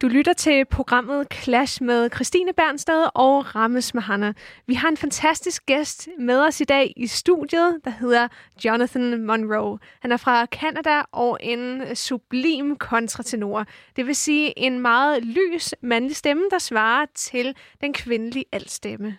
Du 0.03 0.09
lytter 0.09 0.32
til 0.32 0.64
programmet 0.64 1.26
Clash 1.32 1.82
med 1.82 2.11
Christine 2.14 2.53
Bernsted 2.53 3.07
og 3.14 3.55
Rammes 3.55 3.95
Mahana. 3.95 4.32
Vi 4.66 4.74
har 4.74 4.88
en 4.88 4.97
fantastisk 4.97 5.66
gæst 5.66 6.09
med 6.18 6.40
os 6.40 6.61
i 6.61 6.64
dag 6.64 6.92
i 6.97 7.07
studiet, 7.07 7.80
der 7.84 7.90
hedder 7.90 8.28
Jonathan 8.64 9.26
Monroe. 9.26 9.78
Han 10.01 10.12
er 10.12 10.16
fra 10.16 10.47
Canada 10.47 11.03
og 11.12 11.38
en 11.40 11.97
sublim 11.97 12.76
kontratenor. 12.76 13.66
Det 13.97 14.07
vil 14.07 14.16
sige 14.16 14.59
en 14.59 14.80
meget 14.80 15.24
lys 15.24 15.74
mandlig 15.82 16.16
stemme, 16.16 16.42
der 16.51 16.59
svarer 16.59 17.07
til 17.14 17.57
den 17.80 17.92
kvindelige 17.92 18.45
altstemme. 18.53 19.18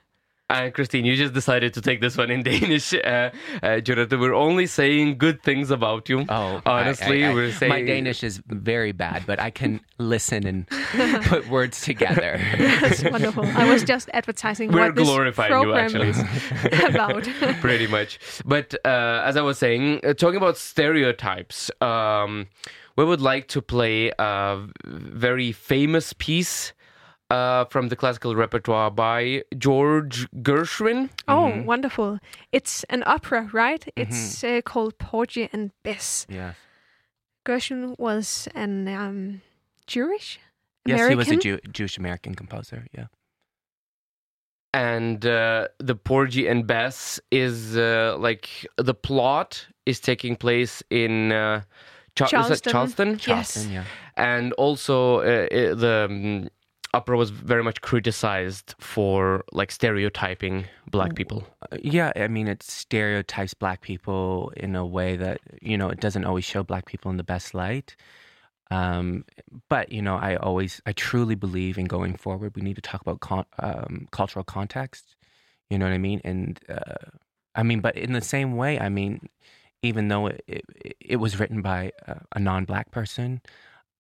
And 0.50 0.74
Christine, 0.74 1.06
you 1.06 1.16
just 1.16 1.34
decided 1.34 1.74
to 1.74 1.82
take 1.82 2.02
this 2.02 2.16
one 2.18 2.30
in 2.30 2.44
Danish. 2.52 2.94
Uh, 2.94 3.32
uh, 3.64 3.80
Jonathan, 3.80 4.20
we're 4.20 4.34
only 4.36 4.68
saying 4.68 5.18
good 5.18 5.42
things 5.42 5.72
about 5.72 6.08
you. 6.08 6.26
Oh, 6.30 6.62
honestly, 6.66 7.26
I- 7.26 7.32
I- 7.32 7.34
we're 7.34 7.52
saying 7.52 7.70
my 7.72 7.82
Danish 7.84 8.24
is 8.24 8.42
very 8.48 8.92
bad, 8.92 9.24
but 9.26 9.40
I 9.40 9.50
can 9.50 9.80
listen 9.98 10.46
and 10.46 10.68
put 11.26 11.48
words 11.50 11.82
together. 11.82 12.40
That's 12.58 13.04
wonderful. 13.04 13.46
I 13.46 13.72
was 13.72 13.84
just 13.84 14.10
advertising 14.14 14.72
We're 14.72 14.86
what 14.88 14.96
this 14.96 15.06
glorifying 15.08 15.52
you, 15.52 15.58
program 15.74 15.86
actually. 15.86 16.10
is 16.10 16.84
about. 16.96 17.24
pretty 17.62 17.88
much. 17.88 18.20
But 18.46 18.76
uh, 18.86 19.24
as 19.26 19.38
I 19.38 19.42
was 19.42 19.58
saying, 19.58 20.02
uh, 20.04 20.14
talking 20.14 20.38
about 20.38 20.58
stereotypes, 20.58 21.72
um, 21.82 22.48
we 22.96 23.04
would 23.04 23.22
like 23.22 23.48
to 23.50 23.62
play 23.62 24.12
a 24.20 24.60
very 24.86 25.52
famous 25.52 26.14
piece 26.14 26.74
uh, 27.30 27.66
from 27.66 27.90
the 27.90 27.96
classical 27.96 28.36
repertoire 28.36 28.92
by 28.92 29.44
George 29.58 30.28
Gershwin. 30.42 31.10
Oh, 31.28 31.50
Mm-hmm. 31.52 31.66
wonderful. 31.66 32.20
It's 32.52 32.84
an 32.90 33.04
opera, 33.06 33.50
right? 33.54 33.84
It's 33.96 34.44
uh, 34.44 34.62
called 34.64 34.98
Porgy 35.00 35.50
and 35.54 35.72
Bess. 35.84 36.26
yeah. 36.30 36.54
Gershwin 37.46 37.98
was 38.00 38.48
an 38.56 38.88
um, 38.88 39.42
Jewish 39.88 40.40
Yes, 40.88 41.10
he 41.10 41.16
was 41.16 41.30
a 41.30 41.36
Jew- 41.36 41.60
Jewish 41.72 41.98
American 41.98 42.36
composer. 42.36 42.86
Yeah. 42.92 43.06
and 44.74 45.26
uh, 45.26 45.68
the 45.80 45.96
Porgy 45.96 46.48
and 46.48 46.68
Bess 46.68 47.20
is 47.32 47.78
uh, 47.78 48.16
like 48.20 48.50
the 48.78 48.94
plot 48.94 49.66
is 49.86 50.00
taking 50.00 50.36
place 50.36 50.84
in 50.90 51.32
uh, 51.32 51.62
is 52.20 52.30
Charleston. 52.30 52.72
Charleston, 52.72 53.10
Yes. 53.14 53.22
Charleston, 53.26 53.72
yeah. 53.72 53.84
and 54.18 54.54
also 54.54 55.20
uh, 55.20 55.48
uh, 55.52 55.76
the 55.76 56.08
um, 56.10 56.50
opera 56.96 57.18
was 57.18 57.30
very 57.30 57.64
much 57.64 57.82
criticized 57.82 58.74
for 58.80 59.44
like 59.52 59.72
stereotyping 59.72 60.66
black 60.90 61.16
people. 61.16 61.46
Uh, 61.62 61.78
yeah, 61.82 62.12
I 62.16 62.28
mean, 62.28 62.48
it 62.48 62.64
stereotypes 62.64 63.54
black 63.54 63.82
people 63.82 64.54
in 64.56 64.76
a 64.76 64.86
way 64.86 65.18
that, 65.18 65.42
you 65.62 65.78
know, 65.78 65.90
it 65.90 66.00
doesn't 66.00 66.26
always 66.26 66.46
show 66.46 66.64
black 66.64 66.86
people 66.86 67.12
in 67.12 67.18
the 67.18 67.24
best 67.24 67.54
light. 67.54 67.96
Um, 68.72 69.26
but, 69.70 69.92
you 69.92 70.02
know, 70.02 70.16
I 70.16 70.38
always, 70.38 70.82
I 70.86 70.94
truly 70.94 71.36
believe 71.36 71.78
in 71.78 71.86
going 71.86 72.16
forward, 72.16 72.56
we 72.56 72.62
need 72.62 72.78
to 72.78 72.82
talk 72.82 73.02
about 73.02 73.20
con- 73.20 73.46
um, 73.60 74.08
cultural 74.12 74.46
context. 74.46 75.16
You 75.70 75.78
know 75.78 75.86
what 75.86 75.94
I 75.94 76.00
mean? 76.00 76.22
And, 76.24 76.60
uh, 76.70 77.10
I 77.56 77.64
mean, 77.64 77.82
but 77.82 77.98
in 77.98 78.14
the 78.14 78.22
same 78.22 78.56
way, 78.56 78.80
I 78.80 78.90
mean, 78.90 79.28
even 79.82 80.08
though 80.08 80.28
it, 80.28 80.44
it, 80.48 80.66
it 81.00 81.16
was 81.18 81.40
written 81.40 81.62
by 81.62 81.92
a, 82.08 82.22
a 82.38 82.40
non 82.40 82.66
black 82.66 82.92
person, 82.92 83.42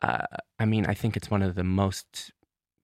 uh, 0.01 0.25
I 0.59 0.65
mean, 0.65 0.85
I 0.85 0.93
think 0.93 1.15
it's 1.15 1.29
one 1.29 1.41
of 1.41 1.55
the 1.55 1.63
most 1.63 2.31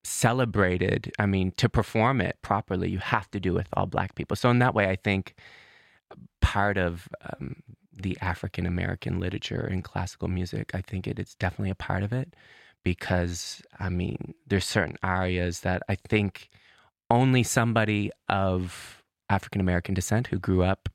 celebrated. 0.03 1.11
I 1.19 1.25
mean, 1.25 1.51
to 1.57 1.69
perform 1.69 2.21
it 2.21 2.37
properly, 2.41 2.89
you 2.89 2.99
have 2.99 3.29
to 3.31 3.39
do 3.39 3.51
it 3.51 3.55
with 3.55 3.67
all 3.73 3.85
black 3.85 4.15
people. 4.15 4.35
So 4.35 4.49
in 4.49 4.59
that 4.59 4.73
way, 4.73 4.89
I 4.89 4.95
think 4.95 5.35
part 6.41 6.77
of 6.77 7.07
um, 7.33 7.61
the 7.93 8.17
African 8.21 8.65
American 8.65 9.19
literature 9.19 9.67
and 9.69 9.83
classical 9.83 10.27
music. 10.27 10.71
I 10.73 10.81
think 10.81 11.07
it 11.07 11.19
is 11.19 11.35
definitely 11.35 11.71
a 11.71 11.75
part 11.75 12.03
of 12.03 12.13
it 12.13 12.35
because 12.83 13.61
I 13.79 13.89
mean, 13.89 14.33
there's 14.47 14.65
certain 14.65 14.97
areas 15.03 15.61
that 15.61 15.83
I 15.87 15.95
think 15.95 16.49
only 17.09 17.43
somebody 17.43 18.11
of 18.29 19.03
African 19.29 19.61
American 19.61 19.93
descent 19.93 20.27
who 20.27 20.39
grew 20.39 20.63
up 20.63 20.89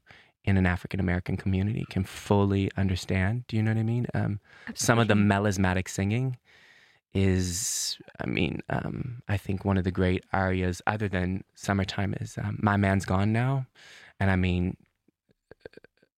in 0.44 0.56
an 0.56 0.66
African 0.66 1.00
American 1.00 1.36
community 1.36 1.84
can 1.90 2.04
fully 2.04 2.70
understand. 2.76 3.44
Do 3.48 3.56
you 3.56 3.62
know 3.62 3.72
what 3.72 3.80
I 3.80 3.82
mean? 3.82 4.06
Um, 4.14 4.40
some 4.74 4.98
of 4.98 5.08
the 5.08 5.14
melismatic 5.14 5.88
singing 5.88 6.36
is, 7.16 7.98
I 8.20 8.26
mean, 8.26 8.60
um, 8.68 9.22
I 9.28 9.36
think 9.38 9.64
one 9.64 9.78
of 9.78 9.84
the 9.84 9.90
great 9.90 10.24
arias, 10.32 10.82
other 10.86 11.08
than 11.08 11.44
"Summertime," 11.54 12.14
is 12.20 12.36
um, 12.38 12.58
"My 12.62 12.76
Man's 12.76 13.06
Gone 13.06 13.32
Now," 13.32 13.66
and 14.20 14.30
I 14.30 14.36
mean, 14.36 14.76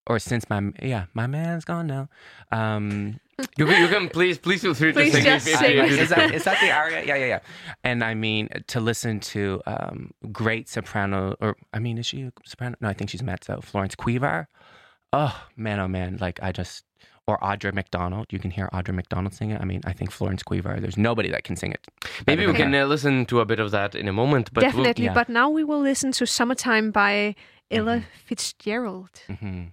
or 0.07 0.19
since 0.19 0.49
my 0.51 0.61
yeah, 0.83 1.05
my 1.15 1.27
man's 1.27 1.65
gone 1.65 1.87
now. 1.87 2.09
Um, 2.51 3.21
You 3.57 3.67
can, 3.67 3.83
you 3.83 3.89
can 3.89 4.09
please 4.09 4.37
please 4.39 4.63
feel 4.63 4.75
free 4.75 4.93
Please 4.93 5.13
to 5.13 5.17
sing 5.19 5.25
just 5.25 5.47
if, 5.47 5.55
if 5.55 5.61
sing. 5.61 5.73
you 5.77 5.83
Like, 5.83 5.91
is 5.93 6.09
that 6.09 6.35
is 6.35 6.45
that 6.45 6.59
the 6.61 6.71
aria? 6.73 7.05
Yeah, 7.05 7.17
yeah, 7.17 7.27
yeah. 7.27 7.41
And 7.85 8.03
I 8.03 8.15
mean, 8.15 8.49
to 8.69 8.81
listen 8.81 9.21
to 9.33 9.61
um, 9.67 10.11
great 10.33 10.69
soprano, 10.69 11.37
or 11.41 11.57
I 11.73 11.79
mean, 11.79 11.99
is 11.99 12.07
she 12.07 12.23
a 12.23 12.33
soprano? 12.45 12.77
No, 12.81 12.89
I 12.89 12.95
think 12.95 13.11
she's 13.11 13.23
mezzo. 13.23 13.61
Florence 13.61 13.95
Quivar. 13.95 14.47
Oh 15.13 15.37
man, 15.57 15.79
oh 15.79 15.89
man! 15.89 16.19
Like 16.21 16.41
I 16.43 16.51
just 16.53 16.85
or 17.29 17.39
Audra 17.39 17.73
McDonald. 17.75 18.27
You 18.31 18.39
can 18.39 18.51
hear 18.51 18.69
Audra 18.73 18.95
McDonald 18.95 19.35
sing 19.35 19.51
it. 19.51 19.61
I 19.61 19.65
mean, 19.65 19.83
I 19.85 19.93
think 19.93 20.11
Florence 20.11 20.43
Quivar. 20.43 20.81
There's 20.81 20.97
nobody 20.97 21.31
that 21.31 21.45
can 21.45 21.57
sing 21.57 21.73
it. 21.73 21.87
Maybe 22.27 22.47
we 22.47 22.55
can 22.55 22.75
uh, 22.75 22.87
listen 22.87 23.27
to 23.27 23.41
a 23.41 23.45
bit 23.45 23.61
of 23.61 23.71
that 23.71 23.95
in 23.95 24.09
a 24.09 24.13
moment. 24.13 24.51
But 24.53 24.63
we'll- 24.63 24.71
Definitely. 24.73 25.05
yeah. 25.05 25.15
But 25.15 25.29
now 25.29 25.51
we 25.51 25.63
will 25.63 25.81
listen 25.81 26.11
to 26.13 26.27
Summertime 26.27 26.91
by 26.91 27.35
Ella 27.71 28.03
Fitzgerald. 28.27 29.11
her. 29.29 29.35
Mhm. 29.35 29.73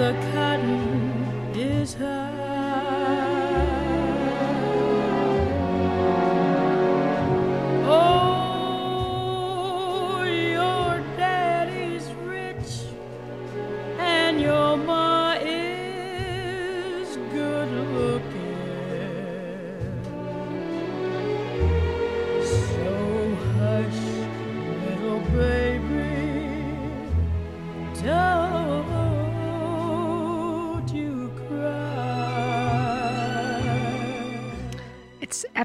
The 0.00 0.12
cotton 0.32 1.52
is 1.54 1.92
high. 1.92 2.39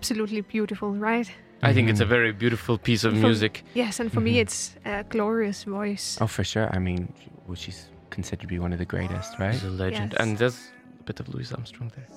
Absolutely 0.05 0.41
beautiful, 0.41 0.91
right? 0.93 1.31
I 1.63 1.73
think 1.73 1.89
it's 1.89 1.99
a 1.99 2.03
mm-hmm. 2.03 2.09
very 2.11 2.31
beautiful 2.31 2.77
piece 2.77 3.03
of 3.03 3.13
For- 3.13 3.25
music. 3.27 3.63
Yes, 3.73 3.99
and 3.99 4.13
for 4.13 4.21
me, 4.21 4.33
mm-hmm. 4.33 4.41
it's 4.41 4.75
a 4.85 5.03
glorious 5.03 5.63
voice. 5.63 6.19
Oh, 6.21 6.27
for 6.27 6.43
sure. 6.43 6.69
I 6.71 6.77
mean, 6.77 7.11
well, 7.47 7.55
she's 7.55 7.89
considered 8.11 8.41
to 8.41 8.47
be 8.47 8.59
one 8.59 8.71
of 8.71 8.77
the 8.77 8.85
greatest, 8.85 9.33
oh, 9.33 9.43
right? 9.43 9.55
She's 9.55 9.63
a 9.63 9.71
legend, 9.71 10.11
Yes. 10.11 10.21
and 10.21 10.37
there's 10.37 10.59
a 10.99 11.03
bit 11.03 11.19
of 11.19 11.33
Louis 11.33 11.51
Armstrong 11.51 11.91
there. 11.95 12.07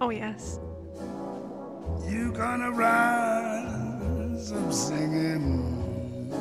Oh, 0.00 0.10
yes. 0.10 0.58
You 2.10 2.32
gonna 2.32 2.72
rise 2.72 4.50
up 4.50 4.72
singing. 4.72 6.32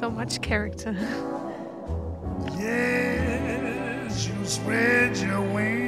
So 0.00 0.10
much 0.10 0.40
character. 0.42 0.96
Yes, 2.58 4.26
you 4.26 4.44
spread 4.46 5.16
your 5.18 5.42
wings. 5.54 5.81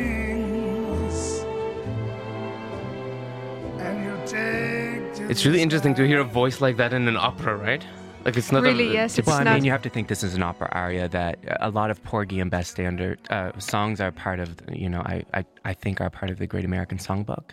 It's 5.31 5.45
really 5.47 5.63
interesting 5.63 5.95
to 5.97 6.07
hear 6.07 6.21
a 6.21 6.25
voice 6.25 6.61
like 6.61 6.77
that 6.77 6.93
in 6.93 7.09
an 7.09 7.17
opera, 7.17 7.57
right? 7.57 7.85
Like 8.25 8.37
it's 8.37 8.53
not 8.53 8.63
Really, 8.63 8.91
a, 8.91 8.93
yes, 8.93 9.15
typical- 9.15 9.33
It's 9.33 9.39
well, 9.39 9.41
I 9.41 9.45
not- 9.45 9.55
mean, 9.55 9.65
you 9.65 9.71
have 9.71 9.83
to 9.83 9.89
think 9.91 10.09
this 10.09 10.23
is 10.23 10.35
an 10.35 10.43
opera 10.43 10.69
aria 10.73 11.09
that 11.09 11.39
a 11.61 11.71
lot 11.71 11.91
of 11.91 12.03
Porgy 12.05 12.41
and 12.41 12.51
Bess 12.51 12.69
standard 12.69 13.19
uh, 13.31 13.53
songs 13.59 14.01
are 14.01 14.13
part 14.13 14.39
of. 14.41 14.57
You 14.73 14.89
know, 14.89 15.01
I, 15.01 15.25
I 15.35 15.45
I 15.65 15.75
think 15.75 16.01
are 16.01 16.11
part 16.11 16.31
of 16.31 16.39
the 16.39 16.47
Great 16.47 16.65
American 16.65 16.99
Songbook. 16.99 17.51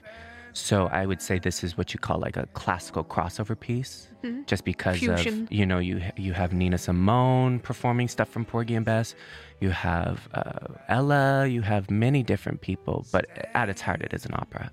So 0.54 0.88
I 0.88 1.06
would 1.06 1.22
say 1.22 1.40
this 1.40 1.64
is 1.64 1.78
what 1.78 1.94
you 1.94 2.00
call 2.00 2.20
like 2.20 2.36
a 2.38 2.46
classical 2.54 3.04
crossover 3.06 3.58
piece, 3.58 4.08
just 4.48 4.64
because 4.66 4.98
Fusion. 4.98 5.44
of 5.44 5.52
you 5.52 5.66
know 5.66 5.80
you 5.80 6.02
you 6.18 6.34
have 6.34 6.52
Nina 6.54 6.78
Simone 6.78 7.60
performing 7.60 8.08
stuff 8.10 8.30
from 8.30 8.44
Porgy 8.46 8.76
and 8.76 8.86
Bess, 8.86 9.16
you 9.62 9.70
have 9.72 10.28
uh, 10.34 10.68
Ella, 10.90 11.48
you 11.48 11.62
have 11.62 11.90
many 11.90 12.22
different 12.24 12.60
people, 12.62 13.06
but 13.14 13.26
at 13.54 13.70
its 13.70 13.82
heart, 13.82 14.02
it 14.02 14.14
is 14.14 14.26
an 14.26 14.34
opera. 14.36 14.72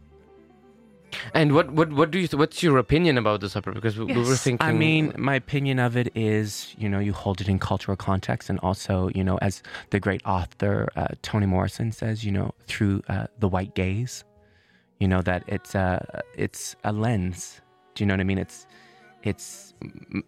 And 1.35 1.55
what 1.55 1.71
what 1.71 1.93
what 1.93 2.11
do 2.11 2.19
you 2.19 2.27
th- 2.27 2.39
what's 2.39 2.63
your 2.63 2.79
opinion 2.79 3.19
about 3.19 3.41
the 3.41 3.53
opera? 3.55 3.73
Because 3.75 3.99
we, 3.99 4.05
we 4.07 4.15
were 4.15 4.37
thinking. 4.37 4.67
I 4.67 4.73
mean, 4.73 5.13
my 5.17 5.35
opinion 5.35 5.79
of 5.79 5.97
it 5.97 6.13
is, 6.15 6.75
you 6.79 6.89
know, 6.89 6.99
you 6.99 7.13
hold 7.13 7.41
it 7.41 7.49
in 7.49 7.59
cultural 7.59 7.97
context, 7.97 8.51
and 8.51 8.59
also, 8.61 9.11
you 9.15 9.25
know, 9.25 9.39
as 9.39 9.63
the 9.91 10.01
great 10.01 10.23
author 10.25 10.89
uh, 10.97 11.09
Toni 11.23 11.47
Morrison 11.47 11.93
says, 11.93 12.25
you 12.25 12.33
know, 12.33 12.55
through 12.67 13.03
uh, 13.09 13.27
the 13.39 13.49
white 13.49 13.75
gaze, 13.75 14.25
you 15.01 15.09
know 15.09 15.23
that 15.23 15.45
it's 15.47 15.75
a 15.75 16.23
it's 16.35 16.77
a 16.85 16.93
lens. 16.93 17.61
Do 17.95 18.05
you 18.05 18.07
know 18.07 18.15
what 18.15 18.21
I 18.21 18.25
mean? 18.25 18.39
It's 18.39 18.67
it's 19.23 19.75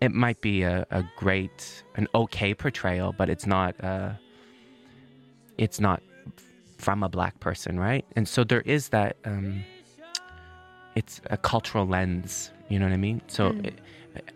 it 0.01 0.13
might 0.13 0.41
be 0.41 0.63
a, 0.63 0.87
a 0.91 1.05
great 1.17 1.85
an 1.97 2.09
okay 2.15 2.55
portrayal, 2.55 3.13
but 3.13 3.29
it's 3.29 3.47
not 3.47 3.83
uh, 3.83 4.13
it's 5.59 5.81
not 5.81 6.03
from 6.79 7.03
a 7.03 7.09
black 7.09 7.41
person, 7.41 7.79
right? 7.79 8.05
And 8.17 8.27
so 8.29 8.45
there 8.45 8.63
is 8.63 8.89
that. 8.91 9.17
Um, 9.25 9.65
it's 10.95 11.21
a 11.31 11.37
cultural 11.37 11.87
lens. 11.87 12.51
You 12.69 12.79
know 12.79 12.87
what 12.87 12.93
I 12.95 12.99
mean? 12.99 13.21
So, 13.29 13.51
Mm. 13.51 13.67
it, 13.67 13.75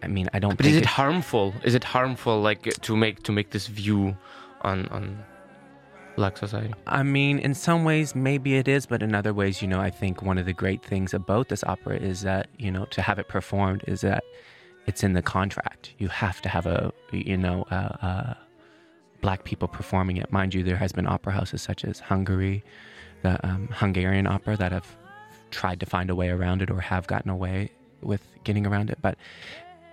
I 0.02 0.06
mean, 0.08 0.28
I 0.34 0.38
don't. 0.38 0.56
but 0.56 0.64
think 0.64 0.72
is 0.72 0.76
it 0.76 0.82
it's- 0.82 0.94
harmful? 0.94 1.54
Is 1.64 1.74
it 1.74 1.84
harmful, 1.84 2.40
like 2.40 2.62
to 2.80 2.96
make 2.96 3.22
to 3.24 3.32
make 3.32 3.50
this 3.50 3.66
view 3.66 4.16
on 4.62 4.86
on 4.88 5.18
black 6.16 6.36
society? 6.36 6.72
I 6.86 7.02
mean, 7.02 7.38
in 7.38 7.54
some 7.54 7.84
ways, 7.84 8.14
maybe 8.14 8.56
it 8.56 8.68
is, 8.68 8.86
but 8.86 9.02
in 9.02 9.14
other 9.14 9.32
ways, 9.34 9.60
you 9.62 9.68
know, 9.68 9.80
I 9.80 9.90
think 9.90 10.22
one 10.22 10.38
of 10.38 10.46
the 10.46 10.52
great 10.52 10.82
things 10.84 11.12
about 11.14 11.48
this 11.48 11.64
opera 11.64 11.96
is 11.96 12.22
that, 12.22 12.46
you 12.58 12.70
know, 12.70 12.84
to 12.86 13.02
have 13.02 13.18
it 13.18 13.28
performed 13.28 13.82
is 13.88 14.00
that 14.02 14.22
it's 14.86 15.02
in 15.02 15.12
the 15.14 15.22
contract. 15.22 15.92
You 15.98 16.08
have 16.08 16.40
to 16.42 16.48
have 16.48 16.66
a, 16.66 16.92
you 17.12 17.36
know, 17.36 17.64
uh, 17.70 18.06
uh, 18.08 18.34
black 19.22 19.42
people 19.44 19.66
performing 19.66 20.16
it. 20.18 20.30
Mind 20.30 20.54
you, 20.54 20.62
there 20.62 20.76
has 20.76 20.92
been 20.92 21.06
opera 21.06 21.32
houses 21.32 21.62
such 21.62 21.84
as 21.84 21.98
Hungary, 22.00 22.62
the 23.22 23.44
um, 23.46 23.68
Hungarian 23.72 24.26
opera 24.26 24.56
that 24.56 24.70
have 24.72 24.86
tried 25.54 25.80
to 25.80 25.86
find 25.86 26.10
a 26.10 26.14
way 26.14 26.28
around 26.28 26.62
it 26.62 26.70
or 26.70 26.80
have 26.80 27.06
gotten 27.06 27.30
away 27.30 27.70
with 28.02 28.20
getting 28.42 28.66
around 28.66 28.90
it, 28.90 28.98
but 29.00 29.16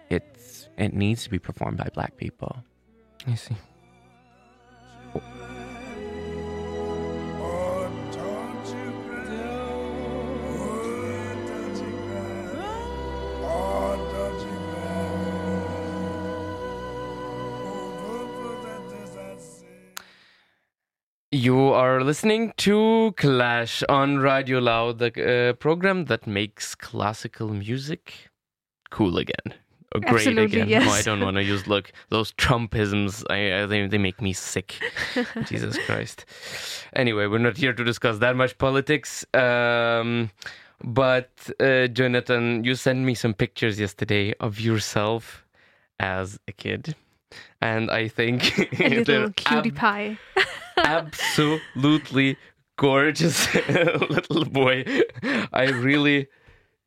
it's 0.09 0.67
it 0.77 0.93
needs 0.93 1.23
to 1.23 1.29
be 1.29 1.39
performed 1.39 1.77
by 1.77 1.89
black 1.93 2.17
people. 2.17 2.63
I 3.27 3.35
see. 3.35 3.55
You 21.33 21.69
are 21.69 22.03
listening 22.03 22.53
to 22.57 23.13
Clash 23.15 23.83
on 23.87 24.17
Radio 24.17 24.59
Loud, 24.59 24.99
the 24.99 25.49
uh, 25.49 25.53
program 25.53 26.05
that 26.05 26.27
makes 26.27 26.75
classical 26.75 27.47
music 27.49 28.29
cool 28.89 29.17
again. 29.17 29.53
Or 29.95 30.01
great 30.01 30.27
Absolutely, 30.27 30.59
again. 30.61 30.69
yes. 30.69 30.87
Oh, 30.87 30.91
I 30.91 31.01
don't 31.01 31.21
want 31.21 31.35
to 31.37 31.43
use 31.43 31.67
look 31.67 31.91
those 32.09 32.33
Trumpisms. 32.33 33.23
I, 33.29 33.63
I 33.63 33.65
they, 33.65 33.87
they 33.87 33.97
make 33.97 34.21
me 34.21 34.33
sick. 34.33 34.75
Jesus 35.45 35.77
Christ. 35.85 36.25
Anyway, 36.93 37.27
we're 37.27 37.37
not 37.39 37.57
here 37.57 37.73
to 37.73 37.83
discuss 37.83 38.17
that 38.19 38.35
much 38.35 38.57
politics. 38.57 39.25
Um, 39.33 40.31
but 40.83 41.29
uh, 41.61 41.87
Jonathan, 41.87 42.63
you 42.65 42.75
sent 42.75 42.99
me 42.99 43.15
some 43.15 43.33
pictures 43.33 43.79
yesterday 43.79 44.33
of 44.39 44.59
yourself 44.59 45.45
as 45.99 46.39
a 46.47 46.51
kid, 46.51 46.95
and 47.61 47.89
I 47.91 48.07
think 48.09 48.57
A 48.81 48.89
little 48.89 49.29
cutie 49.35 49.69
ab- 49.69 49.75
pie. 49.75 50.17
Absolutely 50.77 52.37
gorgeous 52.77 53.53
little 54.09 54.45
boy. 54.45 54.83
I 55.53 55.69
really 55.69 56.27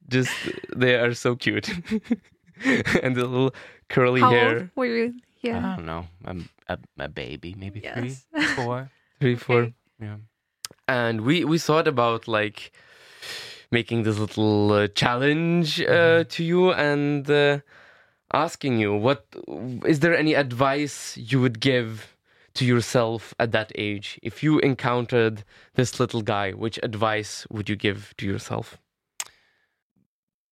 just 0.09 0.32
they 0.76 0.95
are 0.97 1.14
so 1.14 1.37
cute. 1.37 1.68
and 3.03 3.16
the 3.16 3.24
little 3.26 3.55
curly 3.89 4.20
How 4.20 4.30
hair. 4.30 4.59
old 4.59 4.68
were 4.76 4.87
you? 4.87 5.14
Yeah. 5.41 5.59
I 5.72 5.76
don't 5.76 5.87
know. 5.87 6.07
I'm 6.24 6.49
a, 6.68 6.78
a 6.99 7.09
baby, 7.09 7.55
maybe 7.59 7.80
Yes. 7.80 8.24
three, 8.35 8.45
four. 8.57 8.91
Three, 9.20 9.35
four. 9.37 9.61
Okay. 9.62 9.74
Yeah. 10.01 10.16
and 10.89 11.20
we 11.22 11.45
we 11.45 11.59
thought 11.59 11.87
about 11.89 12.26
like 12.26 12.72
making 13.70 14.03
this 14.03 14.18
little 14.18 14.72
uh, 14.72 14.89
challenge 14.89 15.80
uh, 15.80 16.24
to 16.28 16.43
you 16.45 16.72
and 16.72 17.30
uh, 17.30 17.59
asking 18.32 18.78
you 18.80 18.95
what 18.95 19.26
is 19.87 20.01
there 20.01 20.16
any 20.16 20.35
advice 20.35 21.16
you 21.16 21.41
would 21.41 21.61
give 21.61 22.13
to 22.55 22.64
yourself 22.64 23.34
at 23.38 23.52
that 23.52 23.72
age 23.74 24.18
if 24.22 24.42
you 24.42 24.59
encountered 24.61 25.44
this 25.74 25.98
little 25.98 26.22
guy 26.22 26.52
which 26.52 26.78
advice 26.82 27.46
would 27.50 27.68
you 27.68 27.76
give 27.76 28.14
to 28.16 28.26
yourself 28.26 28.78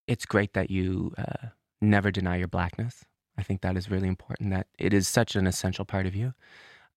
it's 0.06 0.26
great 0.26 0.52
that 0.54 0.70
you 0.70 1.12
uh, 1.16 1.48
never 1.80 2.10
deny 2.10 2.36
your 2.36 2.48
blackness. 2.48 3.04
I 3.38 3.42
think 3.42 3.60
that 3.62 3.76
is 3.76 3.90
really 3.90 4.08
important. 4.08 4.50
That 4.50 4.66
it 4.78 4.92
is 4.92 5.08
such 5.08 5.36
an 5.36 5.46
essential 5.46 5.84
part 5.84 6.06
of 6.06 6.14
you 6.14 6.34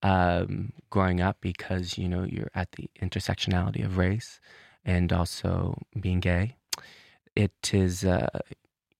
um, 0.03 0.73
growing 0.89 1.21
up 1.21 1.37
because 1.41 1.97
you 1.97 2.09
know 2.09 2.23
you're 2.23 2.51
at 2.53 2.71
the 2.73 2.89
intersectionality 3.01 3.83
of 3.85 3.97
race 3.97 4.39
and 4.83 5.11
also 5.11 5.77
being 5.99 6.19
gay. 6.19 6.57
It 7.35 7.73
is, 7.73 8.05
uh, 8.05 8.39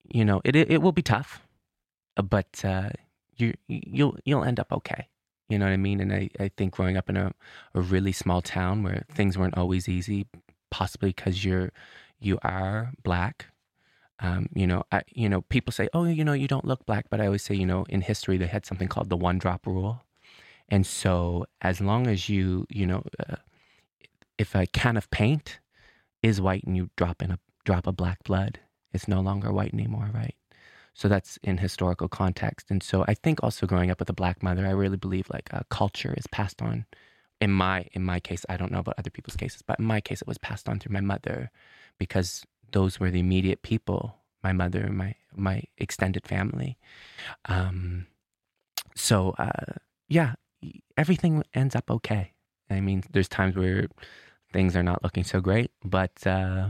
you 0.08 0.26
know, 0.26 0.41
it 0.43 0.56
it, 0.56 0.82
will 0.82 0.91
be 0.91 1.01
tough, 1.01 1.41
but 2.16 2.64
uh, 2.64 2.89
you 3.38 3.53
you'll 3.68 4.18
you'll 4.26 4.43
end 4.43 4.60
up 4.60 4.72
okay. 4.72 5.08
You 5.50 5.60
know 5.60 5.66
what 5.66 5.74
I 5.74 5.78
mean? 5.78 6.00
And 6.02 6.12
I, 6.12 6.30
I 6.39 6.50
think 6.58 6.74
growing 6.74 6.98
up 6.98 7.10
in 7.10 7.18
a, 7.18 7.32
a 7.74 7.82
really 7.82 8.12
small 8.12 8.41
town 8.41 8.84
where 8.84 9.06
things 9.14 9.38
weren't 9.38 9.58
always 9.58 9.88
easy, 9.88 10.26
possibly 10.72 11.10
because 11.10 11.46
you're 11.46 11.72
you 12.20 12.39
are 12.43 12.91
black 13.04 13.48
um, 14.20 14.48
you 14.54 14.66
know, 14.66 14.84
I, 14.91 15.02
you 15.10 15.28
know, 15.28 15.41
people 15.41 15.72
say, 15.74 15.89
"Oh, 15.93 16.06
you 16.06 16.24
know, 16.24 16.34
you 16.34 16.48
don't 16.48 16.66
look 16.66 16.86
black," 16.86 17.08
but 17.10 17.20
I 17.20 17.26
always 17.26 17.43
say, 17.43 17.56
you 17.56 17.66
know, 17.66 17.86
in 17.89 18.02
history 18.02 18.38
they 18.38 18.48
had 18.48 18.66
something 18.66 18.88
called 18.88 19.10
the 19.10 19.18
one 19.18 19.38
drop 19.38 19.68
rule, 19.68 20.04
and 20.70 20.86
so 20.86 21.46
as 21.62 21.82
long 21.82 22.08
as 22.08 22.30
you, 22.30 22.66
you 22.70 22.86
know, 22.88 23.04
uh, 23.28 23.36
if 24.38 24.56
a 24.56 24.68
can 24.68 24.96
of 24.98 25.10
paint 25.12 25.60
is 26.24 26.41
white 26.41 26.64
and 26.64 26.78
you 26.78 26.89
drop 26.96 27.22
in 27.22 27.32
a 27.32 27.39
drop 27.66 27.88
of 27.88 27.98
black 27.98 28.24
blood, 28.24 28.60
it's 28.93 29.08
no 29.08 29.20
longer 29.22 29.52
white 29.52 29.74
anymore, 29.74 30.10
right? 30.14 30.36
So 30.96 31.10
that's 31.10 31.38
in 31.43 31.58
historical 31.58 32.08
context, 32.08 32.72
and 32.72 32.82
so 32.82 33.04
I 33.08 33.14
think 33.14 33.43
also 33.43 33.68
growing 33.68 33.91
up 33.91 34.00
with 34.00 34.10
a 34.10 34.14
black 34.14 34.41
mother, 34.41 34.66
I 34.66 34.72
really 34.72 34.96
believe 34.96 35.28
like 35.30 35.54
uh, 35.54 35.60
culture 35.70 36.14
is 36.18 36.26
passed 36.28 36.62
on. 36.62 36.86
In 37.41 37.52
my 37.52 37.86
in 37.91 38.04
my 38.04 38.22
case, 38.22 38.46
I 38.48 38.56
don't 38.56 38.72
know 38.72 38.80
about 38.80 38.96
other 38.98 39.10
people's 39.10 39.36
cases, 39.36 39.62
but 39.62 39.78
in 39.78 39.86
my 39.86 40.00
case, 40.00 40.22
it 40.22 40.28
was 40.28 40.38
passed 40.38 40.70
on 40.70 40.80
through 40.80 40.93
my 40.93 41.02
mother 41.02 41.52
because 42.00 42.46
those 42.72 42.98
were 43.00 43.12
the 43.12 43.20
immediate 43.20 43.62
people 43.62 44.16
my 44.46 44.54
mother 44.54 44.89
my 44.91 45.16
my 45.36 45.64
extended 45.78 46.28
family. 46.28 46.78
Um 47.46 48.06
so 48.96 49.34
uh 49.38 49.74
yeah 50.08 50.34
everything 50.96 51.43
ends 51.54 51.76
up 51.76 51.89
okay. 51.89 52.34
I 52.70 52.80
mean 52.80 53.04
there's 53.12 53.28
times 53.28 53.56
where 53.56 53.88
things 54.54 54.76
are 54.76 54.84
not 54.84 55.04
looking 55.04 55.24
so 55.24 55.41
great 55.41 55.72
but 55.84 56.16
uh 56.26 56.70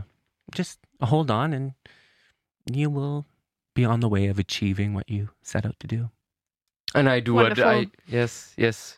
just 0.54 0.80
hold 1.02 1.30
on 1.30 1.54
and 1.54 1.74
you 2.72 2.90
will 2.90 3.26
be 3.76 3.86
on 3.86 4.00
the 4.00 4.10
way 4.10 4.26
of 4.28 4.40
achieving 4.40 4.94
what 4.96 5.08
you 5.10 5.30
set 5.44 5.66
out 5.66 5.76
to 5.80 5.88
do 5.88 6.10
and 6.96 7.08
i 7.10 7.20
do 7.20 7.38
ad- 7.40 7.60
I, 7.60 7.74
Wonderful. 7.76 7.92
yes 8.08 8.54
yes 8.58 8.98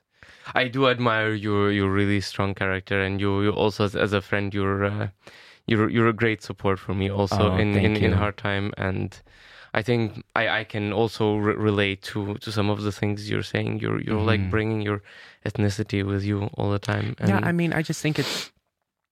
i 0.56 0.68
do 0.68 0.88
admire 0.88 1.34
your 1.34 1.72
your 1.72 1.90
really 1.92 2.22
strong 2.22 2.54
character 2.56 3.02
and 3.02 3.20
you 3.20 3.42
you 3.44 3.52
also 3.52 3.84
as, 3.86 3.96
as 3.96 4.14
a 4.14 4.22
friend 4.22 4.54
you're 4.54 4.86
uh, 4.86 5.08
you're 5.66 5.90
you're 5.90 6.08
a 6.08 6.14
great 6.14 6.42
support 6.44 6.80
for 6.80 6.94
me 6.94 7.10
also 7.10 7.52
Oh, 7.52 7.58
in 7.58 7.74
thank 7.74 7.86
in, 7.86 7.96
in 8.06 8.12
hard 8.14 8.38
time 8.38 8.72
and 8.78 9.20
I 9.74 9.82
think 9.84 10.24
I, 10.36 10.62
I 10.62 10.64
can 10.64 10.94
also 10.94 11.36
re- 11.36 11.54
relate 11.54 12.02
to, 12.14 12.36
to 12.36 12.52
some 12.52 12.70
of 12.72 12.82
the 12.82 12.92
things 12.92 13.30
you're 13.30 13.44
saying. 13.44 13.80
You're 13.82 14.02
you're 14.02 14.26
like 14.32 14.40
Mhm. 14.40 14.50
bringing 14.50 14.82
your 14.82 15.02
ethnicity 15.46 16.02
with 16.04 16.24
you 16.24 16.50
all 16.58 16.72
the 16.72 16.80
time. 16.80 17.16
And 17.20 17.30
yeah, 17.30 17.42
I 17.44 17.52
mean, 17.52 17.74
I 17.74 17.84
just 17.84 18.02
think 18.02 18.18
it's 18.18 18.50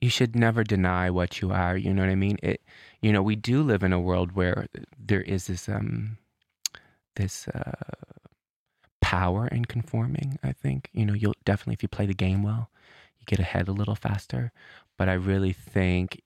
you 0.01 0.09
should 0.09 0.35
never 0.35 0.63
deny 0.63 1.09
what 1.09 1.41
you 1.41 1.51
are. 1.51 1.77
You 1.77 1.93
know 1.93 2.03
what 2.03 2.11
I 2.11 2.15
mean? 2.15 2.37
It, 2.43 2.61
you 3.01 3.11
know, 3.11 3.21
we 3.21 3.35
do 3.35 3.63
live 3.63 3.83
in 3.83 3.93
a 3.93 3.99
world 3.99 4.33
where 4.33 4.67
there 4.97 5.21
is 5.21 5.47
this 5.47 5.69
um, 5.69 6.17
this 7.15 7.47
uh, 7.47 7.71
power 9.01 9.47
in 9.47 9.65
conforming. 9.65 10.37
I 10.43 10.51
think 10.51 10.89
you 10.93 11.05
know 11.05 11.13
you'll 11.13 11.35
definitely 11.45 11.73
if 11.75 11.83
you 11.83 11.89
play 11.89 12.05
the 12.05 12.13
game 12.13 12.43
well, 12.43 12.69
you 13.19 13.25
get 13.25 13.39
ahead 13.39 13.67
a 13.67 13.73
little 13.73 13.95
faster. 13.95 14.51
But 14.97 15.09
I 15.09 15.13
really 15.13 15.53
think 15.53 16.21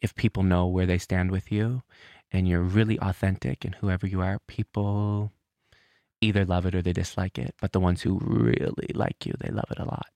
if 0.00 0.14
people 0.14 0.42
know 0.42 0.66
where 0.66 0.86
they 0.86 0.98
stand 0.98 1.30
with 1.30 1.50
you, 1.50 1.82
and 2.30 2.46
you're 2.48 2.62
really 2.62 2.98
authentic 3.00 3.64
in 3.64 3.72
whoever 3.74 4.06
you 4.06 4.20
are, 4.20 4.38
people 4.46 5.32
either 6.20 6.44
love 6.44 6.66
it 6.66 6.74
or 6.74 6.82
they 6.82 6.92
dislike 6.92 7.38
it. 7.38 7.54
But 7.60 7.72
the 7.72 7.80
ones 7.80 8.02
who 8.02 8.18
really 8.20 8.90
like 8.94 9.24
you, 9.24 9.34
they 9.38 9.50
love 9.50 9.70
it 9.70 9.78
a 9.78 9.84
lot. 9.84 10.08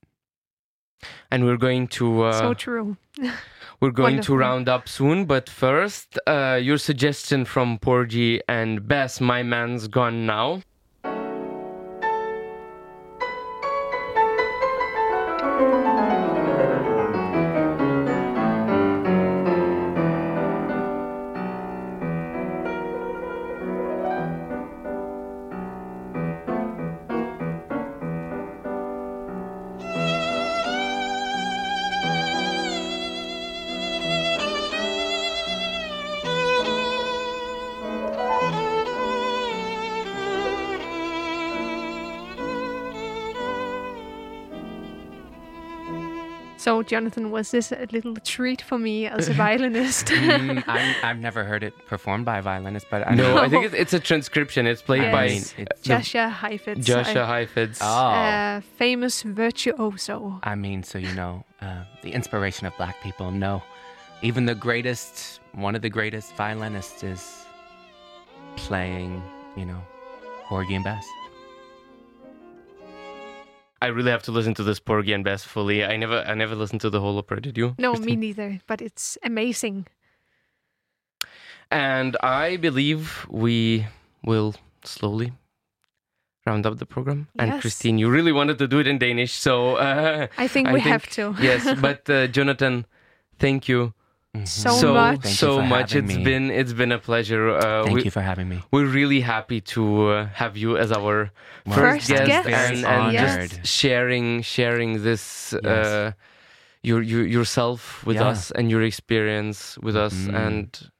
And 1.31 1.45
we're 1.45 1.57
going 1.57 1.89
to 1.89 2.23
uh, 2.23 2.33
so 2.33 2.55
true. 2.55 2.97
we're 3.81 3.91
going 3.91 4.17
wonderful. 4.17 4.37
to 4.37 4.39
round 4.39 4.69
up 4.69 4.89
soon. 4.89 5.25
But 5.25 5.49
first, 5.49 6.19
uh, 6.27 6.59
your 6.63 6.79
suggestion 6.79 7.45
from 7.45 7.79
Porgy 7.79 8.41
and 8.49 8.87
Bess, 8.87 9.21
my 9.21 9.43
man's 9.43 9.89
gone 9.89 10.27
now. 10.27 10.63
So, 46.83 46.87
Jonathan, 46.89 47.31
was 47.31 47.53
this 47.53 47.71
a 47.71 47.87
little 47.93 48.17
treat 48.25 48.61
for 48.61 48.77
me 48.77 49.07
as 49.07 49.29
a 49.29 49.33
violinist? 49.45 50.07
Mm, 50.07 50.65
I'm, 50.67 50.95
I've 51.05 51.19
never 51.21 51.45
heard 51.45 51.63
it 51.63 51.75
performed 51.87 52.25
by 52.25 52.39
a 52.39 52.43
violinist, 52.43 52.87
but 52.91 53.07
I 53.07 53.15
No, 53.15 53.37
know. 53.37 53.41
I 53.41 53.49
think 53.49 53.67
it's, 53.67 53.75
it's 53.75 53.93
a 53.93 54.01
transcription. 54.01 54.67
It's 54.67 54.83
played 54.83 55.03
I 55.03 55.13
by 55.13 55.27
mean, 55.29 55.35
Yes. 55.37 55.55
it's- 55.59 55.81
Jascha 55.87 56.29
Heifetz, 56.29 56.81
Jascha 56.89 57.25
Heifetz. 57.25 57.79
oh, 57.81 57.87
uh, 57.87 58.61
famous 58.79 59.23
virtuoso. 59.23 60.41
I 60.43 60.57
mean, 60.57 60.83
so 60.83 60.99
you 60.99 61.15
know, 61.15 61.45
uh, 61.61 61.85
the 62.03 62.11
inspiration 62.13 62.67
of 62.67 62.77
black 62.77 63.01
people. 63.01 63.31
No, 63.31 63.63
even 64.23 64.47
the 64.47 64.57
greatest, 64.57 65.39
one 65.53 65.77
of 65.77 65.83
the 65.83 65.91
greatest 65.91 66.35
violinists 66.35 67.05
is 67.05 67.45
playing, 68.57 69.23
you 69.57 69.67
know, 69.67 69.81
Porgy 70.49 70.75
and 70.75 70.83
Bess. 70.85 71.07
I 73.83 73.89
really 73.89 74.11
have 74.13 74.23
to 74.25 74.33
listen 74.33 74.55
to 74.55 74.63
this 74.63 74.81
Porgy 74.81 75.13
and 75.13 75.25
Bess 75.25 75.43
fully. 75.45 75.85
I 75.85 75.97
never 75.97 76.19
I 76.33 76.35
never 76.35 76.55
listened 76.55 76.81
to 76.83 76.91
the 76.91 77.01
whole 77.01 77.19
opera. 77.19 77.41
Did 77.43 77.57
you? 77.59 77.75
No, 77.79 77.95
me 77.95 78.15
neither, 78.17 78.61
but 78.67 78.81
it's 78.81 79.19
amazing. 79.25 79.87
And 81.71 82.17
I 82.23 82.57
believe 82.57 83.27
we 83.31 83.87
will 84.25 84.55
slowly 84.85 85.33
round 86.47 86.67
up 86.67 86.79
the 86.79 86.87
program. 86.87 87.29
And 87.39 87.61
Christine, 87.61 87.99
you 87.99 88.11
really 88.11 88.33
wanted 88.33 88.59
to 88.59 88.67
do 88.69 88.79
it 88.79 88.87
in 88.87 88.99
Danish, 88.99 89.33
so 89.33 89.77
uh, 89.77 90.27
I 90.39 90.49
think 90.49 90.69
I 90.69 90.73
we 90.73 90.81
think- 90.81 90.93
have 90.93 91.07
to. 91.19 91.35
yes. 91.41 91.63
But 91.81 92.09
uh, 92.11 92.27
Jonathan, 92.27 92.87
thank 93.39 93.69
you 93.69 93.95
Mhm. 94.37 94.49
So 94.49 94.71
so 94.71 94.95
much. 94.95 95.21
Thank 95.21 95.25
you 95.25 95.31
so 95.47 95.57
for 95.57 95.63
much. 95.67 95.93
having 95.93 96.09
It's 96.11 96.17
me. 96.19 96.25
been 96.25 96.51
it's 96.51 96.73
been 96.73 96.93
a 96.93 96.99
pleasure. 96.99 97.51
Uh, 97.51 97.85
Thank 97.85 97.97
we, 97.97 98.05
you 98.05 98.11
for 98.11 98.23
having 98.23 98.49
me. 98.49 98.63
We're 98.73 98.87
really 99.01 99.21
happy 99.21 99.61
to 99.75 99.83
uh, 100.09 100.27
have 100.33 100.57
you 100.57 100.79
as 100.79 100.91
our 100.91 101.31
Well, 101.67 101.77
First 101.77 102.09
guest, 102.09 102.27
guest. 102.27 102.49
and, 102.49 102.87
and 102.87 103.13
just 103.13 103.67
sharing 103.67 104.41
sharing 104.43 105.03
this 105.03 105.53
Yes. 105.63 105.65
uh, 105.87 106.13
your, 106.83 107.03
your 107.03 107.27
yourself 107.27 108.05
with 108.07 108.17
Yeah. 108.17 108.29
us 108.33 108.51
and 108.53 108.71
your 108.71 108.83
experience 108.83 109.79
with 109.83 109.97
us 109.97 110.15
Mhm. 110.15 110.35
and 110.47 110.91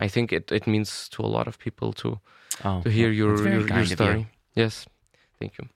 I 0.00 0.08
think 0.08 0.32
it, 0.32 0.50
it 0.50 0.66
means 0.66 1.08
to 1.10 1.22
a 1.22 1.30
lot 1.36 1.46
of 1.46 1.58
people 1.58 1.92
to 2.02 2.18
Oh, 2.64 2.80
to 2.82 2.88
hear 2.90 3.10
your 3.12 3.36
your, 3.36 3.48
your 3.60 3.68
kind 3.68 3.82
of 3.82 3.90
you. 3.90 3.96
story. 3.96 4.26
Yes, 4.54 4.86
thank 5.38 5.52
you. 5.58 5.68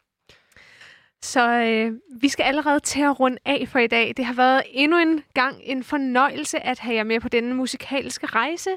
Så 1.23 1.51
øh, 1.51 1.93
vi 2.21 2.29
skal 2.29 2.45
allerede 2.45 2.81
til 2.81 3.03
at 3.03 3.21
runde 3.21 3.39
af 3.45 3.69
for 3.69 3.79
i 3.79 3.87
dag. 3.87 4.13
Det 4.17 4.25
har 4.25 4.35
været 4.35 4.63
endnu 4.71 4.99
en 4.99 5.25
gang 5.35 5.57
en 5.63 5.85
fornøjelse 5.85 6.67
at 6.67 6.79
have 6.79 6.95
jer 6.97 7.05
med 7.05 7.21
på 7.21 7.29
denne 7.29 7.55
musikalske 7.55 8.27
rejse 8.27 8.71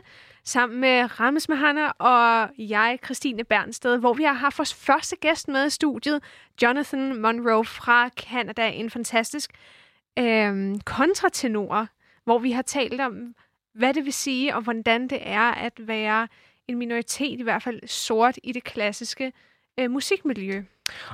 sammen 0.43 0.79
med 0.79 1.19
Rammes 1.19 1.49
Mahana 1.49 1.87
og 1.87 2.49
jeg, 2.57 2.99
Christine 3.05 3.43
Bernsted, 3.43 3.97
hvor 3.97 4.13
vi 4.13 4.23
har 4.23 4.33
haft 4.33 4.57
vores 4.57 4.73
første 4.73 5.15
gæst 5.15 5.47
med 5.47 5.65
i 5.65 5.69
studiet, 5.69 6.23
Jonathan 6.61 7.21
Monroe 7.21 7.65
fra 7.65 8.09
Canada, 8.09 8.69
en 8.69 8.89
fantastisk 8.89 9.51
øh, 10.19 10.75
kontratenor, 10.85 11.87
hvor 12.23 12.39
vi 12.39 12.51
har 12.51 12.61
talt 12.61 13.01
om, 13.01 13.35
hvad 13.73 13.93
det 13.93 14.05
vil 14.05 14.13
sige 14.13 14.55
og 14.55 14.61
hvordan 14.61 15.07
det 15.07 15.19
er 15.21 15.51
at 15.51 15.73
være 15.87 16.27
en 16.67 16.77
minoritet, 16.77 17.39
i 17.39 17.43
hvert 17.43 17.63
fald 17.63 17.87
sort, 17.87 18.37
i 18.43 18.51
det 18.51 18.63
klassiske 18.63 19.33
øh, 19.79 19.91
musikmiljø. 19.91 20.63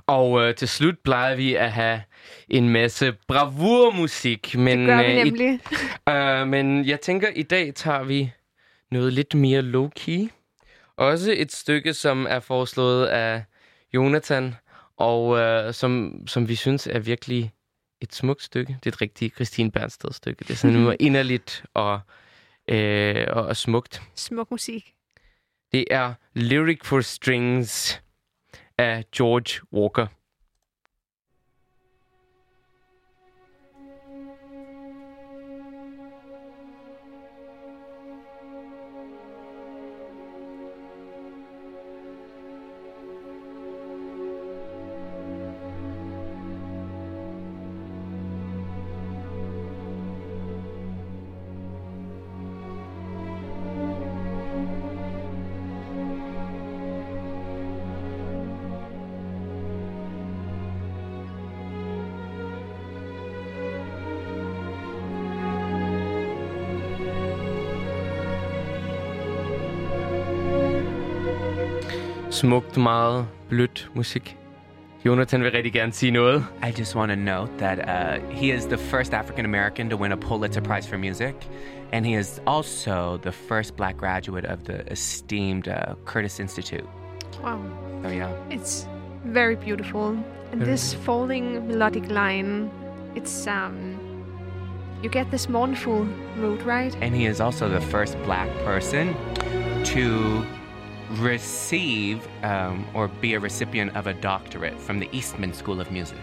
Og 0.07 0.41
øh, 0.41 0.55
til 0.55 0.68
slut 0.68 0.95
plejer 1.03 1.36
vi 1.36 1.55
at 1.55 1.72
have 1.72 2.01
en 2.49 2.70
masse 2.70 3.14
bravurmusik. 3.28 4.55
Men, 4.57 4.80
Det 4.80 4.88
gør 4.88 4.97
vi 4.97 5.03
øh, 5.12 5.12
i- 5.20 5.24
nemlig. 5.24 5.60
Øh, 6.10 6.47
men 6.47 6.86
jeg 6.86 7.01
tænker, 7.01 7.28
i 7.36 7.43
dag 7.43 7.74
tager 7.76 8.03
vi 8.03 8.32
noget 8.91 9.14
lidt 9.14 9.36
mere 9.36 9.62
low-key. 9.62 10.28
Også 10.97 11.34
et 11.38 11.51
stykke, 11.51 11.93
som 11.93 12.26
er 12.30 12.39
foreslået 12.39 13.05
af 13.07 13.43
Jonathan, 13.93 14.55
og 14.97 15.38
øh, 15.39 15.74
som, 15.74 16.22
som 16.28 16.47
vi 16.47 16.55
synes 16.55 16.88
er 16.88 16.99
virkelig 16.99 17.51
et 18.01 18.16
smukt 18.16 18.43
stykke. 18.43 18.78
Det 18.84 18.89
er 18.89 18.95
et 18.95 19.01
rigtigt 19.01 19.36
Christine 19.36 19.72
Bernsted 19.72 20.12
stykke. 20.12 20.43
Det 20.43 20.49
er 20.49 20.55
sådan 20.55 20.78
noget 20.78 20.97
inderligt 21.07 21.64
og, 21.74 21.99
øh, 22.68 23.26
og, 23.30 23.45
og 23.45 23.57
smukt. 23.57 24.01
Smuk 24.16 24.51
musik. 24.51 24.93
Det 25.72 25.86
er 25.91 26.14
Lyric 26.36 26.80
for 26.84 27.01
Strings 27.01 28.01
af 28.80 29.03
George 29.15 29.67
Walker. 29.73 30.07
Smukt, 72.40 72.78
meget 72.78 73.28
blødt 73.50 73.92
musik. 73.96 74.38
Jonathan 75.06 75.44
vil 75.44 75.52
rigtig 75.52 75.74
gerne 75.74 75.92
sige 75.92 76.12
noget. 76.12 76.46
I 76.64 76.80
just 76.80 76.96
want 76.96 77.12
to 77.12 77.16
note 77.16 77.52
that 77.58 77.80
uh, 77.80 78.32
he 78.32 78.56
is 78.56 78.66
the 78.66 78.78
first 78.78 79.14
African 79.14 79.46
American 79.46 79.90
to 79.90 79.98
win 79.98 80.12
a 80.12 80.16
Pulitzer 80.16 80.62
Prize 80.62 80.90
for 80.90 80.98
Music, 80.98 81.34
and 81.92 82.06
he 82.06 82.20
is 82.20 82.42
also 82.46 83.18
the 83.18 83.32
first 83.32 83.76
black 83.76 83.98
graduate 83.98 84.46
of 84.46 84.60
the 84.64 84.92
esteemed 84.92 85.68
uh, 85.68 85.96
Curtis 86.06 86.40
Institute. 86.40 86.86
Wow. 87.44 87.60
So, 88.04 88.10
yeah. 88.10 88.32
It's 88.50 88.88
very 89.26 89.56
beautiful. 89.56 90.18
And 90.52 90.62
this 90.62 90.94
falling 90.94 91.68
melodic 91.68 92.10
line, 92.10 92.70
it's 93.16 93.48
um 93.48 94.00
you 95.04 95.10
get 95.10 95.30
this 95.32 95.50
mournful 95.50 96.06
mood, 96.38 96.62
right? 96.62 96.96
And 97.02 97.16
he 97.16 97.26
is 97.26 97.42
also 97.42 97.68
the 97.70 97.82
first 97.82 98.18
black 98.24 98.50
person 98.66 99.16
to 99.84 100.46
receive 101.12 102.28
um, 102.43 102.86
or 102.93 103.07
be 103.07 103.34
a 103.34 103.39
recipient 103.39 103.95
of 103.95 104.07
a 104.07 104.14
doctorate 104.14 104.80
from 104.80 104.99
the 104.99 105.10
Eastman 105.12 105.53
School 105.53 105.82
of 105.82 105.91
Music. 105.91 106.18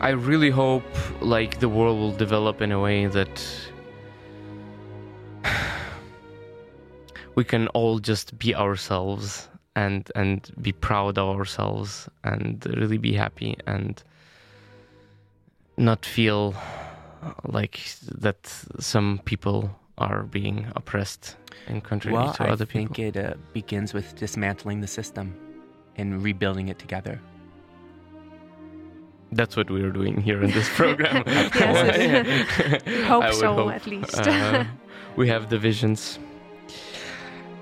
I 0.00 0.10
really 0.10 0.50
hope 0.50 0.84
like 1.20 1.60
the 1.60 1.68
world 1.68 1.98
will 1.98 2.16
develop 2.16 2.60
in 2.60 2.72
a 2.72 2.80
way 2.80 3.06
that 3.06 3.44
we 7.34 7.44
can 7.44 7.68
all 7.68 7.98
just 7.98 8.38
be 8.38 8.54
ourselves 8.54 9.48
and 9.74 10.10
and 10.14 10.50
be 10.60 10.72
proud 10.72 11.18
of 11.18 11.36
ourselves 11.38 12.08
and 12.24 12.66
really 12.76 12.98
be 12.98 13.12
happy 13.12 13.56
and 13.66 14.02
not 15.76 16.04
feel 16.04 16.54
like 17.44 17.80
that 18.18 18.46
some 18.78 19.20
people 19.24 19.70
are 19.98 20.22
being 20.24 20.66
oppressed 20.76 21.36
and 21.66 21.82
contrary 21.84 22.16
Well, 22.16 22.32
to 22.34 22.44
I 22.44 22.48
other 22.48 22.66
people. 22.66 22.92
I 22.92 22.94
think 22.94 23.16
it 23.16 23.16
uh, 23.16 23.34
begins 23.52 23.92
with 23.94 24.16
dismantling 24.16 24.80
the 24.80 24.86
system 24.86 25.34
and 25.96 26.22
rebuilding 26.22 26.68
it 26.68 26.78
together. 26.78 27.20
That's 29.32 29.56
what 29.56 29.70
we 29.70 29.82
are 29.82 29.90
doing 29.90 30.20
here 30.20 30.42
in 30.42 30.50
this 30.50 30.68
program. 30.70 31.24
Yes, 31.26 32.82
We 32.86 33.02
hope 33.12 33.24
I 33.24 33.30
so, 33.32 33.54
hope. 33.54 33.72
at 33.72 33.86
least. 33.86 34.18
Uh, 34.18 34.64
we 35.16 35.28
have 35.28 35.48
the 35.48 35.58
visions. 35.58 36.18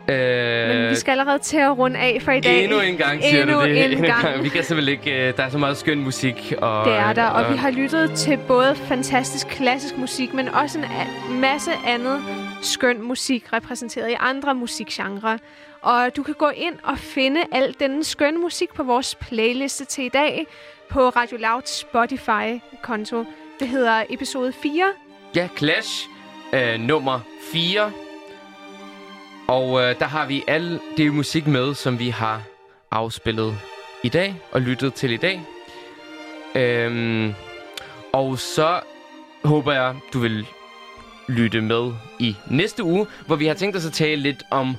Men 0.09 0.91
vi 0.91 0.95
skal 0.95 1.11
allerede 1.11 1.39
til 1.39 1.57
at 1.57 1.79
runde 1.79 1.99
af 2.01 2.19
for 2.23 2.33
i 2.33 2.41
dag. 2.41 2.57
Øh, 2.59 2.65
Endnu 2.65 2.81
en 2.81 2.97
gang, 2.97 3.23
siger 3.23 3.43
Endnu 3.43 3.61
du 3.61 3.65
det. 3.65 3.93
en 3.93 4.03
gang. 4.03 4.43
Vi 4.45 4.49
kan 4.49 4.65
simpelthen 4.65 4.99
ikke... 4.99 5.29
øh, 5.29 5.37
Der 5.37 5.43
er 5.43 5.51
så 5.51 5.59
meget 5.59 5.77
skøn 5.77 5.99
musik. 6.01 6.53
Og, 6.59 6.85
Det 6.85 6.95
er 6.95 7.13
der, 7.13 7.25
og 7.27 7.53
vi 7.53 7.57
har 7.57 7.71
lyttet 7.71 8.11
til 8.13 8.39
både 8.49 8.75
fantastisk 8.75 9.47
klassisk 9.47 9.99
musik, 9.99 10.35
men 10.35 10.49
også 10.49 10.79
en 10.79 11.41
masse 11.41 11.71
andet 11.87 12.23
skøn 12.63 13.03
musik 13.03 13.53
repræsenteret 13.53 14.11
i 14.11 14.15
andre 14.21 14.55
musikgenre. 14.55 15.39
Og 15.83 16.17
du 16.17 16.23
kan 16.23 16.35
gå 16.35 16.49
ind 16.57 16.75
og 16.85 16.99
finde 16.99 17.41
al 17.53 17.75
denne 17.81 18.05
skønne 18.05 18.39
musik 18.41 18.69
på 18.75 18.83
vores 18.83 19.15
playliste 19.15 19.85
til 19.85 20.05
i 20.05 20.09
dag 20.09 20.47
på 20.91 21.09
Radio 21.09 21.37
Louds 21.41 21.71
Spotify-konto. 21.81 23.25
Det 23.61 23.69
hedder 23.69 24.03
episode 24.11 24.53
4. 24.63 24.85
Ja, 25.37 25.49
Clash 25.59 26.09
øh, 26.53 26.81
nummer 26.81 27.21
4. 27.53 27.91
Og 29.51 29.81
øh, 29.81 29.99
der 29.99 30.05
har 30.05 30.27
vi 30.27 30.45
al 30.49 30.81
det 30.97 31.15
musik 31.15 31.47
med, 31.47 31.75
som 31.75 31.99
vi 31.99 32.09
har 32.09 32.43
afspillet 32.91 33.55
i 34.03 34.09
dag 34.09 34.35
og 34.53 34.61
lyttet 34.61 34.95
til 34.95 35.11
i 35.11 35.17
dag. 35.17 35.41
Øhm, 36.55 37.35
og 38.13 38.39
så 38.39 38.81
håber 39.45 39.73
jeg, 39.73 39.97
du 40.13 40.19
vil 40.19 40.47
lytte 41.29 41.61
med 41.61 41.93
i 42.19 42.37
næste 42.51 42.85
uge, 42.85 43.07
hvor 43.27 43.37
vi 43.37 43.47
har 43.47 43.55
tænkt 43.55 43.77
os 43.77 43.87
at 43.87 43.93
tale 43.93 44.23
lidt 44.23 44.43
om 44.51 44.77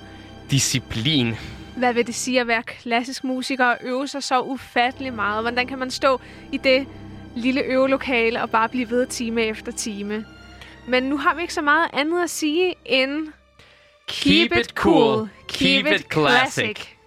disciplin. 0.52 1.36
Hvad 1.78 1.94
vil 1.94 2.08
det 2.08 2.16
sige 2.16 2.42
at 2.42 2.48
være 2.48 2.64
klassisk 2.64 3.24
musiker 3.24 3.66
og 3.66 3.78
øve 3.82 4.08
sig 4.08 4.24
så 4.24 4.40
ufattelig 4.42 5.14
meget? 5.14 5.44
Hvordan 5.44 5.68
kan 5.68 5.80
man 5.80 5.92
stå 5.92 6.22
i 6.52 6.58
det 6.58 6.88
lille 7.36 7.62
øvelokale 7.62 8.42
og 8.42 8.50
bare 8.50 8.70
blive 8.70 8.90
ved 8.90 9.08
time 9.08 9.42
efter 9.42 9.72
time? 9.72 10.26
Men 10.88 11.04
nu 11.04 11.18
har 11.18 11.36
vi 11.36 11.42
ikke 11.42 11.54
så 11.54 11.62
meget 11.62 11.90
andet 11.94 12.24
at 12.24 12.30
sige 12.30 12.76
end... 12.86 13.28
Keep 14.12 14.56
it 14.56 14.76
cool. 14.76 15.30
Keep 15.48 15.86
it 15.88 16.10
classic. 16.10 16.98